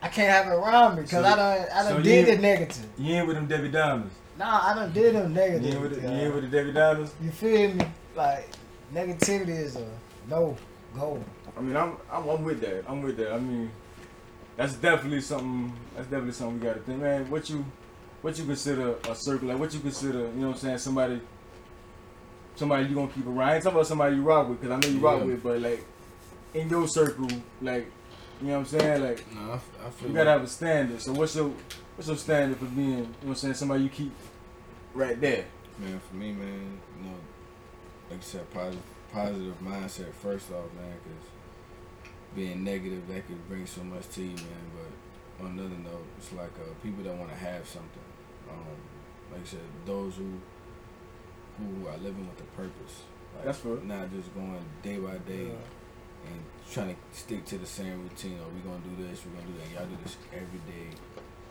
I 0.02 0.08
can't 0.08 0.30
have 0.32 0.48
it 0.48 0.56
around 0.56 0.96
me 0.96 1.02
because 1.04 1.24
So- 1.24 1.32
I 1.32 1.36
done 1.36 1.68
I 1.74 1.84
done 1.84 1.92
so 1.98 2.02
did 2.02 2.38
the 2.38 2.42
negative. 2.42 2.86
You 2.98 3.16
ain't 3.16 3.28
with 3.28 3.36
them 3.36 3.48
Debbie 3.48 3.70
Downers. 3.72 4.10
Nah, 4.42 4.72
I 4.72 4.74
done 4.74 4.92
did 4.92 5.14
them 5.14 5.30
You 5.30 5.36
negative. 5.36 5.66
ain't 5.74 5.82
with 5.82 5.96
the, 5.96 6.02
you 6.02 6.08
yeah. 6.16 6.22
ain't 6.24 6.34
with 6.34 6.50
the 6.50 6.58
Debbie 6.58 6.74
Downers. 6.74 7.12
You 7.22 7.30
feel 7.30 7.74
me? 7.76 7.86
Like 8.16 8.50
negativity 8.92 9.50
is 9.50 9.76
a 9.76 9.88
no 10.28 10.58
go. 10.96 11.24
I 11.56 11.62
mean, 11.62 11.78
I'm, 11.78 11.96
I'm 12.12 12.28
I'm 12.28 12.44
with 12.44 12.60
that. 12.62 12.84
I'm 12.88 13.04
with 13.04 13.18
that. 13.18 13.34
I 13.34 13.40
mean, 13.40 13.70
that's 14.58 14.74
definitely 14.74 15.22
something. 15.22 15.72
That's 15.96 16.08
definitely 16.08 16.32
something 16.34 16.60
we 16.60 16.66
got 16.66 16.74
to 16.74 16.80
think, 16.82 17.02
man. 17.02 17.30
What 17.30 17.52
you 17.52 17.64
what 18.24 18.36
you 18.40 18.46
consider 18.46 18.96
a 19.08 19.14
circle? 19.14 19.48
Like 19.50 19.60
what 19.60 19.76
you 19.76 19.80
consider? 19.80 20.20
You 20.22 20.32
know 20.42 20.48
what 20.48 20.54
I'm 20.56 20.60
saying? 20.62 20.78
Somebody 20.80 21.22
somebody 22.56 22.88
you 22.88 22.96
gonna 22.96 23.10
keep 23.10 23.28
around. 23.28 23.42
I 23.48 23.54
ain't 23.56 23.64
talking 23.64 23.78
about 23.78 23.88
somebody 23.88 24.16
you 24.16 24.24
rock 24.24 24.50
with, 24.50 24.60
cause 24.60 24.72
I 24.72 24.80
know 24.80 24.88
you 24.88 25.00
rock 25.00 25.20
Yeah. 25.20 25.26
with, 25.26 25.44
but 25.44 25.62
like 25.62 25.86
in 26.56 26.68
your 26.68 26.88
circle, 26.88 27.28
like 27.62 27.92
you 28.42 28.48
know 28.48 28.54
what 28.54 28.74
I'm 28.74 28.80
saying? 28.80 29.04
Like 29.04 29.24
No, 29.36 29.52
I, 29.52 29.54
f- 29.54 29.70
I 29.86 29.90
feel 29.92 30.10
you 30.10 30.16
gotta 30.16 30.32
have 30.32 30.44
a 30.44 30.48
standard. 30.48 31.00
So 31.00 31.14
what's 31.14 31.36
your 31.36 31.52
what's 31.96 32.08
your 32.08 32.18
standard 32.18 32.58
for 32.58 32.66
being? 32.66 32.88
You 32.90 32.96
know 32.98 33.04
what 33.22 33.30
I'm 33.30 33.36
saying? 33.36 33.54
Somebody 33.54 33.84
you 33.84 33.90
keep 33.90 34.12
right 34.94 35.20
there. 35.20 35.46
Man, 35.80 36.00
for 36.00 36.16
me, 36.16 36.32
man, 36.32 36.80
you 36.98 37.06
know, 37.06 37.16
like 38.10 38.20
I 38.20 38.24
said, 38.24 38.50
positive, 38.52 38.84
positive 39.12 39.56
mindset 39.62 40.14
first 40.14 40.52
off, 40.52 40.72
man, 40.76 40.94
because 41.04 41.28
being 42.36 42.64
negative 42.64 43.08
that 43.08 43.28
could 43.28 43.48
bring 43.48 43.66
so 43.66 43.84
much 43.84 44.08
to 44.10 44.22
you, 44.22 44.36
man. 44.36 44.72
But 44.76 45.46
on 45.46 45.52
another 45.52 45.78
note, 45.84 46.06
it's 46.18 46.32
like 46.34 46.52
uh, 46.60 46.74
people 46.84 47.04
that 47.04 47.16
want 47.16 47.32
to 47.32 47.38
have 47.38 47.68
something. 47.68 48.08
Um, 48.50 48.78
like 49.32 49.42
I 49.42 49.46
said, 49.46 49.60
those 49.86 50.16
who 50.16 50.40
who 51.58 51.88
are 51.88 51.98
living 51.98 52.28
with 52.28 52.40
a 52.40 52.50
purpose. 52.56 53.04
Like, 53.36 53.46
That's 53.46 53.60
good. 53.60 53.86
Not 53.86 54.12
just 54.12 54.34
going 54.34 54.64
day 54.82 54.98
by 54.98 55.18
day 55.20 55.52
and 56.26 56.44
trying 56.72 56.96
to 56.96 57.18
stick 57.18 57.46
to 57.46 57.58
the 57.58 57.66
same 57.66 58.04
routine. 58.04 58.40
Or 58.40 58.50
we 58.54 58.60
gonna 58.62 58.84
do 58.84 59.08
this, 59.08 59.24
we 59.26 59.32
gonna 59.32 59.48
do 59.48 59.54
that. 59.60 59.80
Y'all 59.80 59.90
do 59.90 59.98
this 60.04 60.18
every 60.34 60.62
day, 60.68 60.96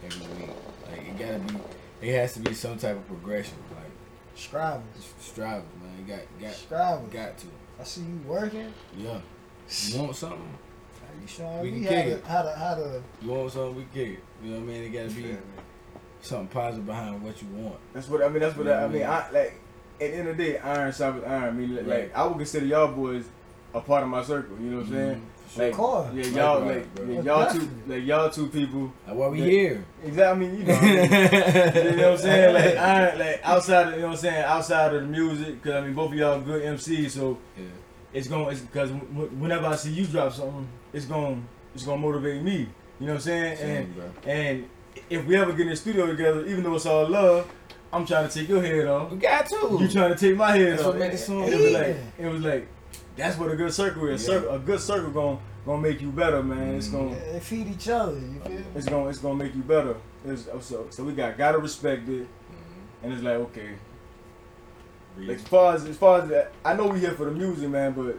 every 0.05 0.47
week. 0.47 0.57
Like 0.89 1.09
it 1.09 1.19
gotta 1.19 1.39
be. 1.39 1.61
It 2.01 2.15
has 2.15 2.35
to 2.35 2.41
be 2.41 2.55
some 2.55 2.79
type 2.79 2.97
of 2.97 3.07
progression. 3.07 3.57
Like 3.71 3.91
striving, 4.35 4.83
striving, 5.21 5.65
man. 5.83 5.93
You 5.99 6.15
got 6.15 6.41
got 6.41 6.55
Scribes. 6.55 7.13
got 7.13 7.39
to. 7.39 7.47
I 7.79 7.85
see 7.85 8.03
you 8.03 8.21
working. 8.27 8.73
Yeah. 8.97 9.21
You 9.89 10.03
want 10.03 10.17
something? 10.17 10.59
You 11.21 11.27
showing 11.27 11.61
We 11.61 11.71
me 11.73 11.85
can 11.85 11.85
how 11.85 11.91
kick 11.91 12.05
to, 12.07 12.13
it. 12.13 12.25
how 12.25 12.43
to 12.43 12.51
how 12.53 12.75
to 12.77 13.03
You 13.21 13.31
want 13.31 13.53
something? 13.53 13.77
We 13.77 13.83
kick 13.93 14.19
it. 14.19 14.25
You 14.43 14.51
know 14.53 14.61
what 14.61 14.63
I 14.63 14.67
mean? 14.67 14.83
It 14.85 14.89
gotta 14.91 15.11
be 15.11 15.37
something 16.23 16.49
positive 16.49 16.87
behind 16.87 17.23
what 17.23 17.41
you 17.43 17.49
want. 17.49 17.77
That's 17.93 18.09
what 18.09 18.23
I 18.23 18.29
mean. 18.29 18.41
That's 18.41 18.57
what 18.57 18.69
I, 18.69 18.85
I 18.85 18.89
mean. 18.89 19.01
Yeah. 19.01 19.11
I 19.11 19.31
like 19.31 19.61
at 19.95 19.99
the 19.99 20.15
end 20.17 20.29
of 20.29 20.37
the 20.37 20.45
day, 20.45 20.59
iron 20.59 20.93
sharpens 20.93 21.25
iron. 21.25 21.45
I 21.45 21.51
mean, 21.51 21.77
like, 21.77 21.87
Right. 21.87 22.01
like 22.03 22.17
I 22.17 22.27
would 22.27 22.37
consider 22.39 22.67
y'all 22.67 22.93
boys 22.93 23.25
a 23.75 23.81
part 23.81 24.03
of 24.03 24.09
my 24.09 24.23
circle. 24.23 24.57
You 24.59 24.71
know 24.71 24.77
what 24.79 24.87
I'm 24.87 24.93
mm-hmm. 24.93 24.97
saying? 24.97 25.27
For 25.51 25.63
Like, 25.63 25.73
Of 25.73 25.77
course. 25.79 26.07
yeah, 26.15 26.25
y'all 26.27 26.61
Right, 26.63 26.77
like 26.77 26.95
bro. 26.95 27.05
yeah, 27.07 27.15
Most 27.17 27.27
y'all 27.27 27.53
two 27.53 27.69
like 27.89 28.05
y'all 28.05 28.31
two 28.31 28.47
people. 28.49 28.93
That's 29.05 29.19
why 29.19 29.29
we 29.29 29.39
Yeah. 29.41 29.45
here. 29.47 29.85
Exactly. 30.05 30.25
I 30.25 30.35
mean, 30.49 30.59
you 30.59 30.65
know, 30.65 30.75
I 30.75 30.81
mean, 30.81 31.91
you 31.91 31.97
know 31.97 32.11
what 32.11 32.13
I'm 32.13 32.19
saying? 32.19 32.55
Like 32.55 32.77
iron, 32.77 33.19
like 33.19 33.41
outside 33.43 33.89
of 33.89 33.95
you 33.95 34.01
know 34.01 34.07
what 34.07 34.13
I'm 34.13 34.19
saying, 34.19 34.45
outside 34.45 34.95
of 34.95 35.01
the 35.03 35.07
music, 35.09 35.63
because 35.63 35.75
I 35.75 35.81
mean 35.87 35.95
both 35.95 36.13
of 36.13 36.19
y'all 36.19 36.41
good 36.41 36.63
MCs, 36.63 37.11
so 37.11 37.39
Yeah. 37.59 37.65
it's 38.13 38.29
going 38.29 38.49
it's 38.53 38.61
because 38.61 38.91
whenever 38.91 39.67
I 39.67 39.77
see 39.77 39.91
you 39.91 40.07
drop 40.07 40.33
something, 40.33 40.69
it's 40.93 41.07
going 41.07 41.45
it's 41.75 41.85
gonna 41.85 42.01
motivate 42.01 42.43
me. 42.43 42.69
You 43.01 43.07
know 43.07 43.15
what 43.15 43.15
I'm 43.15 43.21
saying? 43.21 43.57
Same, 43.57 43.77
And 43.77 43.95
bro. 43.97 44.05
and 44.27 44.69
if 45.09 45.25
we 45.27 45.37
ever 45.37 45.53
get 45.53 45.63
in 45.63 45.69
the 45.71 45.77
studio 45.77 46.07
together, 46.07 46.45
even 46.47 46.63
though 46.63 46.75
it's 46.77 46.87
all 46.87 47.09
love, 47.09 47.51
I'm 47.93 48.07
trying 48.07 48.29
to 48.29 48.33
take 48.39 48.49
your 48.49 48.63
head 48.63 48.87
off. 48.87 49.11
You 49.11 49.19
got 49.19 49.47
to. 49.47 49.79
You 49.81 49.89
trying 49.89 50.15
to 50.15 50.17
take 50.17 50.37
my 50.37 50.57
head 50.57 50.73
That's 50.75 50.83
off. 50.83 50.89
what 50.89 50.99
made 50.99 51.13
the 51.13 51.19
song 51.19 51.43
it 51.45 51.59
was 51.59 51.73
like 51.73 51.97
it 52.19 52.27
was 52.29 52.43
like 52.43 52.69
that's 53.21 53.39
what 53.39 53.51
a 53.51 53.57
good 53.57 53.73
circle 53.73 54.07
is. 54.09 54.23
Yeah. 54.23 54.27
Circle, 54.35 54.51
a 54.55 54.59
good 54.59 54.81
circle 54.81 55.11
gonna 55.11 55.39
gonna 55.67 55.83
make 55.83 56.01
you 56.01 56.11
better, 56.11 56.43
man. 56.43 56.75
It's 56.77 56.89
gonna 56.89 57.15
They 57.33 57.41
feed 57.41 57.69
each 57.69 57.89
other. 57.89 58.13
You 58.19 58.41
feel 58.45 58.53
me? 58.53 58.65
it's 58.75 58.87
gonna 58.87 59.09
it's 59.09 59.19
gonna 59.19 59.35
make 59.37 59.55
you 59.55 59.63
better. 59.63 59.97
It's, 60.27 60.45
so 60.61 60.87
so 60.91 61.05
we 61.05 61.13
got 61.13 61.37
gotta 61.39 61.59
respect 61.59 62.09
it, 62.09 62.23
Mhm. 62.27 63.03
and 63.05 63.13
it's 63.13 63.23
like 63.23 63.35
okay. 63.37 63.71
Like, 65.19 65.37
as 65.37 65.43
far 65.43 65.75
as 65.75 65.85
as 65.85 65.97
far 65.97 66.23
as 66.23 66.29
that, 66.31 66.53
I 66.65 66.75
know 66.75 66.87
we 66.87 67.01
here 67.01 67.13
for 67.13 67.25
the 67.27 67.33
music, 67.33 67.69
man. 67.69 67.93
But 67.93 68.19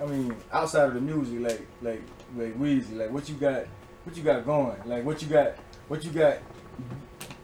I 0.00 0.06
mean, 0.08 0.34
outside 0.52 0.88
of 0.88 0.94
the 0.94 1.00
music, 1.00 1.40
like 1.40 1.66
like 1.82 2.02
like 2.36 2.58
Weezy, 2.58 2.96
like 2.96 3.10
what 3.10 3.28
you 3.28 3.34
got, 3.34 3.64
what 4.04 4.16
you 4.16 4.22
got 4.22 4.44
going, 4.44 4.76
like 4.86 5.04
what 5.04 5.20
you 5.22 5.28
got, 5.28 5.54
what 5.88 6.04
you 6.04 6.10
got, 6.10 6.38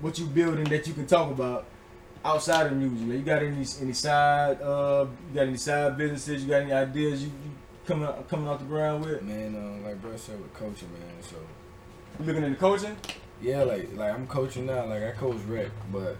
what 0.00 0.18
you 0.18 0.26
building 0.26 0.64
that 0.64 0.86
you 0.86 0.92
can 0.94 1.06
talk 1.06 1.30
about 1.30 1.66
outside 2.24 2.66
of 2.66 2.72
music. 2.76 3.06
You 3.06 3.18
got 3.20 3.42
any 3.42 3.64
any 3.80 3.92
side, 3.92 4.60
uh, 4.62 5.06
you 5.30 5.34
got 5.34 5.46
any 5.48 5.56
side 5.56 5.96
businesses? 5.98 6.42
You 6.44 6.50
got 6.50 6.62
any 6.62 6.72
ideas 6.72 7.22
you, 7.22 7.28
you 7.28 7.50
coming 7.86 8.06
out, 8.06 8.28
coming 8.28 8.48
off 8.48 8.60
the 8.60 8.64
ground 8.64 9.04
with? 9.04 9.22
Man, 9.22 9.54
uh, 9.54 9.86
like 9.86 10.00
bro 10.00 10.16
said 10.16 10.40
with 10.40 10.52
coaching, 10.54 10.92
man. 10.92 11.22
So 11.22 11.36
You 12.18 12.26
looking 12.26 12.44
into 12.44 12.58
coaching? 12.58 12.96
yeah, 13.42 13.62
like 13.62 13.94
like 13.96 14.12
I'm 14.14 14.26
coaching 14.26 14.66
now. 14.66 14.86
Like 14.86 15.02
I 15.02 15.10
coach 15.12 15.38
rec, 15.46 15.68
but 15.92 16.16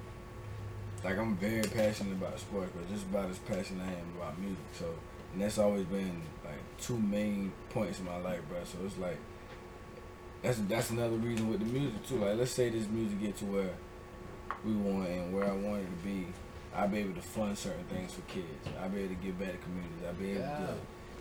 like 1.02 1.18
I'm 1.18 1.36
very 1.36 1.62
passionate 1.62 2.12
about 2.12 2.38
sports, 2.38 2.70
but 2.74 2.88
just 2.90 3.05
about 3.05 3.30
as 3.30 3.38
passionate 3.38 3.82
I 3.86 3.92
am 3.92 4.12
about 4.16 4.38
music. 4.38 4.59
So 4.78 4.86
and 5.32 5.42
that's 5.42 5.59
always 5.59 5.84
been 5.86 6.22
like 6.44 6.59
two 6.80 6.98
main 6.98 7.52
points 7.70 7.98
in 7.98 8.05
my 8.05 8.16
life, 8.18 8.40
bro. 8.48 8.59
So 8.64 8.78
it's 8.84 8.98
like 8.98 9.18
that's 10.42 10.59
that's 10.68 10.90
another 10.90 11.16
reason 11.16 11.48
with 11.48 11.61
the 11.61 11.66
music 11.66 12.07
too. 12.07 12.16
Like 12.16 12.36
let's 12.36 12.50
say 12.50 12.68
this 12.68 12.86
music 12.88 13.20
get 13.20 13.36
to 13.38 13.44
where 13.46 13.70
we 14.64 14.72
want 14.74 15.09
and 15.09 15.32
where 15.34 15.44
I 15.46 15.52
wanted 15.52 15.86
to 15.86 16.05
be. 16.05 16.26
I'll 16.74 16.88
be 16.88 16.98
able 16.98 17.14
to 17.14 17.22
fund 17.22 17.57
certain 17.57 17.84
things 17.84 18.12
for 18.14 18.22
kids. 18.22 18.46
I'll 18.82 18.88
be 18.88 19.00
able 19.00 19.14
to 19.14 19.20
give 19.22 19.38
back 19.38 19.52
to 19.52 19.59
communities. 19.59 20.02
I'll 20.07 20.14
be 20.14 20.30
able 20.32 20.40
Yeah. 20.40 20.66
to 20.66 20.74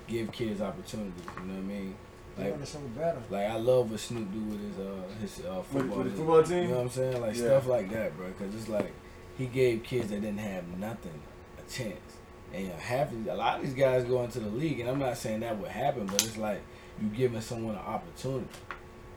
give 0.07 0.31
kids 0.31 0.61
opportunities. 0.61 1.13
You 1.39 1.45
know 1.47 1.53
what 1.53 1.59
I 1.59 1.61
mean? 1.61 1.95
Like 2.37 2.49
want 2.51 2.65
to 2.65 2.71
show 2.71 2.79
better. 2.97 3.21
like 3.29 3.45
I 3.47 3.55
love 3.57 3.91
what 3.91 3.99
Snoop 3.99 4.33
do 4.33 4.39
with 4.39 4.59
his 4.59 4.79
uh 4.79 5.01
his 5.21 5.45
uh 5.45 5.61
football. 5.61 5.81
with 5.81 5.89
the 5.97 6.03
league. 6.05 6.15
football 6.17 6.43
team? 6.43 6.57
You 6.63 6.67
know 6.69 6.75
what 6.77 6.81
I'm 6.81 6.89
saying? 6.89 7.21
Like 7.21 7.35
Yeah. 7.35 7.43
stuff 7.43 7.67
like 7.67 7.91
that, 7.91 8.17
bro. 8.17 8.27
Because 8.27 8.55
it's 8.55 8.67
like 8.67 8.91
he 9.37 9.45
gave 9.45 9.83
kids 9.83 10.09
that 10.09 10.21
didn't 10.21 10.39
have 10.39 10.67
nothing 10.79 11.21
a 11.59 11.71
chance. 11.71 11.99
And 12.51 12.71
half 12.73 13.11
of, 13.11 13.27
a 13.27 13.35
lot 13.35 13.57
of 13.59 13.65
these 13.65 13.73
guys 13.75 14.03
go 14.05 14.23
into 14.23 14.39
the 14.39 14.49
league, 14.49 14.79
and 14.79 14.89
I'm 14.89 14.99
not 14.99 15.17
saying 15.17 15.39
that 15.41 15.57
would 15.59 15.69
happen, 15.71 16.05
but 16.07 16.23
it's 16.23 16.37
like 16.37 16.61
you 17.01 17.07
giving 17.09 17.41
someone 17.41 17.73
an 17.75 17.81
opportunity, 17.81 18.47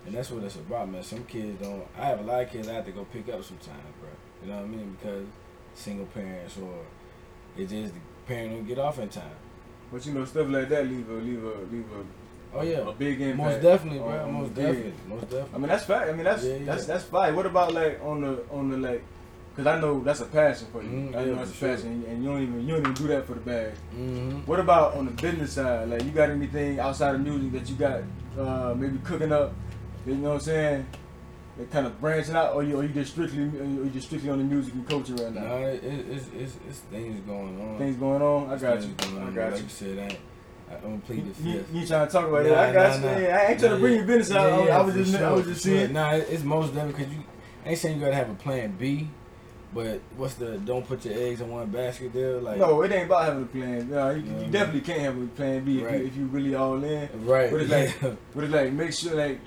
and 0.06 0.14
that's 0.14 0.30
what 0.30 0.42
it's 0.42 0.56
about, 0.56 0.90
man. 0.90 1.02
Some 1.02 1.24
kids 1.24 1.60
don't. 1.62 1.86
I 1.98 2.06
have 2.06 2.20
a 2.20 2.22
lot 2.22 2.42
of 2.42 2.50
kids 2.50 2.68
I 2.68 2.74
have 2.74 2.84
to 2.86 2.92
go 2.92 3.04
pick 3.04 3.28
up 3.30 3.42
sometimes, 3.44 3.80
bro. 3.95 3.95
You 4.47 4.53
know 4.53 4.59
what 4.59 4.64
I 4.64 4.68
mean? 4.68 4.97
Because 5.01 5.26
single 5.74 6.07
parents 6.07 6.57
or 6.57 6.78
it 7.61 7.68
just 7.68 7.92
the 7.94 8.01
parent 8.26 8.53
don't 8.53 8.66
get 8.66 8.78
off 8.78 8.99
in 9.01 9.09
time. 9.09 9.24
But 9.92 10.07
you 10.07 10.12
know, 10.14 10.24
stuff 10.24 10.49
like 10.49 10.68
that 10.68 10.86
leave 10.86 11.09
a 11.11 11.14
leave 11.14 11.42
a 11.42 11.49
leave 11.72 11.84
a 11.92 12.05
Oh 12.57 12.62
yeah, 12.62 12.88
a 12.88 12.92
big 12.92 13.20
impact. 13.20 13.38
most 13.38 13.62
definitely, 13.62 13.99
bro. 13.99 14.09
on 14.24 14.32
most 14.32 14.55
the 14.55 14.62
kid. 14.62 14.92
definitely, 15.09 15.44
I 15.55 15.59
mean 15.59 15.68
that's 15.68 15.84
fact. 15.84 16.09
I 16.09 16.12
mean 16.12 16.24
that's 16.24 16.44
Yeah, 16.44 16.55
yeah. 16.55 16.64
that's 16.64 16.86
that's 16.86 17.05
fine. 17.05 17.34
What 17.34 17.44
about 17.47 17.74
like 17.74 18.01
on 18.05 18.20
the 18.20 18.44
on 18.53 18.70
the 18.70 18.76
like? 18.76 19.03
Cause 19.57 19.66
I 19.66 19.80
know 19.80 20.01
that's 20.05 20.20
a 20.20 20.26
passion 20.26 20.68
for 20.70 20.82
you. 20.82 20.88
Mhm, 20.90 21.09
I 21.09 21.24
know 21.24 21.30
yeah, 21.32 21.34
that's 21.38 21.51
a 21.51 21.55
sure. 21.55 21.68
passion, 21.74 22.05
and 22.07 22.22
you 22.22 22.28
don't 22.30 22.42
even 22.42 22.61
you 22.61 22.74
don't 22.74 22.80
even 22.82 22.92
do 22.94 23.07
that 23.09 23.26
for 23.26 23.34
the 23.34 23.40
bag. 23.40 23.72
Mm-hmm. 23.94 24.40
What 24.47 24.61
about 24.61 24.94
on 24.94 25.07
the 25.07 25.12
business 25.12 25.55
side? 25.55 25.88
Like 25.88 26.05
you 26.05 26.11
got 26.11 26.30
anything 26.30 26.78
outside 26.78 27.14
of 27.16 27.20
music 27.22 27.53
that 27.53 27.68
you 27.68 27.74
got 27.76 28.01
uh, 28.38 28.74
maybe 28.76 28.99
cooking 29.03 29.32
up? 29.32 29.53
You 30.07 30.14
know 30.16 30.28
what 30.28 30.34
I'm 30.34 30.40
saying? 30.40 30.86
Like 31.59 31.70
kind 31.70 31.86
of 31.86 31.98
branching 32.00 32.34
out, 32.36 32.54
or 32.54 32.62
you 32.62 32.76
or 32.78 32.82
you 32.82 32.90
just 32.90 33.12
strictly 33.12 33.40
or 33.44 33.64
you 33.64 33.90
just 33.94 34.09
strictly 34.09 34.28
on 34.28 34.38
the 34.38 34.44
music 34.44 34.74
and 34.74 34.86
coaching 34.86 35.16
right 35.16 35.32
now? 35.32 35.40
No, 35.40 35.57
it, 35.66 35.82
it, 35.82 36.07
it's, 36.11 36.26
it's 36.36 36.57
it's 36.68 36.78
things 36.80 37.18
going 37.20 37.59
on. 37.61 37.78
Things 37.78 37.96
going 37.96 38.20
on. 38.20 38.50
I 38.50 38.59
got 38.59 38.82
you. 38.82 38.94
I 38.98 39.07
on, 39.07 39.34
got 39.34 39.52
like 39.52 39.59
you. 39.61 39.64
you 39.64 39.70
said, 39.70 39.98
I, 39.98 40.02
ain't- 40.02 40.18
I 40.70 40.74
don't 40.74 41.00
plead 41.07 41.32
the 41.34 41.42
You, 41.48 41.59
fifth. 41.61 41.74
you 41.74 41.86
trying 41.86 42.07
to 42.07 42.12
talk 42.12 42.28
about 42.28 42.44
Nah, 42.44 42.50
it? 42.50 42.57
I 42.59 42.72
got 42.74 43.00
nah, 43.00 43.09
you. 43.09 43.14
nah. 43.14 43.20
Yeah, 43.20 43.36
I 43.38 43.50
ain't 43.52 43.61
trying 43.61 43.72
to 43.72 43.78
bring 43.78 43.94
your 43.94 44.04
business 44.04 44.36
out. 44.36 44.52
I- 44.52 44.66
I, 44.68 44.82
was 44.82 44.94
just 44.96 45.14
I 45.14 45.32
was 45.32 45.46
just 45.46 45.64
sure. 45.64 45.72
seeing. 45.78 45.92
Nah, 45.94 46.11
it- 46.14 46.26
it's 46.28 46.42
most 46.42 46.74
definitely 46.74 46.92
because 47.04 47.14
you 47.14 47.24
I 47.64 47.68
ain't 47.70 47.78
saying 47.78 47.96
you 47.98 48.04
gotta 48.04 48.16
have 48.16 48.28
a 48.30 48.34
plan 48.34 48.76
B, 48.78 49.09
but 49.72 50.00
what's 50.18 50.34
the 50.34 50.59
don't 50.59 50.86
put 50.86 51.04
your 51.07 51.14
eggs 51.14 51.40
in 51.40 51.48
one 51.50 51.68
basket 51.70 52.12
there? 52.12 52.38
Like 52.38 52.59
No, 52.59 52.82
it 52.82 52.92
ain't 52.92 53.07
about 53.07 53.24
having 53.24 53.44
a 53.44 53.46
plan. 53.46 53.88
No, 53.90 54.11
you, 54.11 54.22
You 54.24 54.30
know 54.30 54.40
you 54.42 54.50
definitely 54.50 54.80
can't 54.82 55.00
have 55.00 55.16
a 55.22 55.26
plan 55.28 55.64
B 55.64 55.78
if, 55.80 55.86
Right. 55.86 56.00
you, 56.00 56.07
if 56.07 56.16
you 56.16 56.26
really 56.26 56.54
all 56.54 56.82
in. 56.84 57.09
right? 57.26 57.50
But 57.50 57.61
it's 57.62 57.70
yeah. 57.70 58.09
like, 58.09 58.16
but 58.34 58.44
it's 58.44 58.52
like 58.52 58.72
make 58.72 58.92
sure 58.92 59.14
like 59.14 59.40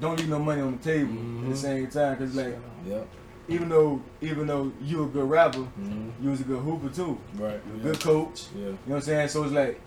don't 0.00 0.18
leave 0.18 0.28
no 0.28 0.38
money 0.38 0.60
on 0.62 0.76
the 0.78 0.82
table 0.82 1.12
at 1.12 1.48
the 1.50 1.54
Mhm. 1.54 1.56
same 1.56 1.86
time. 1.88 2.16
Cause 2.16 2.34
like 2.34 2.56
yep. 2.86 3.06
even 3.48 3.68
though 3.68 4.00
even 4.20 4.46
though 4.46 4.72
you 4.82 5.04
a 5.04 5.06
good 5.06 5.28
rapper, 5.28 5.58
hmm 5.60 6.10
you 6.22 6.30
was 6.30 6.40
a 6.40 6.44
good 6.44 6.60
hooper 6.60 6.88
too. 6.88 7.18
Right. 7.36 7.60
Yeah. 7.76 7.82
good 7.82 8.00
coach. 8.00 8.46
Yeah. 8.54 8.60
You 8.60 8.64
know 8.66 8.76
what 8.86 8.94
I'm 8.96 9.00
saying? 9.02 9.28
So 9.28 9.44
it's 9.44 9.52
like 9.52 9.80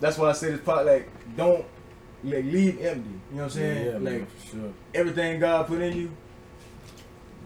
that's 0.00 0.18
why 0.18 0.28
I 0.28 0.32
say 0.32 0.50
this 0.52 0.60
part 0.60 0.86
like 0.86 1.08
don't 1.36 1.64
like 2.24 2.44
leave 2.44 2.80
empty. 2.80 3.08
You 3.10 3.16
know 3.32 3.36
what 3.36 3.42
I'm 3.44 3.50
saying? 3.50 3.86
Yeah, 3.86 3.92
yeah, 3.92 3.98
like 3.98 4.02
man, 4.04 4.26
sure. 4.50 4.72
everything 4.94 5.40
God 5.40 5.66
put 5.66 5.80
in 5.80 5.96
you, 5.96 6.10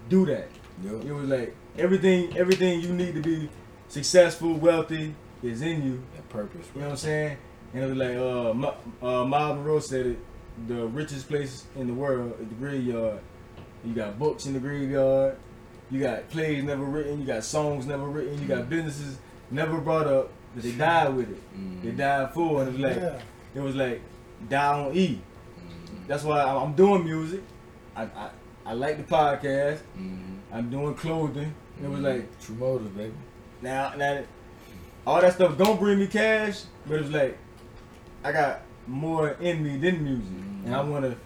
do 0.08 0.26
that. 0.26 0.48
Yep. 0.82 1.04
It 1.04 1.12
was 1.12 1.28
like 1.28 1.54
everything 1.78 2.36
everything 2.36 2.80
you 2.80 2.92
need 2.92 3.14
to 3.14 3.20
be 3.22 3.48
successful, 3.88 4.54
wealthy 4.54 5.14
is 5.42 5.62
in 5.62 5.82
you. 5.84 6.02
That 6.16 6.28
purpose. 6.28 6.66
You 6.74 6.80
know 6.80 6.86
what 6.88 6.92
I'm 6.92 6.96
saying? 6.98 7.36
And 7.72 7.84
it 7.84 7.86
was 7.86 7.96
like 7.96 8.16
uh, 8.16 8.54
Ma- 8.54 8.74
uh 9.02 9.24
Munroe 9.24 9.78
said 9.80 10.06
it. 10.06 10.18
The 10.66 10.86
richest 10.86 11.28
place 11.28 11.64
in 11.76 11.86
the 11.86 11.94
world 11.94 12.34
is 12.40 12.48
the 12.48 12.54
graveyard. 12.54 13.20
You 13.84 13.94
got 13.94 14.18
books 14.18 14.46
in 14.46 14.52
the 14.52 14.60
graveyard. 14.60 15.36
You 15.90 16.00
got 16.00 16.28
plays 16.30 16.62
never 16.62 16.84
written. 16.84 17.20
You 17.20 17.26
got 17.26 17.44
songs 17.44 17.86
never 17.86 18.04
written. 18.04 18.40
You 18.40 18.46
got 18.46 18.68
businesses 18.68 19.18
never 19.50 19.78
brought 19.80 20.06
up, 20.06 20.30
but 20.54 20.62
they 20.62 20.72
died 20.72 21.14
with 21.14 21.30
it. 21.30 21.54
Mm-hmm. 21.54 21.86
They 21.86 21.90
died 21.92 22.32
full, 22.32 22.60
and 22.60 22.68
it 22.68 22.72
was 22.72 22.80
like 22.80 22.96
yeah. 22.96 23.20
it 23.54 23.60
was 23.60 23.76
like 23.76 24.02
die 24.48 24.80
on 24.80 24.94
E. 24.94 25.20
Mm-hmm. 25.58 26.06
That's 26.06 26.22
why 26.22 26.42
I'm 26.42 26.56
I'm 26.58 26.72
doing 26.74 27.04
music. 27.04 27.42
I 27.96 28.02
I, 28.02 28.30
I 28.66 28.72
like 28.74 28.98
the 28.98 29.14
podcast. 29.14 29.80
Mm-hmm. 29.98 30.36
I'm 30.52 30.70
doing 30.70 30.94
clothing. 30.94 31.54
It 31.82 31.88
was 31.88 32.00
like 32.00 32.40
true 32.40 32.56
motive, 32.56 32.96
baby. 32.96 33.14
now 33.62 33.94
now 33.96 34.22
all 35.06 35.20
that 35.20 35.34
stuff 35.34 35.56
don't 35.56 35.80
bring 35.80 35.98
me 35.98 36.06
cash, 36.06 36.62
but 36.86 37.00
it's 37.00 37.10
like 37.10 37.38
I 38.22 38.32
got 38.32 38.62
more 38.90 39.30
in 39.40 39.62
me 39.62 39.76
than 39.78 40.02
music, 40.04 40.32
and 40.66 40.74
I 40.74 40.82
want 40.82 41.04
to 41.04 41.16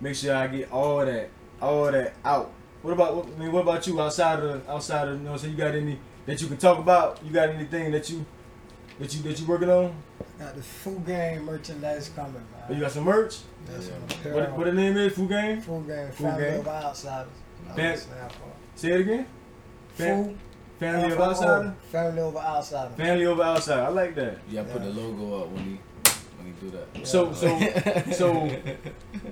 make 0.00 0.14
sure 0.16 0.34
I 0.34 0.46
get 0.48 0.70
all 0.72 1.04
that 1.04 1.30
all 1.62 1.90
that 1.90 2.14
out. 2.24 2.52
What 2.82 2.92
about 2.92 3.28
I 3.36 3.38
mean? 3.38 3.52
What 3.52 3.62
about 3.62 3.86
you 3.86 4.00
outside 4.00 4.40
of 4.40 4.68
outside 4.68 5.08
of 5.08 5.18
you 5.18 5.24
know? 5.24 5.36
So 5.36 5.46
you 5.46 5.56
got 5.56 5.74
any 5.74 5.98
that 6.26 6.40
you 6.40 6.48
can 6.48 6.56
talk 6.56 6.78
about? 6.78 7.20
You 7.24 7.32
got 7.32 7.48
anything 7.50 7.92
that 7.92 8.10
you 8.10 8.24
that 8.98 9.14
you 9.14 9.22
that 9.22 9.38
you 9.40 9.46
working 9.46 9.70
on? 9.70 9.94
Got 10.38 10.54
the 10.54 10.62
food 10.62 11.06
game 11.06 11.44
merchandise 11.44 12.10
coming, 12.14 12.42
Oh, 12.68 12.72
you 12.72 12.80
got 12.80 12.90
some 12.90 13.04
merch? 13.04 13.38
That's 13.64 13.86
Yeah. 13.88 13.94
some 14.22 14.32
What 14.34 14.52
what 14.52 14.64
the 14.66 14.72
name 14.72 14.96
is? 14.96 15.12
Food 15.14 15.28
game? 15.30 15.60
Food 15.62 15.86
game, 15.86 16.08
Food 16.10 16.26
family 16.26 16.44
game. 16.44 16.60
of 16.60 16.68
outsiders. 16.68 17.28
Fam- 17.74 17.98
Say 18.74 18.92
it 18.92 19.00
again. 19.00 19.26
Fam- 19.94 20.24
Food, 20.24 20.36
Family 20.78 21.04
of 21.12 21.12
FOO, 21.16 21.22
outsider. 21.22 21.74
Family 21.90 22.20
over 22.20 22.38
outsider. 22.38 22.94
Family 22.96 23.24
over 23.26 23.42
outside. 23.42 23.78
I 23.80 23.88
like 23.88 24.14
that. 24.16 24.38
You 24.48 24.56
gotta 24.56 24.68
put 24.68 24.82
Yeah. 24.82 24.88
the 24.88 25.00
logo 25.00 25.42
up 25.42 25.48
when 25.48 25.64
he 25.64 25.80
when 26.46 26.54
he 26.54 26.60
do 26.60 26.76
that. 26.76 27.06
So 27.06 27.32
so 27.32 27.58
so 28.12 28.46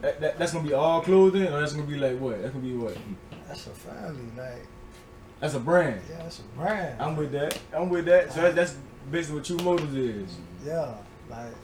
that, 0.01 0.21
that, 0.21 0.39
that's 0.39 0.53
gonna 0.53 0.67
be 0.67 0.75
all 0.75 1.01
clothing, 1.01 1.47
or 1.49 1.61
that's 1.61 1.73
gonna 1.73 1.87
be 1.87 1.97
like 1.97 2.19
what? 2.19 2.41
That's 2.43 2.53
gonna 2.55 2.65
be 2.65 2.75
what? 2.75 2.97
That's 3.49 3.67
a 3.67 3.71
family, 3.71 4.25
like 4.37 4.67
That's 5.41 5.55
a 5.55 5.61
brand. 5.61 6.01
yeah, 6.11 6.17
that's 6.19 6.39
a 6.41 6.43
brand. 6.57 7.01
I'm 7.01 7.17
with 7.17 7.33
that. 7.33 7.59
I'm 7.73 7.89
with 7.89 8.07
that. 8.07 8.33
So 8.33 8.41
that's, 8.43 8.55
that's 8.55 8.77
basically 9.11 9.37
what 9.37 9.45
True 9.45 9.57
Motives 9.59 9.95
is. 9.95 10.37
yeah, 10.65 10.95
like 11.31 11.55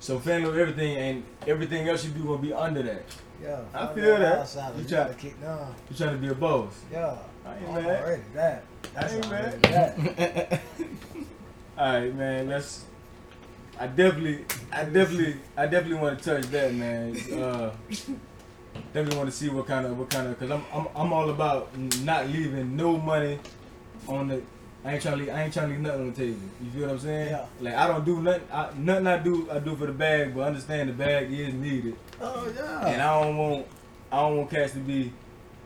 So 0.00 0.18
family 0.18 0.60
everything 0.60 0.96
and 0.96 1.22
everything 1.46 1.88
else 1.88 2.04
you 2.04 2.10
do 2.12 2.24
gonna 2.24 2.38
be 2.38 2.52
under 2.52 2.82
that. 2.82 3.02
yeah. 3.42 3.60
I 3.74 3.92
feel 3.92 4.16
that. 4.18 4.38
Outsiders. 4.38 4.76
You 4.76 4.82
You 4.84 4.88
try- 4.88 4.98
gotta 4.98 5.14
keep 5.14 5.40
down. 5.40 5.74
You 5.90 5.96
trying 5.96 6.12
to 6.12 6.18
be 6.18 6.28
a 6.28 6.34
boss. 6.34 6.74
Yeah. 6.90 7.16
I 7.44 7.56
ain't 7.56 7.72
mad. 7.74 8.02
already 8.04 8.22
that. 8.34 8.64
That's 8.94 9.12
ain't 9.14 9.30
mad. 9.30 9.62
that. 9.64 10.60
All 11.78 11.92
right, 11.94 12.14
man. 12.14 12.48
That's. 12.48 12.84
I 13.82 13.88
definitely, 13.88 14.44
I 14.72 14.84
definitely, 14.84 15.36
I 15.56 15.66
definitely 15.66 15.98
want 15.98 16.16
to 16.20 16.24
touch 16.24 16.44
that, 16.52 16.72
man. 16.72 17.16
Uh, 17.32 17.72
definitely 18.94 19.16
want 19.18 19.28
to 19.28 19.34
see 19.36 19.48
what 19.48 19.66
kind 19.66 19.84
of, 19.86 19.98
what 19.98 20.08
kind 20.08 20.28
of, 20.28 20.38
cause 20.38 20.52
I'm, 20.52 20.62
I'm, 20.72 20.86
I'm 20.94 21.12
all 21.12 21.28
about 21.30 21.76
not 22.04 22.28
leaving 22.28 22.76
no 22.76 22.96
money 22.96 23.40
on 24.06 24.28
the. 24.28 24.40
I 24.84 24.94
ain't 24.94 25.02
trying 25.02 25.18
to, 25.18 25.24
leave, 25.24 25.32
I 25.34 25.42
ain't 25.42 25.52
trying 25.52 25.66
to 25.66 25.72
leave 25.72 25.80
nothing 25.82 26.00
on 26.02 26.10
the 26.12 26.16
table. 26.16 26.38
You 26.62 26.70
feel 26.70 26.82
what 26.82 26.90
I'm 26.90 26.98
saying? 27.00 27.30
Yeah. 27.30 27.44
Like 27.60 27.74
I 27.74 27.88
don't 27.88 28.04
do 28.04 28.20
nothing, 28.22 28.42
I, 28.52 28.70
nothing 28.76 29.06
I 29.08 29.16
do, 29.18 29.48
I 29.50 29.58
do 29.58 29.74
for 29.74 29.86
the 29.86 29.92
bag, 29.92 30.32
but 30.34 30.42
understand 30.42 30.88
the 30.88 30.92
bag 30.92 31.32
is 31.32 31.52
needed, 31.54 31.96
Oh 32.20 32.52
yeah. 32.56 32.86
and. 32.86 33.02
I 33.02 33.20
don't 33.20 33.36
want, 33.36 33.66
I 34.12 34.16
don't 34.20 34.36
want 34.38 34.50
cats 34.50 34.74
to 34.74 34.78
be, 34.78 35.12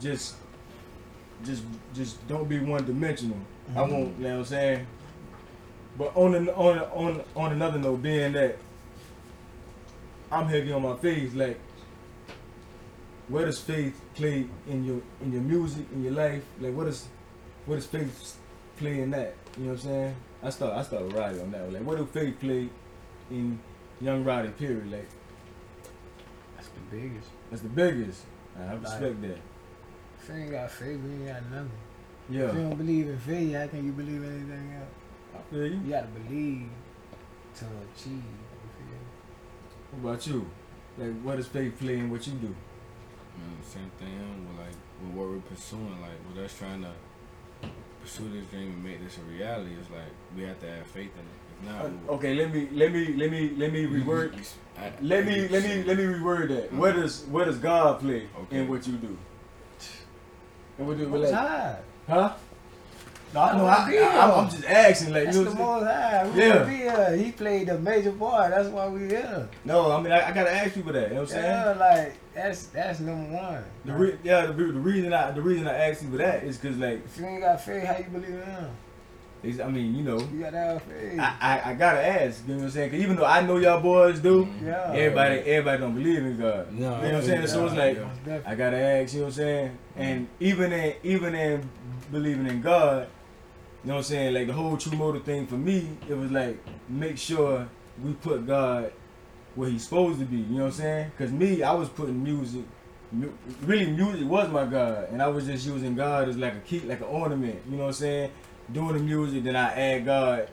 just, 0.01 0.37
just, 1.45 1.65
just 1.95 2.27
don't 2.29 2.49
be 2.49 2.61
one 2.61 2.87
dimensional. 2.87 3.37
I 3.75 3.81
Mhm. 3.81 3.91
won't, 3.91 4.17
you 4.19 4.25
know 4.25 4.31
what 4.31 4.39
I'm 4.39 4.45
saying? 4.47 4.87
But 5.99 6.13
on 6.17 6.35
an, 6.35 6.49
on 6.51 6.79
on 6.79 7.25
on 7.35 7.53
another 7.53 7.79
note, 7.79 8.03
being 8.03 8.33
that 8.33 8.59
I'm 10.31 10.47
heavy 10.47 10.73
on 10.73 10.83
my 10.83 10.97
faith, 10.97 11.35
like 11.35 11.59
where 13.29 13.47
does 13.47 13.59
faith 13.61 14.01
play 14.15 14.47
in 14.69 14.85
your 14.85 15.01
in 15.23 15.33
your 15.33 15.43
music, 15.43 15.87
in 15.93 16.05
your 16.05 16.13
life? 16.13 16.43
Like 16.61 16.75
what 16.75 16.87
is 16.89 17.09
what 17.65 17.77
does 17.77 17.87
faith 17.87 18.37
play 18.77 19.01
in 19.01 19.11
that? 19.11 19.35
You 19.57 19.65
know 19.65 19.71
what 19.71 19.81
I'm 19.81 19.85
saying? 19.85 20.17
I 20.43 20.51
start 20.51 20.75
I 20.75 20.83
start 20.83 21.13
Roddy 21.13 21.41
on 21.41 21.51
that 21.53 21.63
one. 21.63 21.73
Like 21.73 21.83
what 21.83 21.97
do 21.97 22.07
faith 22.07 22.39
play 22.41 22.69
in 23.31 23.59
young 24.01 24.25
Roddy 24.25 24.49
period? 24.51 24.91
Like 24.91 25.09
That's 26.57 26.69
the 26.69 26.97
biggest. 26.97 27.29
that's 27.51 27.63
the 27.63 27.69
biggest. 27.69 28.23
I 28.59 28.75
respect 28.75 29.23
that. 29.23 29.39
If 30.23 30.29
you 30.29 30.35
ain't 30.35 30.51
got 30.51 30.71
faith, 30.71 30.89
you 30.89 31.13
ain't 31.13 31.27
got 31.27 31.51
nothing. 31.51 31.71
Yeah. 32.29 32.49
If 32.49 32.55
you 32.55 32.63
don't 32.63 32.77
believe 32.77 33.09
in 33.09 33.19
faith, 33.19 33.55
how 33.55 33.67
can 33.69 33.87
you 33.87 33.93
believe 33.93 34.25
anything 34.25 34.75
else? 34.75 34.89
I 35.49 35.55
feel 35.55 35.67
you. 35.67 35.81
You 35.85 35.91
gotta 35.91 36.07
believe 36.09 36.69
to 37.57 37.65
achieve. 37.65 38.13
You 38.13 38.71
feel? 38.79 40.01
What 40.01 40.11
about 40.11 40.27
you? 40.27 40.51
Like 40.99 41.21
what 41.23 41.37
does 41.37 41.47
faith 41.47 41.79
play 41.79 41.99
in 41.99 42.11
what 42.11 42.27
you 42.27 42.33
do? 42.35 42.49
Man, 42.49 43.63
same 43.63 43.91
thing 43.99 44.47
with 44.49 44.59
like 44.59 44.75
with 45.03 45.15
what 45.15 45.29
we're 45.29 45.39
pursuing, 45.41 46.01
like 46.01 46.19
with 46.29 46.45
us 46.45 46.57
trying 46.59 46.83
to 46.83 46.93
pursue 48.03 48.29
this 48.31 48.45
dream 48.47 48.73
and 48.73 48.85
make 48.85 49.03
this 49.05 49.19
a 49.19 49.23
reality. 49.23 49.71
It's 49.81 49.91
like 49.91 50.11
we 50.37 50.43
have 50.45 50.59
to 50.61 50.67
have 50.71 50.87
faith 50.87 51.13
in 51.15 51.21
it. 51.21 51.43
If 51.59 51.67
not, 51.69 51.85
Uh, 52.11 52.15
okay, 52.15 52.35
let 52.35 52.53
me 52.53 52.69
let 52.73 52.93
me 52.93 53.15
let 53.15 53.31
me 53.31 53.51
let 53.57 53.73
me 53.73 53.87
reword 53.97 54.35
I- 54.79 54.93
let 55.01 55.23
I 55.25 55.27
me 55.27 55.49
let 55.49 55.63
me 55.65 55.83
let 55.85 55.97
me 55.99 56.05
reword 56.05 56.49
that. 56.49 56.73
Where 56.73 56.93
does 56.93 57.25
where 57.27 57.45
does 57.45 57.59
God 57.59 58.01
play 58.01 58.29
Okay. 58.43 58.59
in 58.61 58.69
what 58.69 58.87
you 58.87 58.95
do? 58.97 59.17
And 60.79 60.87
what 60.87 60.99
do 60.99 61.09
Most 61.09 61.33
like, 61.33 61.41
high. 61.41 61.79
huh? 62.09 62.35
No, 63.35 63.41
I, 63.43 63.57
no, 63.57 63.67
I, 63.67 63.79
Wanna 63.79 63.91
be 63.91 63.99
I, 63.99 64.01
here. 64.01 64.21
I'm 64.21 64.51
just 64.51 64.65
asking, 64.65 65.13
like 65.13 65.25
That's 65.25 65.37
you 65.37 65.45
the 65.45 65.55
know. 65.55 65.61
what 65.61 65.83
I'm 65.83 65.87
saying? 65.87 65.91
most 65.91 65.93
high. 65.93 66.29
We 66.29 66.41
Yeah. 66.41 66.47
yeah. 66.55 66.65
be 66.65 66.77
here. 66.77 67.17
He 67.25 67.33
played 67.33 67.69
a 67.69 67.79
major 67.79 68.13
part. 68.13 68.51
That's 68.51 68.69
why 68.69 68.89
we 68.89 69.01
here. 69.09 69.49
No, 69.65 69.93
I 69.93 70.01
mean 70.01 70.13
I, 70.13 70.29
I 70.29 70.33
gotta 70.33 70.53
ask 70.53 70.75
people 70.75 70.93
that. 70.93 71.09
You 71.09 71.15
know 71.17 71.21
what 71.23 71.23
I'm 71.23 71.27
saying? 71.29 71.45
Yeah, 71.45 71.73
like 71.73 72.15
that's 72.35 72.67
that's 72.67 73.01
number 73.01 73.35
one. 73.37 73.65
The 73.85 73.93
re- 73.93 74.19
yeah, 74.23 74.47
the, 74.47 74.53
the 74.53 74.63
reason 74.65 75.13
I 75.13 75.31
the 75.33 75.43
reason 75.43 75.67
I 75.67 75.75
asked 75.75 76.05
for 76.05 76.17
that 76.19 76.45
is 76.45 76.57
because 76.57 76.79
like 76.79 77.05
if 77.05 77.19
you 77.19 77.27
ain't 77.27 77.43
got 77.43 77.61
faith, 77.61 77.85
how 77.85 77.99
you 77.99 78.05
believe 78.05 78.29
in 78.31 78.43
him? 78.43 78.71
it's, 79.43 79.61
I 79.61 79.69
mean 79.69 79.95
you 79.95 80.03
know 80.03 80.19
You 80.19 80.41
gotta 80.41 80.57
have 80.57 80.83
faith. 80.83 81.19
I, 81.21 81.37
I, 81.41 81.71
I 81.71 81.75
gotta 81.75 82.05
ask. 82.07 82.43
You 82.47 82.55
know 82.55 82.59
what 82.61 82.65
I'm 82.65 82.71
saying? 82.71 82.91
Cause 82.91 83.01
even 83.01 83.17
though 83.17 83.27
I 83.27 83.43
know 83.43 83.59
y'all 83.59 83.81
boys 83.81 84.19
do, 84.21 84.49
yeah. 84.65 84.93
everybody 84.95 85.39
everybody 85.41 85.79
don't 85.79 85.95
believe 85.95 86.19
in 86.19 86.39
God. 86.39 86.73
No, 86.73 86.79
You 86.79 86.81
know 86.81 86.93
what 86.93 87.15
I'm 87.17 87.23
saying? 87.23 87.47
So 87.49 87.67
it's 87.67 87.75
like 87.75 87.99
yeah. 88.27 88.41
I 88.47 88.55
gotta 88.55 88.79
ask, 88.79 89.13
you 89.13 89.21
know 89.21 89.25
what 89.27 89.33
I'm 89.33 89.37
saying? 89.37 89.79
And 89.97 90.29
even 90.41 90.73
in 90.73 90.95
even 91.03 91.35
in 91.35 91.69
believing 92.11 92.47
in 92.47 92.61
God, 92.63 93.09
you 93.87 93.93
know 93.93 93.99
what 93.99 94.07
I'm 94.07 94.11
saying? 94.11 94.35
Like 94.35 94.49
the 94.49 94.53
whole 94.53 94.77
true 94.77 94.99
motive 94.99 95.23
thing 95.23 95.47
for 95.47 95.55
me, 95.55 95.89
it 96.09 96.15
was 96.15 96.33
like 96.33 96.59
make 96.89 97.17
sure 97.17 97.69
we 98.03 98.15
put 98.15 98.45
God 98.45 98.93
where 99.55 99.71
he's 99.71 99.85
supposed 99.85 100.19
to 100.19 100.25
be, 100.25 100.39
you 100.39 100.57
know 100.57 100.65
what 100.65 100.67
I'm 100.67 100.73
saying? 100.73 101.13
Cause 101.17 101.31
me, 101.31 101.63
I 101.63 101.73
was 101.73 101.89
putting 101.89 102.21
music 102.21 102.65
mu- 103.13 103.33
really 103.63 103.87
music 103.87 104.27
was 104.27 104.51
my 104.51 104.65
God 104.65 105.11
and 105.13 105.23
I 105.23 105.29
was 105.29 105.47
just 105.47 105.65
using 105.65 105.95
God 105.95 106.29
as 106.29 106.37
like 106.37 106.55
a 106.55 106.59
key 106.59 106.81
like 106.81 106.99
an 106.99 107.07
ornament, 107.07 107.61
you 107.65 107.77
know 107.77 107.85
what 107.85 107.91
I'm 107.91 107.93
saying? 107.93 108.33
Doing 108.73 108.95
the 108.95 108.99
music, 108.99 109.45
then 109.45 109.55
I 109.55 109.73
add 109.73 110.05
God 110.05 110.49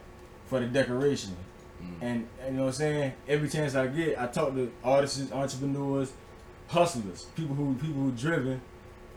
for 0.46 0.60
the 0.60 0.68
decoration. 0.68 1.36
Mm. 1.82 1.88
And, 2.02 2.28
and 2.40 2.52
you 2.52 2.58
know 2.58 2.66
what 2.66 2.68
I'm 2.68 2.74
saying? 2.74 3.14
Every 3.28 3.50
chance 3.50 3.74
I 3.74 3.88
get, 3.88 4.22
I 4.22 4.28
talk 4.28 4.54
to 4.54 4.72
artists, 4.84 5.32
entrepreneurs, 5.32 6.14
hustlers, 6.68 7.24
people 7.36 7.56
who 7.56 7.74
people 7.74 8.00
who 8.00 8.12
driven 8.12 8.62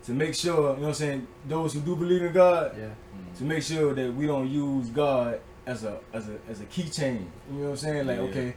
to 0.07 0.13
make 0.13 0.35
sure, 0.35 0.55
you 0.55 0.63
know 0.63 0.73
what 0.83 0.89
I'm 0.89 0.95
saying, 0.95 1.27
those 1.49 1.73
who 1.75 1.81
do 1.81 1.97
believe 1.97 2.23
in 2.23 2.33
God, 2.33 2.77
Yeah. 2.79 2.87
Mm. 2.87 3.39
to 3.39 3.45
make 3.45 3.63
sure 3.63 3.93
that 3.95 4.15
we 4.15 4.27
don't 4.27 4.49
use 4.49 4.89
God 4.91 5.41
as 5.67 5.85
a 5.85 5.99
as 6.13 6.29
a 6.29 6.37
as 6.49 6.61
a 6.61 6.65
keychain. 6.67 7.27
You 7.51 7.59
know 7.59 7.65
what 7.65 7.71
I'm 7.71 7.77
saying? 7.77 8.07
Like, 8.07 8.17
Yeah. 8.19 8.23
okay, 8.31 8.55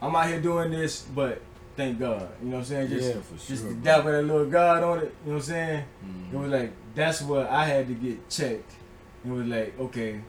I'm 0.00 0.14
out 0.14 0.26
here 0.28 0.40
doing 0.40 0.70
this, 0.70 1.02
but 1.14 1.42
thank 1.76 1.98
God. 1.98 2.28
You 2.42 2.48
know 2.50 2.56
what 2.56 2.58
I'm 2.60 2.64
saying? 2.64 2.88
Just 2.88 3.14
yeah, 3.14 3.20
for 3.22 3.34
just 3.34 3.62
sure. 3.62 3.70
to 3.70 3.74
bro. 3.74 3.82
dab 3.82 4.04
with 4.04 4.14
that 4.14 4.22
little 4.22 4.46
God 4.46 4.82
on 4.84 4.98
it, 4.98 5.14
you 5.24 5.32
know 5.32 5.34
what 5.34 5.34
I'm 5.34 5.40
saying? 5.42 5.84
Mhm. 6.04 6.32
It 6.34 6.38
was 6.38 6.50
like 6.50 6.72
that's 6.94 7.22
what 7.22 7.46
I 7.50 7.64
had 7.66 7.86
to 7.88 7.94
get 7.94 8.28
checked. 8.30 8.72
It 9.24 9.30
was 9.30 9.46
like, 9.46 9.78
okay, 9.80 10.20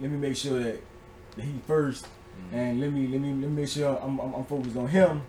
let 0.00 0.10
me 0.10 0.18
make 0.18 0.36
sure 0.36 0.58
that, 0.58 0.80
that 1.36 1.44
he 1.44 1.52
first 1.66 2.06
Mhm. 2.06 2.56
and 2.58 2.80
let 2.80 2.92
me 2.92 3.06
let 3.06 3.20
me 3.20 3.28
let 3.28 3.38
me 3.50 3.60
make 3.62 3.68
sure 3.68 3.96
I'm, 4.02 4.18
I'm, 4.18 4.34
I'm 4.34 4.44
focused 4.44 4.76
on 4.76 4.88
him. 4.88 5.22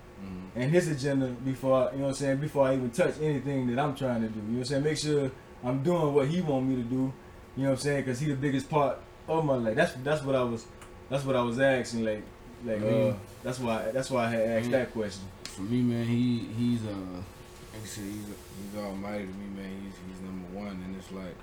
And 0.56 0.72
his 0.72 0.88
agenda 0.88 1.28
before 1.28 1.90
I, 1.90 1.92
you 1.92 1.98
know 1.98 2.04
what 2.06 2.10
I'm 2.10 2.16
saying 2.16 2.38
before 2.38 2.68
I 2.68 2.76
even 2.76 2.90
touch 2.92 3.16
anything 3.22 3.68
that 3.68 3.80
I'm 3.80 3.96
trying 3.96 4.22
to 4.22 4.30
do. 4.30 4.40
You 4.40 4.46
know 4.46 4.52
what 4.52 4.60
I'm 4.60 4.66
saying? 4.66 4.84
Make 4.84 4.98
sure 4.98 5.32
I'm 5.64 5.84
doing 5.84 6.14
what 6.14 6.28
he 6.28 6.42
want 6.42 6.68
me 6.68 6.76
to 6.78 6.84
do. 6.84 7.14
You 7.58 7.64
know 7.64 7.70
what 7.70 7.72
I'm 7.72 7.78
saying? 7.78 8.04
Because 8.04 8.20
he 8.20 8.28
the 8.28 8.36
biggest 8.36 8.70
part 8.70 9.00
of 9.28 9.46
my 9.46 9.56
life. 9.56 9.76
That's 9.76 9.94
that's 9.96 10.24
what 10.24 10.36
I 10.36 10.44
was 10.44 10.66
that's 11.10 11.26
what 11.26 11.36
I 11.36 11.42
was 11.42 11.60
asking. 11.60 12.06
Like 12.06 12.24
like 12.66 12.82
uh, 12.82 13.14
that's 13.44 13.60
why 13.60 13.92
that's 13.92 14.10
why 14.10 14.26
I 14.26 14.30
had 14.30 14.42
asked 14.42 14.72
that 14.72 14.92
question. 14.94 15.24
For 15.44 15.62
me, 15.62 15.82
man, 15.82 16.06
he 16.06 16.48
he's 16.58 16.86
uh, 16.86 16.90
like 16.90 17.84
I 17.84 17.86
said, 17.86 18.04
he's 18.06 18.26
he's 18.26 18.82
almighty 18.82 19.26
to 19.26 19.34
me, 19.34 19.62
man. 19.62 19.82
He's 19.84 19.96
he's 20.08 20.22
number 20.22 20.48
one, 20.58 20.82
and 20.86 20.96
it's 20.96 21.12
like 21.12 21.36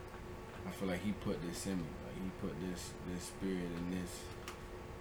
I 0.66 0.70
feel 0.70 0.88
like 0.88 1.02
he 1.02 1.12
put 1.12 1.40
this 1.46 1.66
in 1.66 1.76
me, 1.76 1.84
like 2.06 2.16
he 2.16 2.30
put 2.40 2.54
this 2.68 2.90
this 3.12 3.24
spirit 3.24 3.68
and 3.76 3.92
this 3.92 4.10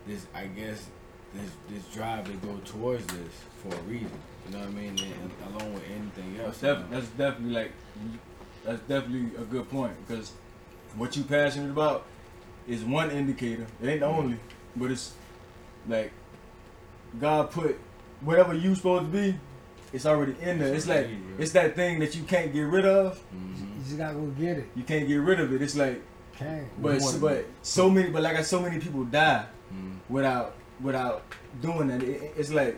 this 0.07 0.26
I 0.34 0.47
guess 0.47 0.89
this 1.34 1.51
this 1.69 1.84
drive 1.93 2.25
to 2.25 2.34
go 2.45 2.57
towards 2.65 3.05
this 3.07 3.34
for 3.61 3.73
a 3.75 3.82
reason. 3.82 4.11
You 4.47 4.53
know 4.53 4.59
what 4.59 4.67
I 4.67 4.71
mean? 4.71 4.89
And, 4.89 4.99
and 5.01 5.55
along 5.55 5.73
with 5.75 5.84
anything 5.89 6.39
else, 6.43 6.57
That's, 6.57 6.79
def- 6.82 6.89
that's 6.91 7.07
definitely 7.09 7.53
like 7.53 7.71
that's 8.65 8.82
definitely 8.82 9.36
a 9.41 9.45
good 9.45 9.69
point 9.69 9.93
because 10.07 10.32
what 10.95 11.15
you 11.15 11.23
passionate 11.23 11.71
about 11.71 12.05
is 12.67 12.84
one 12.84 13.11
indicator. 13.11 13.65
It 13.82 13.88
ain't 13.88 13.99
the 14.01 14.05
only, 14.07 14.38
but 14.75 14.91
it's 14.91 15.13
like 15.88 16.11
God 17.19 17.51
put 17.51 17.79
whatever 18.21 18.53
you 18.53 18.75
supposed 18.75 19.05
to 19.05 19.11
be. 19.11 19.36
it's 19.93 20.05
already 20.05 20.36
in 20.41 20.59
there. 20.59 20.73
It's 20.73 20.88
like 20.88 21.07
it's 21.38 21.51
that 21.53 21.75
thing 21.75 21.99
that 21.99 22.15
you 22.15 22.23
can't 22.23 22.53
get 22.53 22.61
rid 22.61 22.86
of. 22.86 23.19
Mhm. 23.36 23.77
You 23.77 23.84
just 23.84 23.97
gotta 23.97 24.13
go 24.15 24.25
get 24.27 24.57
it. 24.57 24.67
You 24.75 24.84
can't 24.84 25.07
get 25.07 25.15
rid 25.17 25.39
of 25.39 25.51
it. 25.53 25.61
It's 25.61 25.75
like, 25.75 26.01
Can't. 26.38 26.67
but 26.82 26.99
want 27.01 27.21
but 27.21 27.45
so 27.61 27.89
many, 27.89 28.09
but 28.09 28.21
like 28.21 28.36
I 28.38 28.41
so 28.41 28.61
many 28.61 28.79
people 28.79 29.03
die 29.05 29.45
Mhm. 29.73 29.95
without 30.09 30.55
without 30.82 31.23
doing 31.61 31.88
that. 31.88 32.03
It, 32.03 32.09
it- 32.09 32.34
it's 32.38 32.51
like 32.51 32.77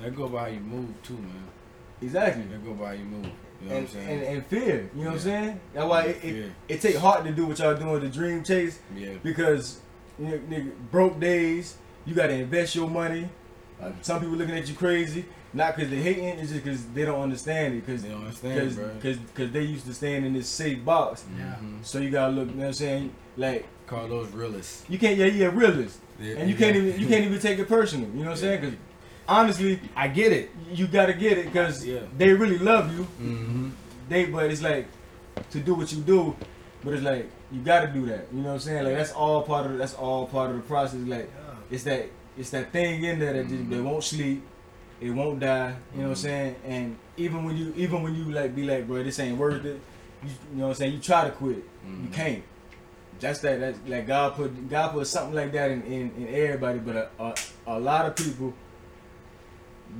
That 0.00 0.14
go 0.14 0.28
by 0.28 0.40
how 0.40 0.46
you 0.46 0.60
move 0.60 0.90
too, 1.02 1.14
man. 1.14 1.44
exactly. 2.02 2.44
That 2.44 2.64
go 2.64 2.74
by 2.74 2.86
how 2.88 2.92
you 2.92 3.04
move. 3.04 3.30
You 3.62 3.68
know 3.70 3.76
And, 3.76 3.88
what 3.88 3.96
I'm 3.96 4.04
saying? 4.06 4.08
and, 4.20 4.36
and 4.36 4.46
fear, 4.46 4.90
you 4.94 5.00
know 5.04 5.10
what 5.10 5.14
I'm 5.14 5.20
saying? 5.20 5.60
That's 5.72 5.86
why 5.86 6.02
it, 6.06 6.24
it, 6.24 6.52
it 6.68 6.80
take 6.80 6.96
heart 6.96 7.24
to 7.24 7.32
do 7.32 7.46
what 7.46 7.58
y'all 7.58 7.74
doing, 7.76 8.00
the 8.00 8.08
dream 8.08 8.42
chase, 8.44 8.78
yeah. 8.94 9.10
because 9.22 9.80
you 10.18 10.26
nigga, 10.26 10.72
broke 10.90 11.18
days, 11.20 11.76
you 12.04 12.14
gotta 12.14 12.34
invest 12.34 12.74
your 12.74 12.90
money. 12.90 13.28
Uh, 13.80 13.90
some 14.02 14.20
people 14.20 14.36
looking 14.36 14.54
at 14.56 14.68
you 14.68 14.74
crazy, 14.74 15.24
not 15.54 15.74
because 15.76 15.90
they 15.90 15.96
hating, 16.02 16.24
it's 16.40 16.50
just 16.52 16.64
because 16.64 16.84
they 16.88 17.04
don't 17.04 17.20
understand 17.22 17.74
it, 17.74 17.86
because 17.86 18.02
They 18.02 18.08
don't 18.10 18.22
understand, 18.24 18.74
bro. 18.76 18.88
because 18.94 19.16
because 19.18 19.50
they 19.52 19.62
used 19.62 19.86
to 19.86 19.94
stand 19.94 20.26
in 20.26 20.32
this 20.34 20.48
safe 20.48 20.84
box. 20.84 21.24
Yeah. 21.38 21.54
Mhm. 21.62 21.84
So 21.84 21.98
you 22.00 22.10
gotta 22.10 22.32
look, 22.32 22.48
you 22.48 22.54
know 22.54 22.60
what 22.62 22.66
I'm 22.66 22.72
saying? 22.74 23.14
Like 23.36 23.66
Call 23.86 24.08
those 24.08 24.28
realists. 24.32 24.84
you 24.88 24.98
can't, 24.98 25.16
yeah, 25.16 25.26
yeah, 25.26 25.46
realist, 25.46 25.98
Yeah, 26.20 26.36
and 26.36 26.50
you 26.50 26.56
can't 26.56 26.76
even 26.76 27.00
you 27.00 27.06
can't 27.06 27.24
even 27.24 27.38
take 27.38 27.58
it 27.58 27.68
personal. 27.68 28.08
You 28.10 28.20
know 28.20 28.30
what 28.30 28.30
I'm 28.32 28.36
saying? 28.36 28.60
Because 28.60 28.76
honestly, 29.28 29.80
I 29.96 30.08
get 30.08 30.32
it. 30.32 30.50
you 30.72 30.86
gotta 30.86 31.14
get 31.14 31.38
it 31.38 31.46
because 31.46 31.84
Yeah. 31.84 32.00
they 32.16 32.32
really 32.32 32.58
love 32.58 32.96
you. 32.96 33.04
Mm-hmm. 33.20 33.68
They, 34.08 34.26
but 34.26 34.50
it's 34.50 34.62
like 34.62 34.86
to 35.50 35.60
do 35.60 35.74
what 35.74 35.92
you 35.92 36.00
do, 36.00 36.36
but 36.82 36.94
it's 36.94 37.02
like 37.02 37.30
you 37.50 37.60
gotta 37.60 37.88
do 37.88 38.06
that. 38.06 38.26
You 38.32 38.40
know 38.42 38.48
what 38.48 38.54
I'm 38.54 38.60
saying? 38.60 38.84
Like 38.84 38.96
that's 38.96 39.12
all 39.12 39.42
part 39.42 39.66
of 39.66 39.78
that's 39.78 39.94
all 39.94 40.26
part 40.26 40.50
of 40.50 40.56
the 40.56 40.62
process. 40.62 41.00
Like 41.00 41.30
it's 41.70 41.84
that 41.84 42.06
it's 42.36 42.50
that 42.50 42.72
thing 42.72 43.04
in 43.04 43.18
there 43.18 43.32
that 43.32 43.48
just, 43.48 43.70
they 43.70 43.76
mm-hmm. 43.76 43.84
won't 43.84 44.04
sleep, 44.04 44.42
it 45.00 45.10
won't 45.10 45.40
die. 45.40 45.74
You 45.94 46.02
know 46.02 46.08
what 46.08 46.10
I'm 46.10 46.10
mm-hmm. 46.10 46.14
saying? 46.14 46.56
And 46.66 46.96
even 47.16 47.44
when 47.44 47.56
you 47.56 47.72
even 47.76 48.02
when 48.02 48.14
you 48.14 48.30
like 48.30 48.54
be 48.54 48.64
like, 48.64 48.86
bro, 48.86 49.02
this 49.02 49.18
ain't 49.18 49.38
worth 49.38 49.64
it. 49.64 49.80
You, 50.22 50.30
you 50.30 50.58
know 50.58 50.64
what 50.64 50.68
I'm 50.70 50.74
saying? 50.74 50.92
You 50.94 51.00
try 51.00 51.24
to 51.24 51.30
quit, 51.30 51.56
you 51.56 51.62
mm-hmm. 51.90 52.12
can't. 52.12 52.42
That's 53.20 53.38
that. 53.40 53.60
That's 53.60 53.78
like 53.86 54.06
God 54.06 54.34
put 54.34 54.68
God 54.68 54.92
put 54.92 55.06
something 55.06 55.34
like 55.34 55.52
that 55.52 55.70
in 55.70 55.82
in, 55.82 56.10
in 56.16 56.28
everybody, 56.34 56.78
but 56.78 56.96
a, 56.96 57.08
a 57.22 57.34
a 57.66 57.78
lot 57.80 58.06
of 58.06 58.16
people. 58.16 58.52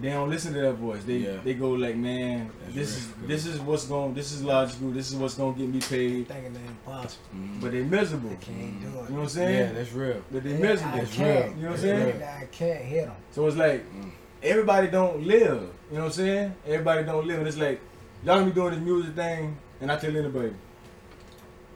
They 0.01 0.09
don't 0.11 0.29
listen 0.29 0.53
to 0.55 0.61
that 0.61 0.73
voice. 0.75 1.05
They 1.05 1.19
Yeah. 1.19 1.37
they 1.45 1.55
go 1.55 1.71
like, 1.71 1.95
man, 1.95 2.51
That's 2.65 2.75
this 2.75 2.97
is 2.97 3.07
good. 3.07 3.29
this 3.29 3.47
is 3.47 3.61
what's 3.61 3.85
going, 3.87 4.12
this 4.15 4.33
is 4.33 4.43
logical. 4.43 4.91
This 4.91 5.11
is 5.12 5.17
what's 5.17 5.35
gonna 5.35 5.57
get 5.57 5.69
me 5.69 5.79
paid. 5.79 6.27
Thinking 6.27 6.53
they're 6.53 6.62
impossible. 6.65 7.23
But 7.61 7.71
they 7.73 7.83
miserable. 7.85 8.31
They 8.31 8.37
can't 8.37 8.81
do 8.81 8.89
it. 8.89 8.91
You 8.91 8.99
know 8.99 9.01
what 9.01 9.23
I'm 9.23 9.29
saying? 9.29 9.59
Yeah, 9.69 9.73
that's 9.73 9.93
real. 9.93 10.21
But 10.33 10.43
they 10.43 10.55
I 10.57 10.59
miserable. 10.59 10.99
It's 10.99 11.15
can't. 11.15 11.45
real. 11.47 11.57
You 11.57 11.62
know 11.62 11.69
what 11.71 11.75
I'm 11.77 11.81
saying? 11.83 12.19
real. 12.19 12.25
I 12.29 12.45
can't 12.51 12.85
hit 12.85 13.07
them. 13.07 13.15
So 13.31 13.47
it's 13.47 13.57
like 13.57 13.85
Mm. 13.95 14.11
everybody 14.43 14.87
don't 14.89 15.23
live. 15.25 15.62
You 15.91 15.97
know 15.99 16.01
what 16.01 16.05
I'm 16.07 16.11
saying? 16.12 16.55
Everybody 16.67 17.05
don't 17.05 17.27
live, 17.29 17.39
and 17.39 17.47
it's 17.47 17.57
like 17.59 17.81
y'all 18.25 18.35
gonna 18.39 18.47
be 18.47 18.53
doing 18.53 18.71
this 18.75 18.81
music 18.83 19.15
thing, 19.15 19.57
and 19.81 19.93
I 19.93 19.97
tell 19.97 20.17
anybody, 20.17 20.55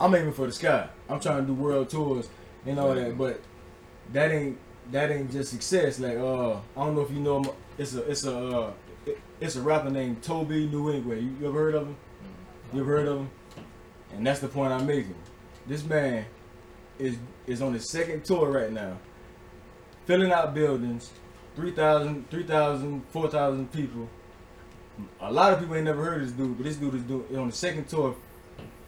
I'm 0.00 0.14
aiming 0.14 0.32
for 0.32 0.46
the 0.46 0.52
sky. 0.52 0.88
I'm 1.08 1.20
trying 1.20 1.40
to 1.40 1.46
do 1.46 1.54
world 1.54 1.90
tours 1.90 2.28
and 2.66 2.78
all 2.78 2.94
that, 2.94 3.18
but 3.18 3.40
that 4.12 4.30
ain't 4.30 4.58
that 4.92 5.10
ain't 5.10 5.30
just 5.30 5.50
success. 5.50 5.98
Like 5.98 6.16
uh, 6.16 6.52
I 6.52 6.60
don't 6.76 6.94
know 6.94 7.02
if 7.02 7.10
you 7.10 7.20
know. 7.20 7.54
It's 7.76 7.94
a 7.94 8.02
it's 8.10 8.24
a 8.24 8.36
uh, 8.36 8.72
it's 9.40 9.56
a 9.56 9.62
rapper 9.62 9.90
named 9.90 10.22
Tobe 10.22 10.50
Nwigwe. 10.50 11.22
You, 11.22 11.36
you 11.40 11.48
ever 11.48 11.58
heard 11.58 11.74
of 11.74 11.86
him? 11.88 11.96
You 12.72 12.80
ever 12.80 12.96
heard 12.96 13.08
of 13.08 13.18
him? 13.18 13.30
And 14.14 14.26
that's 14.26 14.40
the 14.40 14.48
point 14.48 14.72
I'm 14.72 14.86
making. 14.86 15.14
This 15.66 15.84
man 15.84 16.24
is 16.98 17.16
is 17.46 17.62
on 17.62 17.74
his 17.74 17.90
second 17.90 18.24
tour 18.24 18.50
right 18.50 18.72
now, 18.72 18.98
filling 20.06 20.32
out 20.32 20.54
buildings, 20.54 21.10
3,000, 21.56 22.30
3,000, 22.30 23.02
4,000 23.10 23.72
people. 23.72 24.08
A 25.20 25.32
lot 25.32 25.52
of 25.52 25.60
people 25.60 25.76
ain't 25.76 25.84
never 25.84 26.04
heard 26.04 26.22
of 26.22 26.28
this 26.28 26.36
dude, 26.36 26.56
but 26.56 26.64
this 26.64 26.76
dude 26.76 26.94
is 26.94 27.02
doing 27.02 27.36
on 27.36 27.48
the 27.48 27.54
second 27.54 27.88
tour, 27.88 28.16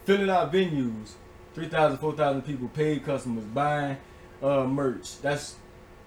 filling 0.05 0.31
out 0.31 0.53
venues, 0.53 1.13
3,000, 1.55 1.99
4,000 1.99 2.43
people, 2.43 2.69
paid 2.69 3.05
customers, 3.05 3.45
buying 3.45 3.97
uh, 4.43 4.65
merch. 4.65 5.21
That's 5.21 5.57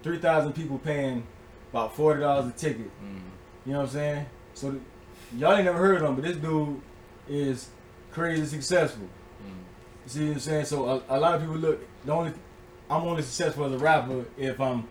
3,000 0.02 0.52
people 0.52 0.78
paying 0.78 1.26
about 1.70 1.94
$40 1.96 2.48
a 2.48 2.52
ticket. 2.52 2.90
Mm. 3.02 3.20
You 3.66 3.72
know 3.72 3.78
what 3.78 3.84
I'm 3.86 3.90
saying? 3.90 4.26
So 4.54 4.70
th- 4.70 4.82
y'all 5.36 5.54
ain't 5.54 5.64
never 5.64 5.78
heard 5.78 5.96
of 5.96 6.08
him, 6.08 6.14
but 6.14 6.24
this 6.24 6.36
dude 6.36 6.80
is 7.28 7.68
crazy 8.12 8.44
successful. 8.44 9.08
Mm. 9.42 9.48
You 10.04 10.10
see 10.10 10.26
what 10.26 10.34
I'm 10.34 10.40
saying? 10.40 10.64
So 10.66 10.88
a, 10.88 11.16
a 11.16 11.18
lot 11.18 11.34
of 11.34 11.40
people 11.40 11.56
look. 11.56 11.80
The 12.04 12.12
only 12.12 12.32
I'm 12.90 13.02
only 13.02 13.22
successful 13.22 13.64
as 13.64 13.72
a 13.72 13.78
rapper 13.78 14.24
if 14.36 14.60
I'm 14.60 14.86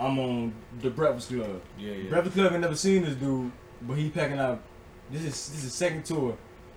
I'm 0.00 0.18
on 0.18 0.52
the 0.80 0.90
Breakfast 0.90 1.28
Club. 1.28 1.60
Yeah, 1.78 1.92
yeah. 1.92 2.10
Breakfast 2.10 2.36
Club 2.36 2.52
ain't 2.52 2.62
never 2.62 2.76
seen 2.76 3.04
this 3.04 3.14
dude, 3.14 3.52
but 3.82 3.94
he 3.94 4.10
packing 4.10 4.38
out. 4.38 4.62
This 5.10 5.22
is 5.22 5.48
this 5.50 5.64
is 5.64 5.74
second 5.74 6.04
tour, 6.04 6.36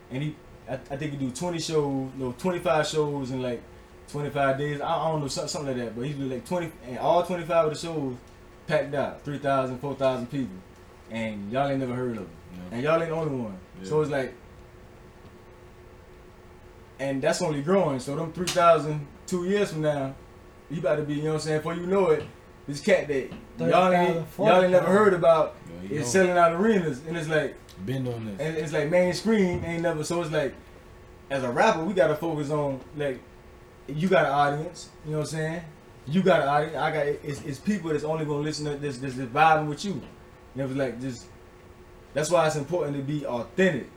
and 0.10 0.24
he 0.24 0.36
I, 0.70 0.74
I 0.74 0.98
think 0.98 1.12
he 1.12 1.18
do 1.18 1.32
20 1.32 1.60
shows, 1.60 2.10
no 2.18 2.34
25 2.38 2.88
shows 2.88 3.32
in 3.32 3.42
like 3.42 3.62
25 4.10 4.58
days. 4.58 4.82
I, 4.82 4.88
I 4.88 5.12
don't 5.12 5.22
know 5.22 5.28
something, 5.28 5.50
something 5.50 5.78
like 5.78 5.86
that, 5.86 5.96
but 5.96 6.06
he 6.06 6.14
do 6.14 6.26
like 6.26 6.46
20 6.46 6.72
and 6.88 7.00
all 7.00 7.24
25 7.24 7.66
of 7.66 7.74
the 7.74 7.80
shows 7.80 8.16
packed 8.68 8.94
out, 8.94 9.24
3,000, 9.24 9.80
4,000 9.80 10.28
people, 10.32 10.56
and 11.10 11.52
y'all 11.52 11.68
ain't 11.70 11.80
never 11.80 11.96
heard 11.96 12.12
of 12.12 12.24
him. 12.24 12.30
No. 12.54 12.76
And 12.76 12.84
y'all 12.84 13.02
ain't 13.02 13.10
the 13.10 13.16
only 13.16 13.36
one. 13.36 13.58
Yeah. 13.82 13.90
So 13.90 14.02
it's 14.02 14.12
like, 14.12 14.34
and 17.00 17.22
that's 17.22 17.42
only 17.42 17.62
growing. 17.62 18.00
So 18.00 18.16
them 18.16 18.32
3,000 18.32 19.08
two 19.26 19.46
years 19.46 19.72
from 19.72 19.82
now, 19.82 20.14
you 20.70 20.80
about 20.80 20.98
to 20.98 21.04
be, 21.04 21.16
you 21.16 21.24
know 21.24 21.30
what 21.30 21.36
I'm 21.36 21.42
saying? 21.42 21.58
Before 21.60 21.74
you 21.74 21.88
know 21.88 22.08
it, 22.08 22.26
this 22.72 22.82
cat 22.82 23.08
that 23.08 23.30
y'all 23.60 23.92
ain't, 23.92 24.26
y'all 24.38 24.62
ain't 24.62 24.72
never 24.72 24.86
heard 24.88 25.14
about 25.14 25.56
Yeah, 25.84 26.00
is 26.00 26.00
know, 26.02 26.06
selling 26.06 26.38
out 26.38 26.54
arenas. 26.54 27.02
And 27.08 27.18
it's 27.18 27.28
like, 27.28 27.56
bend 27.86 28.08
on 28.08 28.26
this. 28.26 28.40
and 28.40 28.58
it's 28.58 28.74
like 28.74 28.90
mainstream 28.90 29.64
ain't 29.66 29.84
never, 29.84 30.04
so 30.04 30.22
it's 30.22 30.32
like, 30.32 30.54
as 31.30 31.44
a 31.44 31.52
rapper, 31.52 31.84
we 31.84 31.94
gotta 31.94 32.16
focus 32.16 32.50
on, 32.50 32.80
like, 32.96 33.20
you 33.88 34.08
got 34.08 34.26
an 34.26 34.32
audience, 34.32 34.90
you 35.06 35.12
know 35.12 35.20
what 35.20 35.24
I'm 35.24 35.38
saying? 35.38 35.62
You 36.08 36.22
got 36.22 36.42
an 36.42 36.48
audience, 36.48 36.76
I 36.78 36.92
got, 36.92 37.06
it's, 37.08 37.42
it's 37.42 37.60
people 37.60 37.92
that's 37.92 38.04
only 38.04 38.26
gonna 38.26 38.42
listen 38.42 38.66
to 38.66 38.78
this, 38.78 38.98
this, 38.98 39.16
this 39.16 39.28
vibing 39.28 39.68
with 39.68 39.86
you. 39.86 39.94
And 40.54 40.64
it 40.64 40.68
was 40.68 40.76
like, 40.76 41.00
just, 41.00 41.28
that's 42.14 42.30
why 42.30 42.48
it's 42.48 42.56
important 42.56 42.98
to 42.98 43.04
be 43.04 43.26
authentic. 43.26 43.88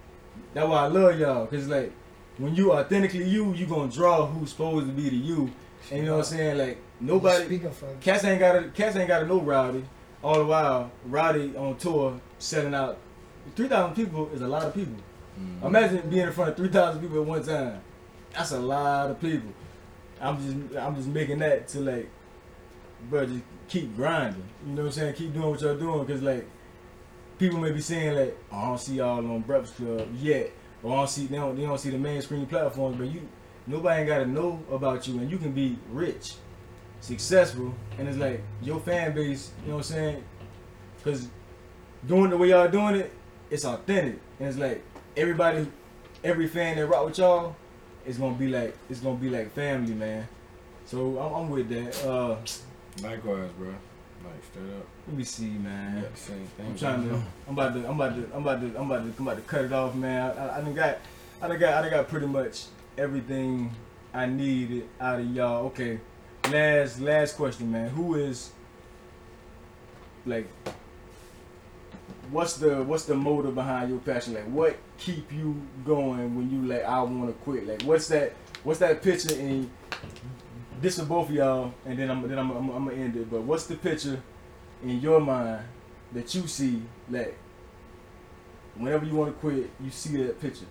That's 0.52 0.68
why 0.68 0.84
I 0.84 0.86
love 0.86 1.18
y'all, 1.18 1.46
cause 1.46 1.66
like 1.68 1.92
when 2.38 2.54
you 2.54 2.72
authentically 2.72 3.28
you, 3.28 3.52
you 3.54 3.66
gonna 3.66 3.90
draw 3.90 4.26
who's 4.26 4.50
supposed 4.50 4.86
to 4.86 4.92
be 4.92 5.08
to 5.10 5.16
you. 5.16 5.50
And 5.90 6.00
you 6.00 6.06
know 6.06 6.18
what 6.18 6.30
I'm 6.30 6.36
saying? 6.36 6.58
Like 6.58 6.78
nobody, 7.06 7.60
cats 8.00 8.24
ain't 8.24 8.40
got 8.40 8.56
a 8.56 8.68
cats 8.68 8.96
ain't 8.96 9.08
got 9.08 9.20
to 9.20 9.26
know 9.26 9.40
Rowdy. 9.40 9.84
All 10.22 10.38
the 10.38 10.44
while, 10.46 10.90
Rowdy 11.06 11.54
on 11.56 11.76
tour 11.76 12.18
selling 12.38 12.74
out. 12.74 12.98
Three 13.56 13.68
thousand 13.68 13.94
people 13.94 14.30
is 14.32 14.40
a 14.40 14.48
lot 14.48 14.62
of 14.64 14.74
people. 14.74 14.94
Mhm. 15.38 15.66
Imagine 15.66 16.08
being 16.08 16.26
in 16.26 16.32
front 16.32 16.50
of 16.50 16.56
three 16.56 16.68
thousand 16.68 17.02
people 17.02 17.20
at 17.20 17.26
one 17.26 17.42
time. 17.42 17.80
That's 18.32 18.52
a 18.52 18.58
lot 18.60 19.10
of 19.10 19.20
people. 19.20 19.50
I'm 20.20 20.36
just, 20.38 20.76
I'm 20.78 20.94
just 20.96 21.08
making 21.08 21.38
that 21.40 21.68
to 21.68 21.80
like, 21.80 22.08
bro, 23.10 23.26
just 23.26 23.42
keep 23.68 23.94
grinding. 23.96 24.42
You 24.66 24.72
know 24.72 24.82
what 24.82 24.86
I'm 24.88 24.92
saying? 24.92 25.14
Keep 25.14 25.34
doing 25.34 25.50
what 25.50 25.60
y'all 25.60 25.76
doing, 25.76 26.06
cause 26.06 26.22
like, 26.22 26.46
people 27.38 27.58
may 27.58 27.72
be 27.72 27.80
saying 27.80 28.16
like, 28.16 28.38
oh, 28.50 28.56
I 28.56 28.66
don't 28.66 28.80
see 28.80 28.94
y'all 28.94 29.18
on 29.18 29.40
Breakfast 29.42 29.76
Club 29.76 30.08
yet, 30.20 30.50
or 30.82 30.92
I 30.92 30.96
don't 30.96 31.10
see 31.10 31.26
they 31.26 31.36
don't, 31.36 31.56
they 31.56 31.62
don't 31.62 31.78
see 31.78 31.90
the 31.90 31.98
mainstream 31.98 32.46
platforms, 32.46 32.96
but 32.96 33.08
you, 33.08 33.28
nobody 33.66 34.00
ain't 34.00 34.08
gotta 34.08 34.26
know 34.26 34.62
about 34.70 35.06
you, 35.06 35.18
and 35.18 35.30
you 35.30 35.36
can 35.38 35.52
be 35.52 35.76
rich, 35.90 36.34
successful, 37.04 37.74
and 37.98 38.08
it's 38.08 38.16
like 38.16 38.42
your 38.62 38.80
fan 38.80 39.14
base. 39.14 39.52
You 39.62 39.68
know 39.68 39.76
what 39.76 39.86
I'm 39.86 39.92
saying? 39.92 40.24
Cause 41.04 41.28
doing 42.06 42.30
the 42.30 42.36
way 42.36 42.48
y'all 42.48 42.68
doing 42.68 42.96
it, 42.96 43.12
it's 43.50 43.64
authentic, 43.64 44.18
and 44.38 44.48
it's 44.48 44.56
like 44.56 44.82
everybody, 45.16 45.66
every 46.22 46.48
fan 46.48 46.76
that 46.76 46.86
rock 46.86 47.04
with 47.04 47.18
y'all, 47.18 47.54
it's 48.06 48.16
gonna 48.16 48.34
be 48.34 48.48
like 48.48 48.74
it's 48.88 49.00
gonna 49.00 49.18
be 49.18 49.28
like 49.28 49.52
family, 49.52 49.92
man. 49.92 50.26
So 50.86 51.18
I'm, 51.18 51.34
I'm 51.34 51.50
with 51.50 51.68
that. 51.68 52.06
Uh, 52.06 52.36
Likewise, 53.02 53.50
bro. 53.58 53.68
Like 53.68 54.42
straight 54.50 54.70
up. 54.70 54.86
let 55.06 55.16
me 55.16 55.24
see, 55.24 55.50
man. 55.50 56.02
Yeah, 56.02 56.08
same 56.14 56.46
thing. 56.56 56.66
I'm 56.66 56.78
trying 56.78 57.08
to. 57.08 57.22
I'm 57.46 57.52
about 57.52 57.74
to. 57.74 57.86
I'm 57.86 58.00
about 58.00 58.16
to. 58.16 58.34
I'm 58.34 58.42
about 58.42 58.60
to. 58.60 58.80
I'm 58.80 58.90
about 58.90 59.04
to. 59.04 59.14
I'm 59.18 59.28
about 59.28 59.36
to 59.36 59.42
cut 59.42 59.64
it 59.66 59.72
off, 59.72 59.94
man. 59.94 60.22
I, 60.22 60.46
I, 60.46 60.56
I 60.56 60.60
done 60.62 60.74
got. 60.74 60.98
I 61.42 61.48
done 61.48 61.58
got. 61.58 61.74
I 61.74 61.82
done 61.82 61.90
got 61.90 62.08
pretty 62.08 62.26
much 62.26 62.64
everything 62.96 63.70
I 64.14 64.24
needed 64.24 64.88
out 64.98 65.20
of 65.20 65.30
y'all. 65.30 65.66
Okay. 65.66 66.00
Last 66.50 67.00
last 67.00 67.36
question, 67.36 67.72
man. 67.72 67.88
Who 67.88 68.16
is 68.16 68.50
like? 70.26 70.46
What's 72.30 72.56
the 72.56 72.82
What's 72.82 73.04
the 73.04 73.14
motive 73.14 73.54
behind 73.54 73.90
your 73.90 73.98
passion? 74.00 74.34
Like, 74.34 74.44
what 74.44 74.76
keep 74.98 75.32
you 75.32 75.60
going 75.84 76.34
when 76.36 76.50
you 76.50 76.68
like? 76.68 76.84
I 76.84 77.02
want 77.02 77.28
to 77.28 77.44
quit. 77.44 77.66
Like, 77.66 77.82
what's 77.82 78.08
that? 78.08 78.34
What's 78.62 78.80
that 78.80 79.02
picture 79.02 79.34
in? 79.34 79.70
This 80.80 80.98
for 80.98 81.06
both 81.06 81.30
of 81.30 81.34
y'all, 81.34 81.72
and 81.86 81.98
then 81.98 82.10
I'm 82.10 82.28
then 82.28 82.38
I'm, 82.38 82.50
I'm, 82.50 82.70
I'm 82.70 82.84
gonna 82.88 82.96
end 82.96 83.16
it. 83.16 83.30
But 83.30 83.42
what's 83.42 83.66
the 83.66 83.76
picture 83.76 84.20
in 84.82 85.00
your 85.00 85.20
mind 85.20 85.64
that 86.12 86.34
you 86.34 86.46
see 86.46 86.82
like 87.08 87.38
whenever 88.76 89.04
you 89.04 89.14
want 89.14 89.34
to 89.34 89.40
quit, 89.40 89.70
you 89.80 89.90
see 89.90 90.16
that 90.24 90.40
picture. 90.40 90.66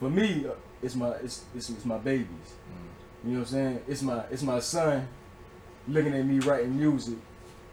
For 0.00 0.10
me, 0.10 0.46
uh, 0.46 0.52
it's 0.82 0.94
my 0.94 1.10
it's, 1.12 1.44
it's 1.54 1.70
it's 1.70 1.84
my 1.84 1.98
babies. 1.98 2.28
Mm. 2.28 2.88
You 3.26 3.32
know 3.32 3.38
what 3.40 3.48
I'm 3.48 3.52
saying? 3.52 3.80
It's 3.88 4.02
my 4.02 4.22
it's 4.30 4.42
my 4.42 4.60
son 4.60 5.08
looking 5.88 6.14
at 6.14 6.24
me 6.24 6.38
writing 6.40 6.76
music 6.76 7.16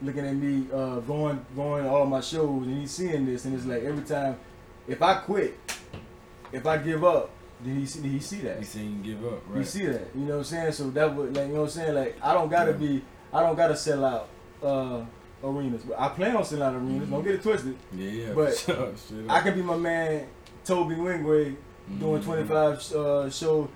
looking 0.02 0.26
at 0.26 0.34
me 0.34 0.66
uh, 0.72 0.98
going 1.00 1.44
going 1.56 1.84
to 1.84 1.90
all 1.90 2.04
my 2.06 2.20
shows, 2.20 2.66
and 2.66 2.80
he's 2.80 2.90
seeing 2.90 3.24
this, 3.24 3.44
and 3.46 3.54
it's 3.54 3.64
like 3.64 3.82
every 3.84 4.02
time, 4.04 4.36
if 4.88 5.00
I 5.00 5.14
quit, 5.14 5.56
if 6.52 6.66
I 6.66 6.76
give 6.78 7.02
up, 7.04 7.30
then 7.62 7.76
he 7.76 7.86
see, 7.86 8.02
he 8.06 8.18
see 8.20 8.40
that. 8.40 8.62
He 8.62 8.80
you 8.82 8.96
give 9.02 9.24
up, 9.24 9.40
You 9.48 9.54
right? 9.56 9.66
see 9.66 9.86
that, 9.86 10.08
you 10.14 10.22
know 10.22 10.32
what 10.32 10.38
I'm 10.38 10.44
saying? 10.44 10.72
So 10.72 10.90
that 10.90 11.14
would 11.14 11.34
like 11.34 11.46
you 11.46 11.54
know 11.54 11.60
what 11.60 11.66
I'm 11.66 11.70
saying? 11.70 11.94
Like 11.94 12.16
I 12.22 12.34
don't 12.34 12.50
gotta 12.50 12.72
Yeah. 12.72 12.76
be, 12.76 13.02
I 13.32 13.40
don't 13.40 13.56
gotta 13.56 13.76
sell 13.76 14.04
out 14.04 14.28
uh, 14.62 15.04
arenas. 15.42 15.82
But 15.84 15.98
I 15.98 16.08
plan 16.08 16.36
on 16.36 16.44
selling 16.44 16.64
out 16.64 16.74
arenas. 16.74 17.08
Don't 17.08 17.20
Mhm. 17.22 17.24
get 17.24 17.34
it 17.36 17.42
twisted. 17.42 17.76
Yeah, 17.94 18.10
yeah. 18.10 18.32
But 18.34 18.68
I 19.28 19.40
can 19.40 19.54
be 19.54 19.62
my 19.62 19.76
man 19.76 20.26
Tobe 20.64 20.90
Nwigwe 20.90 21.56
doing 21.98 22.20
Mhm. 22.20 22.24
25 22.24 22.92
uh, 22.94 23.30
show, 23.30 23.68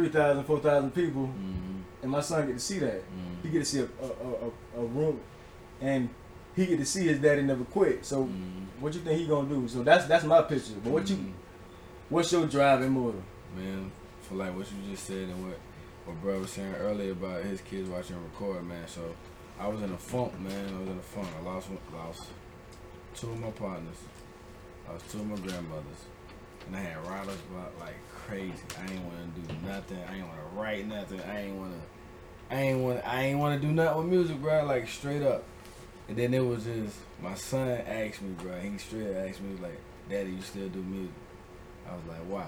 3,000, 0.00 0.44
4,000 0.44 0.94
people, 0.94 1.22
Mhm. 1.26 1.82
and 2.02 2.10
my 2.12 2.20
son 2.20 2.46
get 2.46 2.52
to 2.54 2.58
see 2.60 2.78
that. 2.80 3.02
He 3.42 3.48
Mhm. 3.48 3.52
get 3.52 3.58
to 3.60 3.64
see 3.64 3.80
a, 3.80 3.84
a, 3.84 4.78
a, 4.78 4.82
a, 4.82 4.86
room, 4.86 5.20
and 5.80 6.10
he 6.54 6.66
get 6.66 6.78
to 6.78 6.84
see 6.84 7.06
his 7.08 7.18
daddy 7.18 7.42
never 7.42 7.64
quit. 7.64 8.04
So 8.04 8.24
Mhm. 8.24 8.66
what 8.80 8.94
you 8.94 9.00
think 9.00 9.18
he 9.20 9.26
gonna 9.26 9.48
do? 9.48 9.66
So 9.68 9.82
that's 9.82 10.04
that's 10.06 10.24
my 10.24 10.42
picture. 10.42 10.74
But 10.84 10.92
what 10.92 11.08
you 11.10 11.16
Mhm. 11.16 11.32
what's 12.10 12.30
your 12.30 12.46
driving 12.46 12.92
motor? 12.92 13.22
man, 13.56 13.90
for 14.20 14.34
like 14.34 14.54
what 14.54 14.66
you 14.70 14.90
just 14.90 15.04
said 15.06 15.28
and 15.30 15.42
what 15.46 15.58
what 16.04 16.20
bro 16.20 16.38
was 16.40 16.50
saying 16.50 16.74
earlier 16.74 17.12
about 17.12 17.42
his 17.42 17.60
kids 17.62 17.88
watching 17.88 18.16
record, 18.22 18.62
man. 18.68 18.86
So 18.86 19.00
I 19.58 19.66
was 19.66 19.80
in 19.82 19.90
a 19.90 19.96
funk, 19.96 20.38
man. 20.38 20.74
I 20.74 20.78
was 20.80 20.88
in 20.90 20.98
a 20.98 21.02
funk. 21.14 21.28
I 21.40 21.42
lost 21.42 21.68
lost 21.94 22.24
two 23.14 23.30
of 23.30 23.40
my 23.40 23.50
partners. 23.50 23.96
I 24.86 24.92
lost 24.92 25.10
two 25.10 25.20
of 25.20 25.26
my 25.26 25.36
grandmothers, 25.36 26.02
and 26.66 26.76
I 26.76 26.80
had 26.80 26.98
riders 27.08 27.40
block 27.50 27.72
like 27.80 27.96
crazy. 28.26 28.52
I 28.78 28.92
ain't 28.92 29.04
want 29.04 29.34
to 29.34 29.40
do 29.52 29.66
nothing. 29.66 29.98
I 30.08 30.16
ain't 30.16 30.26
want 30.26 30.38
to 30.38 30.56
write 30.60 30.86
nothing. 30.86 31.20
I 31.20 31.40
ain't 31.42 31.56
want 31.56 31.72
to. 31.72 32.54
I 32.54 32.60
ain't 32.60 32.78
want. 32.80 33.00
I 33.06 33.22
ain't 33.24 33.38
want 33.38 33.60
to 33.60 33.66
do 33.66 33.72
nothing 33.72 33.98
with 33.98 34.06
music, 34.06 34.40
bro. 34.40 34.64
Like 34.64 34.88
straight 34.88 35.22
up. 35.22 35.44
And 36.08 36.16
then 36.16 36.32
it 36.34 36.40
was 36.44 36.64
just 36.64 36.96
my 37.20 37.34
son 37.34 37.68
asked 37.68 38.22
me, 38.22 38.30
bro. 38.40 38.58
He 38.60 38.78
straight 38.78 39.10
up 39.10 39.28
asked 39.28 39.40
me 39.40 39.56
like, 39.60 39.78
"Daddy, 40.08 40.30
you 40.30 40.42
still 40.42 40.68
do 40.68 40.82
music?" 40.82 41.14
I 41.88 41.94
was 41.94 42.04
like, 42.08 42.20
"Why?" 42.28 42.46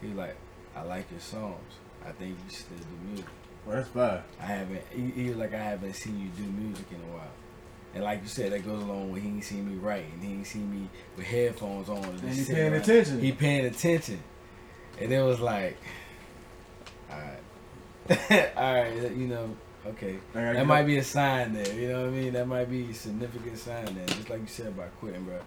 He 0.00 0.08
was 0.08 0.16
like, 0.16 0.36
"I 0.76 0.82
like 0.82 1.10
your 1.10 1.20
songs. 1.20 1.72
I 2.06 2.12
think 2.12 2.36
you 2.44 2.54
still 2.54 2.76
do 2.78 3.06
music." 3.08 3.26
Well, 3.66 3.76
that's 3.76 3.88
fine. 3.88 4.20
I 4.40 4.44
haven't. 4.44 4.82
He, 4.90 5.22
he 5.22 5.28
was 5.30 5.38
like, 5.38 5.54
"I 5.54 5.62
haven't 5.62 5.94
seen 5.94 6.20
you 6.20 6.28
do 6.36 6.50
music 6.50 6.86
in 6.90 6.96
a 6.96 7.14
while." 7.14 7.30
And 7.94 8.02
like 8.04 8.22
you 8.22 8.28
said, 8.28 8.52
that 8.52 8.66
goes 8.66 8.82
along 8.82 9.12
with 9.12 9.22
he 9.22 9.28
ain't 9.28 9.44
seen 9.44 9.70
me 9.70 9.76
writing. 9.76 10.18
He 10.20 10.32
ain't 10.32 10.46
seen 10.46 10.70
me 10.70 10.88
with 11.16 11.26
headphones 11.26 11.88
on. 11.88 11.98
and 12.04 12.22
And 12.24 12.32
he 12.34 12.44
paying 12.44 12.72
around. 12.72 12.82
attention. 12.82 13.20
He 13.20 13.32
paying 13.32 13.64
attention, 13.66 14.18
and 15.00 15.12
it 15.12 15.22
was 15.22 15.40
like, 15.40 15.76
all 17.10 17.18
right, 17.18 18.52
all 18.56 18.74
right, 18.74 19.12
you 19.16 19.26
know, 19.28 19.56
okay. 19.86 20.18
Gotta 20.32 20.54
That 20.54 20.66
might 20.66 20.80
up. 20.82 20.86
be 20.86 20.98
a 20.98 21.04
sign 21.04 21.52
there, 21.54 21.72
you 21.74 21.88
know 21.88 22.02
what 22.02 22.08
I 22.08 22.12
mean? 22.12 22.32
That 22.32 22.46
might 22.48 22.70
be 22.70 22.90
a 22.90 22.94
significant 22.94 23.58
sign 23.58 23.84
there. 23.94 24.06
Just 24.06 24.30
like 24.30 24.40
you 24.40 24.46
said 24.46 24.68
about 24.68 24.98
quitting, 25.00 25.24
bro. 25.24 25.38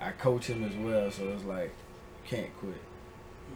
I 0.00 0.10
coach 0.12 0.46
him 0.46 0.64
as 0.64 0.74
well, 0.76 1.10
so 1.10 1.28
it's 1.28 1.44
like, 1.44 1.72
can't 2.24 2.54
quit. 2.58 2.74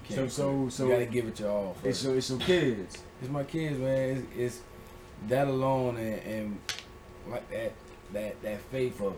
So 0.09 0.15
can't 0.17 0.33
so 0.33 0.61
quit. 0.63 0.73
so 0.73 0.85
you 0.87 0.93
gotta 0.93 1.07
give 1.07 1.27
it 1.27 1.41
your 1.41 1.51
all 1.51 1.77
it's 1.85 2.03
first. 2.03 2.05
your 2.05 2.17
it's 2.17 2.31
your 2.31 2.39
kids. 2.41 2.99
It's 3.21 3.31
my 3.31 3.45
kids, 3.45 3.79
man. 3.79 4.27
It's, 4.35 4.39
it's 4.39 4.61
that 5.29 5.47
alone 5.49 5.97
and, 5.97 6.23
and 6.23 6.59
like 7.31 7.49
that 7.51 7.73
that 8.13 8.43
that 8.43 8.61
faith 8.71 9.01
of 9.01 9.15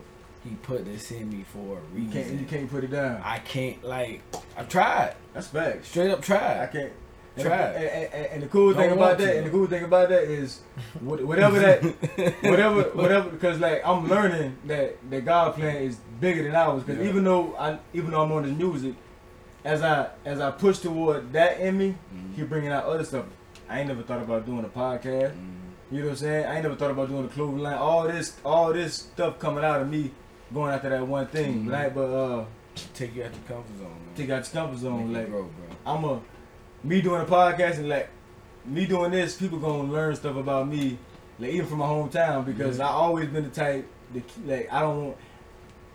he 0.49 0.55
put 0.55 0.85
this 0.85 1.11
in 1.11 1.29
me 1.29 1.43
for 1.51 1.79
a 1.79 1.99
You 1.99 2.09
can't 2.09 2.39
you 2.39 2.45
can't 2.45 2.69
put 2.69 2.83
it 2.83 2.91
down. 2.91 3.21
I 3.23 3.39
can't 3.39 3.83
like 3.83 4.21
I've 4.57 4.69
tried. 4.69 5.15
That's 5.33 5.47
facts. 5.47 5.89
Straight 5.89 6.11
up 6.11 6.21
tried. 6.21 6.61
I 6.63 6.67
can't. 6.67 6.91
And, 7.35 7.45
Try. 7.45 7.55
and, 7.55 8.25
and, 8.33 8.41
the 8.43 8.47
cool 8.47 8.73
Don't 8.73 8.81
thing 8.81 8.91
about 8.93 9.19
that, 9.19 9.25
to. 9.33 9.37
and 9.37 9.45
the 9.45 9.51
cool 9.51 9.67
thing 9.67 9.83
about 9.83 10.09
that 10.09 10.23
is, 10.23 10.61
whatever 11.01 11.59
that, 11.59 11.83
whatever, 12.41 12.81
whatever, 12.95 13.29
because 13.29 13.59
like 13.59 13.83
I'm 13.85 14.09
learning 14.09 14.57
that 14.65 14.97
that 15.11 15.23
God 15.23 15.53
plan 15.53 15.75
is 15.83 15.97
bigger 16.19 16.41
than 16.41 16.55
ours. 16.55 16.81
Because 16.81 16.99
Yeah. 17.03 17.09
even 17.09 17.23
though 17.23 17.55
I, 17.55 17.77
even 17.93 18.09
though 18.09 18.23
I'm 18.23 18.31
on 18.31 18.41
the 18.41 18.49
music, 18.49 18.95
as 19.63 19.83
I 19.83 20.09
as 20.25 20.39
I 20.39 20.49
push 20.49 20.79
toward 20.79 21.31
that 21.33 21.59
in 21.59 21.77
me, 21.77 21.95
Mhm. 22.15 22.35
He 22.35 22.41
bringing 22.41 22.71
out 22.71 22.85
other 22.85 23.03
stuff. 23.03 23.25
I 23.69 23.79
ain't 23.81 23.87
never 23.89 24.01
thought 24.01 24.23
about 24.23 24.47
doing 24.47 24.65
a 24.65 24.69
podcast. 24.69 25.33
Mhm. 25.33 25.53
You 25.91 25.99
know 25.99 26.05
what 26.05 26.11
I'm 26.13 26.15
saying? 26.17 26.45
I 26.47 26.53
ain't 26.55 26.63
never 26.63 26.75
thought 26.75 26.89
about 26.91 27.07
doing 27.09 27.25
a 27.25 27.27
clothing 27.27 27.59
line. 27.59 27.77
All 27.77 28.07
this, 28.07 28.35
all 28.43 28.73
this 28.73 28.95
stuff 28.95 29.37
coming 29.37 29.63
out 29.63 29.79
of 29.81 29.89
me, 29.89 30.11
going 30.53 30.73
after 30.73 30.89
that 30.89 31.05
one 31.07 31.27
thing. 31.27 31.73
I, 31.73 31.89
but 31.89 32.01
uh, 32.09 32.45
Take 32.93 33.15
you 33.15 33.23
out 33.23 33.31
your 33.31 33.55
comfort 33.57 33.77
zone, 33.79 33.87
man. 33.89 34.15
take 34.15 34.29
out 34.29 34.53
your 34.53 34.63
comfort 34.63 34.79
zone. 34.79 35.11
Make 35.11 35.17
Like 35.23 35.29
grow, 35.31 35.43
bro. 35.43 35.75
I'm 35.85 36.03
a 36.03 36.21
me 36.83 37.01
doing 37.01 37.21
a 37.21 37.25
podcast 37.25 37.77
and 37.79 37.89
like 37.89 38.09
me 38.65 38.85
doing 38.85 39.09
this, 39.11 39.35
people 39.35 39.57
gonna 39.57 39.91
learn 39.91 40.15
stuff 40.15 40.35
about 40.35 40.67
me, 40.67 40.97
like 41.39 41.51
even 41.51 41.65
from 41.67 41.79
my 41.79 41.87
hometown 41.87 42.45
because 42.45 42.77
Mhm. 42.77 42.83
I 42.85 42.89
always 42.89 43.29
been 43.29 43.43
the 43.45 43.49
type 43.49 43.87
that 44.13 44.23
like 44.45 44.69
I 44.71 44.81
don't 44.81 45.05
want. 45.05 45.17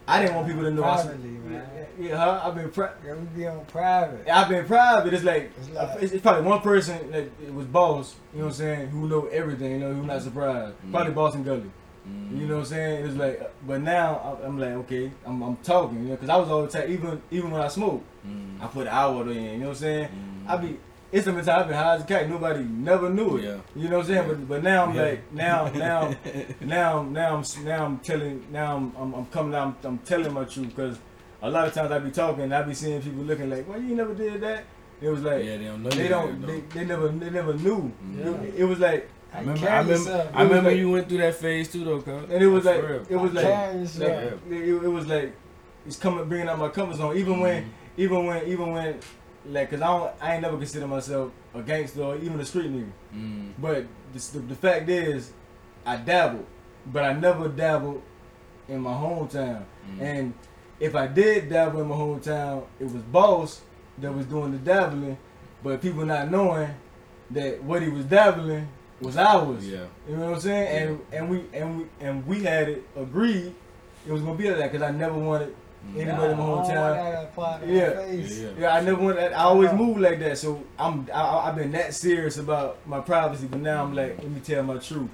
I 0.09 0.21
didn't 0.21 0.35
want 0.35 0.49
people 0.49 0.65
to 0.65 0.71
know. 0.73 0.83
I, 0.83 0.95
Privately, 0.97 1.29
man. 1.31 1.63
yeah, 2.01 2.17
huh? 2.17 2.41
I've 2.45 2.57
been 2.57 2.71
pri- 2.73 2.91
Yeah, 3.07 3.15
we 3.15 3.21
be 3.39 3.47
on 3.47 3.65
private. 3.67 4.29
I've 4.29 4.49
been 4.49 4.65
private. 4.67 5.15
It's 5.15 5.23
like 5.23 5.53
It's 5.57 5.71
like- 5.71 6.03
it's, 6.03 6.13
it's 6.15 6.23
probably 6.23 6.43
one 6.43 6.61
person 6.63 7.13
that 7.13 7.23
it 7.47 7.55
was 7.55 7.67
boss. 7.67 8.17
You 8.33 8.41
know 8.41 8.47
what 8.47 8.51
I'm 8.55 8.57
saying? 8.59 8.89
Who 8.89 9.09
know 9.09 9.27
everything. 9.29 9.71
You 9.71 9.79
know 9.79 9.95
who 9.95 10.03
not 10.05 10.21
surprised. 10.23 10.75
Mhm. 10.85 10.91
Probably 10.91 11.13
boss 11.13 11.37
and 11.37 11.45
Gully. 11.45 11.71
Mhm. 12.09 12.41
You 12.41 12.47
know 12.47 12.55
what 12.55 12.61
I'm 12.61 12.67
saying? 12.67 13.07
It's 13.07 13.17
like, 13.17 13.53
but 13.67 13.81
now 13.81 14.37
I- 14.43 14.47
I'm 14.47 14.59
like, 14.59 14.73
okay, 14.73 15.13
I'm, 15.25 15.41
I'm 15.43 15.57
talking, 15.59 15.99
you 16.03 16.09
know, 16.09 16.15
because 16.17 16.29
I 16.31 16.37
was 16.37 16.49
all 16.51 16.63
the 16.63 16.69
time, 16.69 16.91
even 16.91 17.23
even 17.31 17.51
when 17.51 17.61
I 17.63 17.69
smoke, 17.69 18.03
Mhm. 18.27 18.63
I 18.63 18.67
put 18.67 18.83
an 18.89 18.93
hour 18.93 19.23
in, 19.31 19.35
you 19.45 19.59
know 19.59 19.67
what 19.67 19.69
I'm 19.71 19.75
saying? 19.77 20.09
Mhm. 20.09 20.51
I 20.51 20.57
be, 20.57 20.79
it's 21.13 21.25
some 21.27 21.37
time 21.45 21.61
I've 21.61 21.69
been 21.69 21.77
high 21.77 21.95
as 21.95 22.03
a 22.03 22.05
cat, 22.05 22.29
nobody 22.29 22.65
never 22.65 23.09
knew 23.11 23.37
it. 23.37 23.45
Yeah. 23.45 23.57
You 23.77 23.89
know 23.89 23.99
what 23.99 24.07
I'm 24.07 24.13
saying? 24.15 24.29
Yeah. 24.29 24.35
But 24.35 24.49
but 24.49 24.63
now 24.65 24.85
I'm 24.87 24.95
Yeah. 24.95 25.03
like, 25.03 25.33
now 25.33 25.69
now 25.75 26.15
now 26.61 27.03
now 27.05 27.37
I'm 27.37 27.65
now 27.65 27.85
I'm 27.87 27.99
telling, 27.99 28.45
now 28.51 28.77
I'm 28.77 28.93
I'm, 28.99 29.15
I'm 29.15 29.27
coming 29.27 29.55
out, 29.55 29.67
I'm, 29.69 29.77
I'm 29.85 29.99
telling 29.99 30.33
my 30.33 30.45
truth 30.45 30.69
because 30.75 30.99
a 31.43 31.51
lot 31.51 31.67
of 31.69 31.75
times 31.75 31.91
I 31.93 31.99
be 31.99 32.11
talking, 32.11 32.45
and 32.45 32.55
I 32.55 32.63
be 32.63 32.75
seeing 32.75 33.01
people 33.03 33.23
looking 33.25 33.51
like, 33.51 33.69
well, 33.69 33.81
you 33.81 33.95
never 33.95 34.15
did 34.15 34.41
that. 34.43 34.65
It 35.01 35.09
was 35.09 35.23
like 35.23 35.45
yeah, 35.45 35.57
they 35.57 35.65
don't 35.65 35.83
know 35.83 35.91
they 35.91 36.09
don't, 36.09 36.47
they, 36.47 36.61
they 36.75 36.85
never 36.85 37.09
they 37.09 37.31
never 37.31 37.55
knew. 37.55 37.93
It, 38.17 38.55
it 38.59 38.65
was 38.65 38.79
like, 38.79 39.09
I 39.35 39.41
remember, 39.41 39.69
I 39.69 39.79
remember. 39.81 40.31
I 40.35 40.43
remember 40.43 40.71
like- 40.71 40.79
you 40.79 40.91
went 40.91 41.09
through 41.09 41.19
that 41.19 41.35
phase 41.37 41.73
too, 41.73 41.85
though, 41.85 42.01
cuz. 42.03 42.31
and 42.31 42.43
it 42.43 42.47
was 42.47 42.65
That's 42.65 42.81
like, 42.83 42.91
real. 42.91 43.07
it 43.09 43.17
was 43.17 43.33
like. 43.33 43.45
Like, 43.45 44.11
it, 44.51 44.69
it 44.85 44.89
was 44.89 45.07
like 45.07 45.33
it's 45.87 45.97
coming, 45.97 46.25
bringing 46.29 46.49
out 46.49 46.59
my 46.59 46.69
comfort 46.69 46.97
zone. 46.97 47.17
Even 47.17 47.41
when, 47.41 47.63
Mhm. 47.65 47.69
even 47.97 48.27
when, 48.27 48.47
even 48.47 48.73
when, 48.73 49.01
like, 49.47 49.71
cause 49.71 49.81
I 49.81 49.87
don't, 49.87 50.13
I 50.21 50.33
ain't 50.35 50.43
never 50.43 50.57
consider 50.57 50.87
myself 50.87 51.33
a 51.55 51.63
gangster 51.63 52.03
or 52.03 52.17
even 52.17 52.39
a 52.41 52.45
street 52.45 52.71
nigga. 52.71 52.91
Mhm. 53.15 53.53
But 53.59 53.87
the, 54.13 54.19
the, 54.35 54.39
the 54.41 54.55
fact 54.55 54.89
is, 54.89 55.33
I 55.85 55.97
dabbled, 55.97 56.47
but 56.87 57.03
I 57.05 57.15
never 57.15 57.49
dabbled 57.49 58.03
in 58.69 58.81
my 58.81 58.93
hometown. 58.93 59.65
Mhm. 59.97 60.01
And 60.01 60.35
if 60.79 60.95
I 60.95 61.07
did 61.09 61.49
dabble 61.49 61.81
in 61.81 61.89
my 61.89 61.97
hometown, 61.97 62.65
it 62.79 62.85
was 62.85 63.03
boss 63.03 63.63
that 63.99 64.15
was 64.15 64.27
doing 64.27 64.53
the 64.53 64.59
dabbling, 64.59 65.17
but 65.65 65.81
people 65.83 66.05
not 66.05 66.31
knowing 66.31 66.69
that 67.31 67.63
what 67.65 67.83
he 67.83 67.89
was 67.89 68.05
dabbling 68.05 68.69
was 69.03 69.17
ours. 69.17 69.69
Yeah. 69.69 69.85
You 70.09 70.17
know 70.17 70.27
what 70.27 70.35
I'm 70.35 70.41
saying? 70.41 70.89
And 70.89 71.01
and 71.13 71.31
we 71.31 71.45
and 71.53 71.79
we 71.79 71.87
and 72.01 72.27
we 72.27 72.43
had 72.45 72.69
it 72.69 72.85
agreed 72.97 73.55
it 74.07 74.13
was 74.13 74.23
gonna 74.23 74.35
be 74.37 74.49
like 74.49 74.59
that 74.59 74.73
because 74.73 74.87
I 74.87 74.91
never 74.91 75.17
wanted 75.17 75.55
anybody 75.97 76.33
in 76.33 76.39
my 76.39 76.45
Nah, 76.45 76.53
oh, 76.53 76.61
I 76.61 76.67
don't 76.67 76.77
hometown. 76.77 77.37
want 77.37 77.37
that 77.37 77.37
my 77.37 77.65
Yeah. 77.65 78.07
Yeah, 78.07 78.13
yeah. 78.13 78.49
Yeah, 78.59 78.75
I 78.75 78.81
never 78.81 79.03
wanted. 79.03 79.33
I 79.33 79.43
always 79.43 79.73
moved 79.73 80.01
like 80.01 80.19
that. 80.21 80.39
So 80.39 80.63
I'm 80.79 81.09
I, 81.13 81.21
I- 81.21 81.49
I've 81.49 81.57
been 81.57 81.73
that 81.73 81.95
serious 81.95 82.39
about 82.39 82.79
my 82.87 83.01
privacy, 83.01 83.47
but 83.47 83.61
now 83.61 83.83
I'm 83.83 83.89
mm-hmm. 83.89 83.97
like, 83.97 84.19
let 84.19 84.31
me 84.31 84.41
tell 84.41 84.63
my 84.63 84.79
truth. 84.79 85.11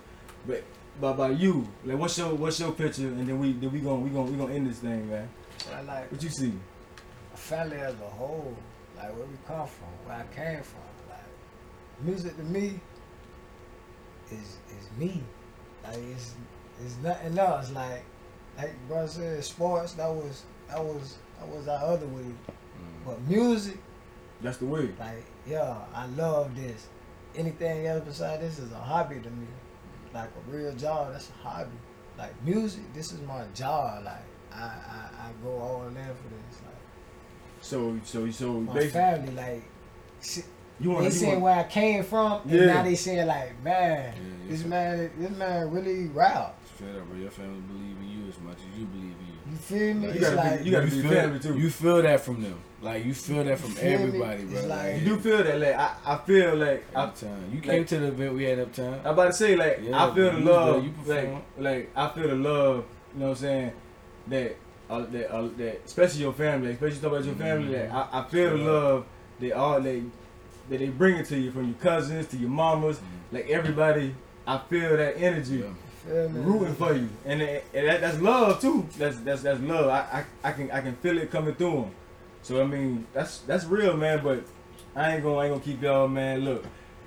But 0.47 0.64
but 1.01 1.09
about 1.14 1.39
you, 1.39 1.68
like, 1.84 1.99
what's 1.99 2.16
your 2.18 2.34
what's 2.34 2.59
your 2.61 2.72
picture? 2.72 3.03
And 3.03 3.28
then 3.28 3.39
we 3.39 3.53
then 3.53 3.72
we 3.72 3.80
gonna 3.80 4.01
we 4.01 4.11
gonna 4.11 4.30
we 4.30 4.36
gonna 4.36 4.55
end 4.55 4.68
this 4.68 4.78
thing, 4.78 5.09
man. 5.09 5.28
I 5.74 5.82
like 5.82 6.11
What 6.11 6.22
you 6.22 6.30
see? 6.30 6.53
family 7.34 7.76
as 7.76 7.95
a 7.95 8.11
whole, 8.16 8.57
like 8.97 9.14
where 9.16 9.26
we 9.26 9.36
come 9.47 9.66
from, 9.66 9.89
where 10.05 10.16
I 10.16 10.34
came 10.34 10.62
from. 10.62 10.80
Like 11.09 11.20
music 12.01 12.36
to 12.36 12.43
me 12.43 12.80
is 14.33 14.57
is 14.79 14.89
me. 14.99 15.22
Like 15.85 15.97
it's 15.99 16.35
it's 16.85 16.97
nothing 17.03 17.39
else. 17.39 17.70
Like 17.72 18.05
like 18.57 18.74
bro 18.89 19.07
said, 19.07 19.43
sports 19.45 19.93
that 19.95 20.09
was 20.12 20.45
that 20.68 20.83
was 20.85 21.18
that 21.39 21.49
was 21.49 21.68
our 21.68 21.85
other 21.85 22.07
way. 22.07 22.22
Mhm. 22.22 23.05
But 23.05 23.20
music, 23.22 23.79
That's 24.43 24.59
the 24.59 24.66
way. 24.66 24.91
like 24.99 25.24
yeah, 25.47 25.76
I 25.95 26.07
love 26.07 26.55
this. 26.57 26.87
Anything 27.35 27.87
else 27.87 28.03
besides 28.05 28.41
this 28.43 28.59
is 28.59 28.72
a 28.72 28.76
hobby 28.79 29.20
to 29.20 29.31
me. 29.31 29.47
Like 30.14 30.31
a 30.31 30.51
real 30.51 30.74
job, 30.74 31.12
that's 31.12 31.31
a 31.31 31.49
hobby. 31.49 31.70
Like 32.16 32.33
music, 32.45 32.83
this 32.95 33.12
is 33.12 33.20
my 33.22 33.45
job. 33.55 34.05
Like 34.05 34.24
I 34.53 34.64
I, 34.64 35.29
I 35.29 35.33
go 35.43 35.51
all 35.59 35.87
in 35.87 35.95
for 35.95 36.01
this. 36.01 36.61
Like 36.64 36.74
So 37.61 38.01
so 38.05 38.31
so 38.31 38.61
my 38.61 38.72
basically, 38.74 38.91
family, 39.01 39.35
like 39.35 39.62
see, 40.20 40.43
you 40.81 40.91
want 40.91 41.11
they 41.11 41.31
you 41.33 41.39
where 41.39 41.57
I 41.59 41.64
came 41.64 42.05
from, 42.05 42.43
and 42.43 42.51
Yeah. 42.53 42.66
now 42.66 42.83
they 42.83 42.95
saying 42.95 43.26
like, 43.26 43.62
man, 43.62 44.14
Yeah, 44.14 44.51
this 44.51 44.62
yeah. 44.62 44.66
man, 44.68 45.11
this 45.18 45.31
man 45.31 45.70
really 45.70 46.07
rap. 46.09 46.55
Straight 46.74 46.97
up, 46.97 47.09
bro. 47.09 47.18
Your 47.18 47.31
family 47.31 47.61
believe 47.61 47.97
in 48.01 48.09
you 48.09 48.29
as 48.29 48.39
much 48.41 48.57
as 48.59 48.79
you 48.79 48.87
believe 48.87 49.05
in 49.05 49.26
you. 49.26 49.35
You 49.51 49.57
feel 49.57 49.95
me? 49.95 50.07
You 50.09 50.12
it's 50.14 50.31
gotta 50.31 50.59
be- 50.59 50.64
you 50.64 50.70
gotta 50.70 50.85
you 50.87 50.91
be 50.91 51.09
feel, 51.09 51.11
family, 51.11 51.39
too. 51.41 51.59
You 51.59 51.70
feel 51.70 52.03
that 52.03 52.20
from 52.20 52.43
them. 52.43 52.59
Like 52.81 53.05
you 53.05 53.12
feel 53.14 53.43
that 53.43 53.59
from 53.59 53.70
You 53.70 53.76
feel 53.76 53.99
me? 53.99 54.05
everybody, 54.05 54.45
bro. 54.45 54.61
Like- 54.61 54.68
Like, 54.68 55.01
You 55.01 55.05
do 55.09 55.18
feel 55.18 55.43
that, 55.43 55.59
like 55.61 55.74
I, 55.74 55.95
I 56.07 56.16
feel 56.18 56.55
like 56.57 56.85
uptown. 56.95 57.51
You 57.51 57.57
like- 57.57 57.64
came 57.64 57.85
to 57.87 57.99
the 57.99 58.07
event 58.09 58.35
we 58.35 58.45
had 58.45 58.59
uptown. 58.61 59.01
I'm 59.05 59.12
about 59.14 59.26
to 59.26 59.33
say 59.33 59.57
like 59.57 59.81
Yeah, 59.83 60.05
I 60.07 60.14
feel 60.14 60.31
the 60.33 60.39
love, 60.39 60.74
there, 60.74 60.83
you 60.85 60.91
like 61.07 61.24
performed. 61.24 61.43
like 61.59 61.91
I 61.97 62.09
feel 62.11 62.29
the 62.29 62.35
love. 62.37 62.85
You 63.14 63.20
know 63.20 63.26
what 63.26 63.31
I'm 63.31 63.37
saying? 63.37 63.72
That 64.29 64.57
uh, 64.91 65.01
that 65.11 65.35
uh, 65.35 65.49
that 65.57 65.81
especially 65.87 66.20
your 66.20 66.33
family, 66.35 66.70
especially 66.72 66.99
talk 67.01 67.12
about 67.12 67.24
your 67.24 67.35
family. 67.35 67.72
That 67.72 67.91
I, 67.93 68.20
I 68.20 68.24
feel 68.29 68.51
the 68.51 68.62
love. 68.64 69.05
They 69.41 69.51
all 69.53 69.81
they 69.81 70.03
that 70.69 70.79
they 70.79 70.89
bring 70.89 71.16
it 71.16 71.27
to 71.27 71.39
you 71.39 71.51
from 71.51 71.66
your 71.66 71.77
cousins 71.77 72.27
to 72.29 72.37
your 72.37 72.51
mamas, 72.51 73.01
like 73.33 73.49
everybody. 73.49 74.14
I 74.47 74.59
feel 74.59 74.97
that 74.97 75.19
energy. 75.19 75.59
Yeah. 75.59 75.66
feel 76.07 76.29
rooting 76.29 76.75
for 76.75 76.95
you, 76.95 77.09
and, 77.27 77.43
and 77.43 77.62
that, 77.73 78.01
that's 78.01 78.21
love 78.21 78.61
too. 78.61 78.87
That's 78.97 79.19
that's 79.19 79.43
that's 79.43 79.61
love. 79.61 79.89
I, 79.89 80.25
I 80.43 80.49
I 80.49 80.53
can 80.53 80.71
I 80.71 80.81
can 80.81 80.97
feel 80.97 81.19
it 81.19 81.31
coming 81.31 81.55
through 81.55 81.83
them. 81.83 81.91
So 82.43 82.62
I 82.62 82.66
mean 82.66 83.07
that's 83.12 83.41
that's 83.41 83.64
real, 83.66 83.97
man. 83.97 84.23
But 84.23 84.45
I 84.97 85.14
ain't 85.14 85.23
gonna 85.23 85.37
I 85.37 85.45
ain't 85.47 85.55
gonna 85.55 85.64
keep 85.64 85.83
y'all, 85.83 86.09
man. 86.09 86.45
Look, 86.45 86.64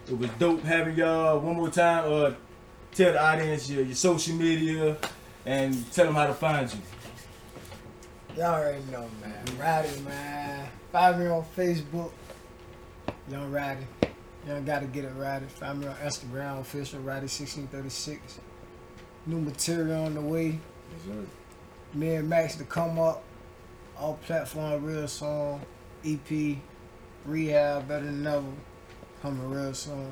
it 0.07 0.17
was 0.17 0.29
dope 0.37 0.63
having 0.63 0.95
y'all 0.95 1.39
one 1.39 1.55
more 1.55 1.69
time. 1.69 2.11
Uh, 2.11 2.33
tell 2.93 3.13
the 3.13 3.23
audience 3.23 3.69
your, 3.69 3.83
your 3.83 3.95
social 3.95 4.35
media 4.35 4.97
and 5.45 5.91
tell 5.91 6.05
them 6.05 6.15
how 6.15 6.27
to 6.27 6.33
find 6.33 6.71
you. 6.71 6.79
Y'all 8.37 8.55
already 8.55 8.83
know, 8.91 9.09
man. 9.21 9.43
Roddy, 9.59 9.99
man. 10.01 10.67
Find 10.91 11.19
me 11.19 11.27
on 11.27 11.43
Facebook. 11.55 12.11
Young 13.29 13.51
Roddy. 13.51 13.85
Young 14.47 14.65
gotta 14.65 14.85
get 14.87 15.05
it 15.05 15.11
Roddy. 15.15 15.45
Find 15.45 15.79
me 15.79 15.87
on 15.87 15.95
Instagram, 15.97 16.59
official 16.61 16.99
Roddy1636. 17.01 18.19
New 19.27 19.39
material 19.39 20.05
on 20.05 20.15
the 20.15 20.21
way. 20.21 20.47
Yes, 20.47 21.05
sir. 21.05 21.25
Me 21.93 22.15
and 22.15 22.27
Max 22.29 22.55
to 22.55 22.63
come 22.63 22.97
up. 22.99 23.23
All 23.99 24.15
platform, 24.25 24.83
real 24.83 25.07
song, 25.07 25.61
EP, 26.03 26.57
rehab, 27.25 27.87
better 27.87 28.05
than 28.05 28.25
ever. 28.25 28.43
Coming 29.21 29.47
real 29.49 29.73
soon. 29.75 30.11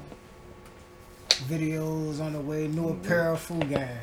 Videos 1.47 2.19
on 2.19 2.33
the 2.33 2.39
way. 2.39 2.67
New 2.67 2.81
On 2.81 2.87
the 2.87 2.93
way. 2.93 2.99
apparel, 3.05 3.35
full 3.37 3.59
gang. 3.61 3.97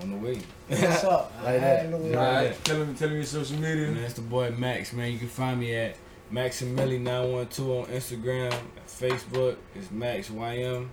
On 0.00 0.10
the 0.10 0.16
way. 0.16 0.38
What's 0.68 1.02
up? 1.04 1.32
Like 1.44 1.60
that. 1.60 1.82
ain't 1.86 1.90
know 1.90 2.06
Yeah. 2.06 2.16
why. 2.16 2.26
Alright, 2.36 2.64
tell 2.64 2.78
them 2.78 2.94
tell 2.94 3.08
them 3.08 3.16
your 3.16 3.26
social 3.26 3.56
media. 3.56 3.88
And 3.88 3.96
that's 3.96 4.14
the 4.14 4.20
boy 4.22 4.50
Max, 4.56 4.92
man. 4.92 5.10
You 5.12 5.18
can 5.18 5.28
find 5.28 5.58
me 5.58 5.74
at 5.74 5.96
Maximilly912 6.34 7.80
on 7.80 7.86
Instagram, 7.92 8.52
Facebook. 8.88 9.56
It's 9.72 9.92
Max 9.92 10.30
YM. 10.30 10.88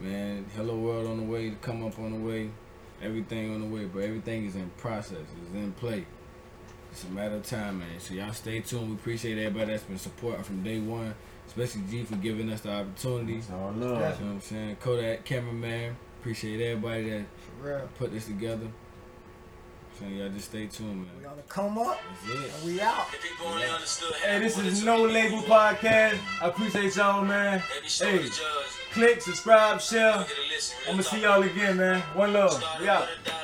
Man, 0.00 0.46
Hello 0.56 0.74
World 0.74 1.06
on 1.06 1.18
the 1.18 1.22
way 1.24 1.50
to 1.50 1.56
come 1.56 1.84
up 1.84 1.98
on 1.98 2.12
the 2.12 2.18
way. 2.18 2.50
Everything 3.02 3.54
on 3.54 3.60
the 3.60 3.66
way, 3.66 3.84
but 3.84 4.04
everything 4.04 4.46
is 4.46 4.56
in 4.56 4.70
process. 4.78 5.18
It's 5.18 5.54
in 5.54 5.72
play. 5.72 6.06
It's 6.90 7.04
a 7.04 7.08
matter 7.08 7.34
of 7.34 7.42
time, 7.42 7.80
man. 7.80 8.00
So 8.00 8.14
y'all 8.14 8.32
stay 8.32 8.60
tuned. 8.60 8.88
We 8.88 8.94
appreciate 8.94 9.36
everybody 9.36 9.72
that's 9.72 9.82
been 9.82 9.98
supporting 9.98 10.44
from 10.44 10.62
day 10.62 10.78
one, 10.78 11.14
especially 11.46 11.82
G 11.90 12.04
for 12.04 12.16
giving 12.16 12.50
us 12.50 12.62
the 12.62 12.72
opportunity. 12.72 13.36
It's 13.36 13.50
all 13.50 13.74
You 13.74 13.80
know 13.80 13.94
what 13.96 14.18
I'm 14.18 14.40
saying? 14.40 14.76
Kodak 14.76 15.26
cameraman. 15.26 15.94
Appreciate 16.20 16.58
everybody 16.70 17.10
that 17.10 17.94
put 17.96 18.12
this 18.12 18.24
together. 18.24 18.68
So 20.02 20.08
y'all 20.08 20.28
just 20.30 20.48
stay 20.48 20.66
tuned, 20.66 20.96
man. 20.96 21.06
We 21.16 21.22
man. 21.22 21.30
gonna 21.30 21.42
come 21.48 21.78
up 21.78 22.00
That's 22.26 22.62
it. 22.62 22.66
we 22.66 22.80
out. 22.80 23.06
If 23.12 23.22
people 23.22 23.46
only 23.46 23.66
understood 23.68 24.12
Hey, 24.14 24.40
this 24.40 24.58
is 24.58 24.82
No 24.84 25.02
Label 25.04 25.42
Podcast. 25.42 26.18
I 26.40 26.48
appreciate 26.48 26.96
y'all, 26.96 27.24
man. 27.24 27.62
They 27.72 27.80
be 27.82 27.88
sure 27.88 28.08
Hey, 28.08 28.28
click, 28.92 29.22
subscribe, 29.22 29.80
share. 29.80 30.12
Get 30.12 30.28
a 30.28 30.48
listen, 30.52 30.76
real 30.80 30.90
I'm 30.90 30.92
gonna 30.94 31.02
see 31.04 31.22
y'all 31.22 31.42
again, 31.42 31.76
man. 31.76 32.00
One 32.14 32.32
love. 32.32 32.52
Started 32.52 32.82
We 32.82 32.88
out. 32.88 33.00
with 33.02 33.26
a 33.26 33.30
dollar 33.30 33.42